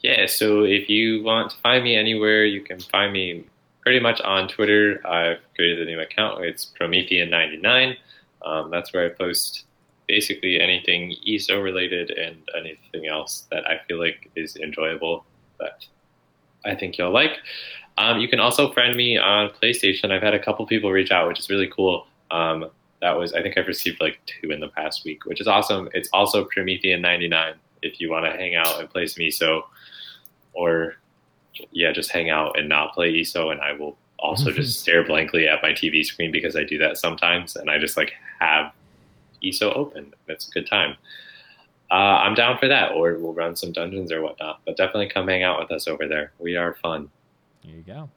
Yeah, 0.00 0.26
so 0.26 0.64
if 0.64 0.88
you 0.88 1.22
want 1.22 1.50
to 1.50 1.56
find 1.58 1.82
me 1.82 1.96
anywhere, 1.96 2.44
you 2.44 2.60
can 2.60 2.78
find 2.78 3.12
me 3.12 3.44
pretty 3.80 4.00
much 4.00 4.20
on 4.20 4.48
Twitter. 4.48 5.00
I've 5.06 5.38
created 5.56 5.86
a 5.86 5.90
new 5.90 6.00
account. 6.00 6.44
It's 6.44 6.72
Promethean99. 6.78 7.96
Um, 8.44 8.70
that's 8.70 8.92
where 8.92 9.06
I 9.06 9.08
post 9.08 9.64
basically 10.06 10.60
anything 10.60 11.14
ESO 11.26 11.60
related 11.60 12.10
and 12.10 12.36
anything 12.56 13.06
else 13.06 13.46
that 13.50 13.66
I 13.66 13.80
feel 13.88 13.98
like 13.98 14.30
is 14.36 14.56
enjoyable 14.56 15.24
that 15.58 15.86
I 16.64 16.74
think 16.74 16.98
you'll 16.98 17.10
like. 17.10 17.38
Um, 17.96 18.18
you 18.18 18.28
can 18.28 18.40
also 18.40 18.72
friend 18.72 18.96
me 18.96 19.16
on 19.16 19.50
PlayStation. 19.50 20.10
I've 20.10 20.22
had 20.22 20.34
a 20.34 20.42
couple 20.42 20.66
people 20.66 20.90
reach 20.90 21.10
out, 21.10 21.28
which 21.28 21.38
is 21.38 21.48
really 21.48 21.68
cool. 21.68 22.06
Um, 22.30 22.70
that 23.00 23.16
was 23.16 23.32
I 23.34 23.42
think 23.42 23.58
I've 23.58 23.66
received 23.66 24.00
like 24.00 24.18
two 24.26 24.50
in 24.50 24.60
the 24.60 24.68
past 24.68 25.04
week, 25.04 25.26
which 25.26 25.40
is 25.40 25.46
awesome. 25.46 25.88
It's 25.92 26.08
also 26.12 26.46
Promethean99 26.46 27.54
if 27.82 28.00
you 28.00 28.10
want 28.10 28.24
to 28.24 28.32
hang 28.32 28.54
out 28.54 28.80
and 28.80 28.88
play 28.88 29.06
some 29.06 29.22
ESO, 29.22 29.68
or 30.54 30.96
yeah, 31.70 31.92
just 31.92 32.10
hang 32.10 32.30
out 32.30 32.58
and 32.58 32.68
not 32.68 32.94
play 32.94 33.20
ESO, 33.20 33.50
and 33.50 33.60
I 33.60 33.72
will 33.72 33.96
also 34.18 34.50
just 34.50 34.80
stare 34.80 35.04
blankly 35.04 35.46
at 35.46 35.62
my 35.62 35.70
TV 35.70 36.04
screen 36.04 36.32
because 36.32 36.56
I 36.56 36.64
do 36.64 36.78
that 36.78 36.96
sometimes, 36.96 37.56
and 37.56 37.70
I 37.70 37.78
just 37.78 37.96
like 37.96 38.14
have 38.40 38.72
ESO 39.44 39.72
open. 39.74 40.14
It's 40.26 40.48
a 40.48 40.50
good 40.50 40.66
time. 40.66 40.96
Uh, 41.90 42.18
I'm 42.24 42.34
down 42.34 42.58
for 42.58 42.66
that, 42.66 42.92
or 42.92 43.14
we'll 43.18 43.34
run 43.34 43.54
some 43.54 43.70
dungeons 43.70 44.10
or 44.10 44.22
whatnot. 44.22 44.60
But 44.64 44.76
definitely 44.76 45.10
come 45.10 45.28
hang 45.28 45.42
out 45.42 45.60
with 45.60 45.70
us 45.70 45.86
over 45.86 46.08
there. 46.08 46.32
We 46.38 46.56
are 46.56 46.74
fun. 46.82 47.10
There 47.64 47.74
you 47.76 47.82
go. 47.82 48.10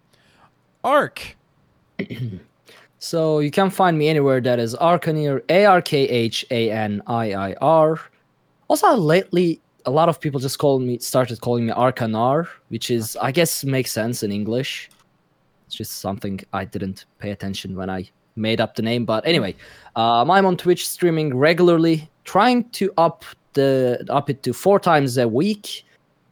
Ark. 0.83 1.35
So 2.99 3.39
you 3.39 3.51
can 3.51 3.69
find 3.69 3.97
me 3.97 4.09
anywhere 4.09 4.41
that 4.41 4.59
is 4.59 4.75
Arkhaniir, 4.75 5.43
A 5.49 5.65
R 5.65 5.81
K 5.81 6.09
H 6.09 6.45
A 6.49 6.71
N 6.71 7.01
I 7.05 7.33
I 7.33 7.53
R. 7.61 7.99
Also, 8.69 8.95
lately, 8.95 9.61
a 9.85 9.91
lot 9.91 10.09
of 10.09 10.19
people 10.19 10.39
just 10.39 10.57
call 10.57 10.79
me 10.79 10.97
started 10.97 11.39
calling 11.41 11.67
me 11.67 11.73
Arkanar, 11.73 12.47
which 12.69 12.89
is 12.89 13.15
I 13.21 13.31
guess 13.31 13.63
makes 13.63 13.91
sense 13.91 14.23
in 14.23 14.31
English. 14.31 14.89
It's 15.67 15.75
just 15.75 15.99
something 15.99 16.39
I 16.53 16.65
didn't 16.65 17.05
pay 17.19 17.31
attention 17.31 17.75
when 17.75 17.89
I 17.89 18.09
made 18.35 18.59
up 18.59 18.75
the 18.75 18.81
name. 18.81 19.05
But 19.05 19.25
anyway, 19.27 19.55
um, 19.95 20.31
I'm 20.31 20.45
on 20.45 20.57
Twitch 20.57 20.87
streaming 20.87 21.37
regularly, 21.37 22.09
trying 22.23 22.67
to 22.71 22.91
up 22.97 23.25
the 23.53 24.03
up 24.09 24.29
it 24.29 24.41
to 24.43 24.53
four 24.53 24.79
times 24.79 25.17
a 25.17 25.27
week. 25.27 25.85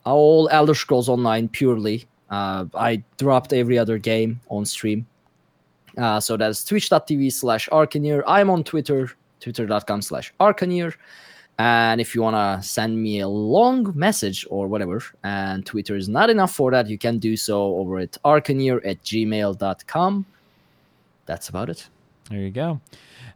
All 0.03 0.49
Elder 0.51 0.75
Scrolls 0.75 1.09
Online 1.09 1.47
purely. 1.47 2.07
Uh, 2.29 2.65
I 2.73 3.03
dropped 3.17 3.53
every 3.53 3.77
other 3.77 3.97
game 3.97 4.39
on 4.49 4.65
stream. 4.65 5.05
Uh, 5.97 6.19
so 6.19 6.37
that's 6.37 6.63
twitch.tv 6.65 7.31
slash 7.31 7.69
Arkhaniir. 7.69 8.23
I'm 8.27 8.49
on 8.49 8.63
Twitter, 8.63 9.11
twitter.com 9.39 10.01
slash 10.01 10.33
Arkhaniir. 10.39 10.93
And 11.57 12.01
if 12.01 12.13
you 12.13 12.21
want 12.21 12.35
to 12.35 12.67
send 12.67 13.01
me 13.01 13.21
a 13.21 13.27
long 13.27 13.93
message 13.95 14.45
or 14.49 14.67
whatever, 14.67 15.01
and 15.23 15.65
Twitter 15.65 15.95
is 15.95 16.09
not 16.09 16.29
enough 16.29 16.53
for 16.53 16.69
that, 16.71 16.89
you 16.89 16.97
can 16.97 17.17
do 17.17 17.37
so 17.37 17.77
over 17.77 17.99
at 17.99 18.17
arkhaniir 18.25 18.85
at 18.85 19.01
gmail.com. 19.03 20.25
That's 21.25 21.49
about 21.49 21.69
it. 21.69 21.87
There 22.29 22.39
you 22.39 22.51
go. 22.51 22.81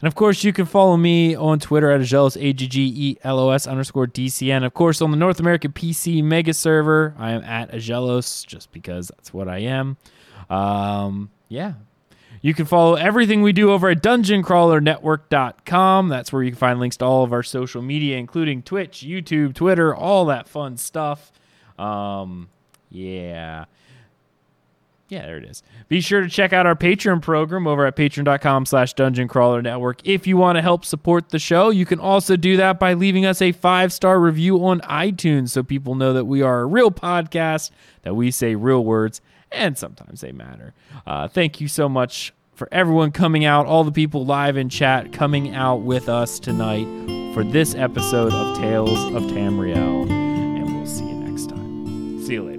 And 0.02 0.08
of 0.08 0.16
course, 0.16 0.46
you 0.46 0.54
can 0.54 0.66
follow 0.66 0.96
me 0.96 1.36
on 1.36 1.60
Twitter 1.60 1.92
at 1.92 2.00
Agelos, 2.00 2.42
A 2.42 2.54
G 2.54 2.68
G 2.68 2.94
E 2.96 3.18
L 3.24 3.38
O 3.40 3.50
S 3.52 3.68
underscore 3.68 4.08
DCN. 4.08 4.66
Of 4.66 4.74
course, 4.74 5.02
on 5.02 5.12
the 5.12 5.18
North 5.18 5.42
American 5.42 5.74
PC 5.74 6.24
mega 6.24 6.54
server, 6.54 7.14
I 7.18 7.32
am 7.32 7.44
at 7.44 7.70
Agelos 7.72 8.46
just 8.46 8.72
because 8.72 9.10
that's 9.10 9.34
what 9.34 9.50
I 9.50 9.58
am. 9.60 9.98
Um, 10.50 11.32
yeah. 11.50 11.74
You 12.42 12.54
can 12.54 12.66
follow 12.66 12.96
everything 12.96 13.42
we 13.42 13.52
do 13.52 13.74
over 13.74 13.90
at 13.90 14.02
dungeoncrawlernetwork.com. 14.02 16.08
That's 16.08 16.32
where 16.32 16.42
you 16.42 16.52
can 16.52 16.58
find 16.58 16.80
links 16.80 16.96
to 16.98 17.06
all 17.06 17.26
of 17.26 17.34
our 17.34 17.44
social 17.44 17.82
media, 17.82 18.16
including 18.18 18.64
Twitch, 18.64 19.00
YouTube, 19.00 19.54
Twitter, 19.54 19.94
all 19.94 20.24
that 20.28 20.48
fun 20.48 20.78
stuff. 20.78 21.34
Um, 21.78 22.48
yeah 22.90 23.66
yeah, 25.10 25.24
there 25.26 25.38
it 25.38 25.44
is. 25.44 25.64
Be 25.88 26.02
sure 26.02 26.22
to 26.22 26.30
check 26.30 26.54
out 26.54 26.66
our 26.66 26.76
Patreon 26.76 27.22
program 27.22 27.68
over 27.68 27.86
at 27.86 27.96
patreon.com 27.96 28.66
slash 28.68 28.94
dungeon 28.94 29.28
crawler 29.28 29.62
network. 29.62 30.02
If 30.08 30.28
you 30.28 30.38
want 30.38 30.58
to 30.58 30.62
help 30.62 30.86
support 30.86 31.30
the 31.30 31.40
show, 31.40 31.72
you 31.72 31.86
can 31.86 32.00
also 32.00 32.36
do 32.36 32.58
that 32.58 32.80
by 32.80 32.94
leaving 32.94 33.26
us 33.26 33.42
a 33.42 33.52
five 33.52 33.92
star 33.92 34.20
review 34.20 34.64
on 34.64 34.82
iTunes 34.82 35.50
so 35.50 35.64
people 35.64 35.96
know 35.96 36.14
that 36.14 36.26
we 36.26 36.42
are 36.42 36.62
a 36.62 36.66
real 36.66 36.92
podcast, 36.92 37.72
that 38.04 38.14
we 38.14 38.30
say 38.30 38.56
real 38.56 38.86
words, 38.86 39.20
and 39.52 39.78
sometimes 39.78 40.22
they 40.22 40.32
matter. 40.32 40.74
Uh, 41.08 41.28
thank 41.28 41.60
you 41.60 41.68
so 41.68 41.90
much 41.90 42.34
for 42.54 42.68
everyone 42.72 43.10
coming 43.12 43.46
out, 43.46 43.66
all 43.66 43.86
the 43.86 43.92
people 43.92 44.26
live 44.26 44.58
in 44.58 44.68
chat 44.68 45.14
coming 45.14 45.56
out 45.56 45.78
with 45.78 46.10
us 46.10 46.40
tonight 46.40 46.86
for 47.34 47.44
this 47.44 47.74
episode 47.74 48.34
of 48.34 48.58
Tales 48.58 49.00
of 49.16 49.24
Tamriel. 49.32 50.10
And 50.10 50.76
we'll 50.76 50.86
see 50.86 51.06
you 51.06 51.16
next 51.16 51.48
time. 51.48 52.22
See 52.26 52.34
you 52.34 52.44
later. 52.44 52.59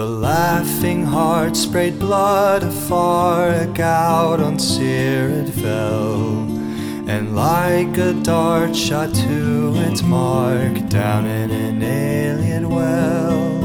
The 0.00 0.06
laughing 0.06 1.04
heart 1.04 1.54
sprayed 1.54 1.98
blood 1.98 2.62
afar, 2.62 3.50
a 3.50 3.66
gout 3.66 4.40
on 4.40 4.58
Seer 4.58 5.28
it 5.28 5.50
fell, 5.50 6.38
and 7.06 7.36
like 7.36 7.98
a 7.98 8.14
dart 8.14 8.74
shot 8.74 9.14
to 9.14 9.74
its 9.76 10.00
mark 10.00 10.88
down 10.88 11.26
in 11.26 11.50
an 11.50 11.82
alien 11.82 12.70
well. 12.70 13.60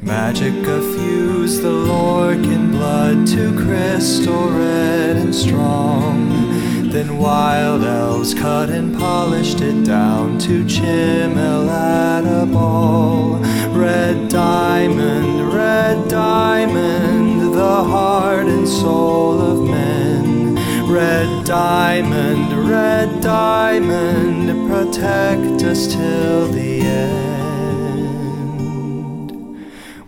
Magicka 0.00 0.78
fused 0.94 1.62
the 1.62 1.72
Lorkhan 1.72 2.70
blood 2.70 3.26
to 3.26 3.52
crystal 3.58 4.50
red 4.50 5.16
and 5.16 5.34
strong. 5.34 6.88
Then 6.88 7.18
wild 7.18 7.82
elves 7.82 8.32
cut 8.32 8.70
and 8.70 8.96
polished 8.96 9.60
it 9.60 9.84
down 9.84 10.38
to 10.38 10.64
Chimel 10.66 11.68
at 11.68 12.24
a 12.42 12.46
ball. 12.46 13.44
Red 13.78 14.28
diamond, 14.28 15.54
red 15.54 16.08
diamond, 16.08 17.54
the 17.54 17.84
heart 17.84 18.48
and 18.48 18.66
soul 18.66 19.40
of 19.40 19.62
men. 19.70 20.56
Red 20.90 21.44
diamond, 21.46 22.68
red 22.68 23.20
diamond, 23.20 24.68
protect 24.68 25.62
us 25.62 25.86
till 25.86 26.48
the 26.48 26.80
end. 26.80 27.28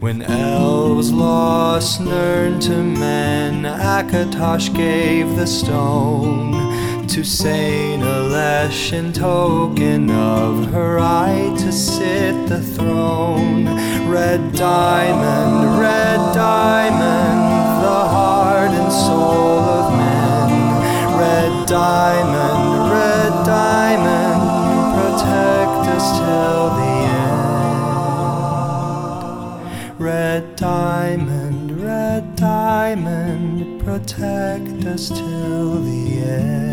When 0.00 0.22
elves 0.22 1.12
lost 1.12 2.00
Nirn 2.00 2.58
to 2.62 2.82
men, 2.82 3.62
Akatosh 3.62 4.74
gave 4.74 5.36
the 5.36 5.46
stone 5.46 6.69
to 7.10 7.24
Saint 7.24 8.04
Alessia 8.04 8.92
in 8.92 9.12
token 9.12 10.08
of 10.12 10.66
her 10.66 10.94
right 10.94 11.58
to 11.58 11.72
sit 11.72 12.46
the 12.46 12.62
throne. 12.62 13.64
Red 14.08 14.52
diamond, 14.52 15.80
red 15.80 16.18
diamond, 16.32 17.40
the 17.82 18.04
heart 18.14 18.70
and 18.70 18.92
soul 18.92 19.58
of 19.58 19.92
men. 19.98 20.50
Red 21.18 21.66
diamond, 21.66 22.92
red 22.92 23.32
diamond, 23.44 24.40
protect 24.94 25.88
us 25.96 26.06
till 26.20 26.70
the 26.78 26.94
end. 29.88 30.00
Red 30.00 30.54
diamond, 30.54 31.82
red 31.82 32.36
diamond, 32.36 33.82
protect 33.84 34.84
us 34.86 35.08
till 35.08 35.82
the 35.82 36.22
end. 36.22 36.69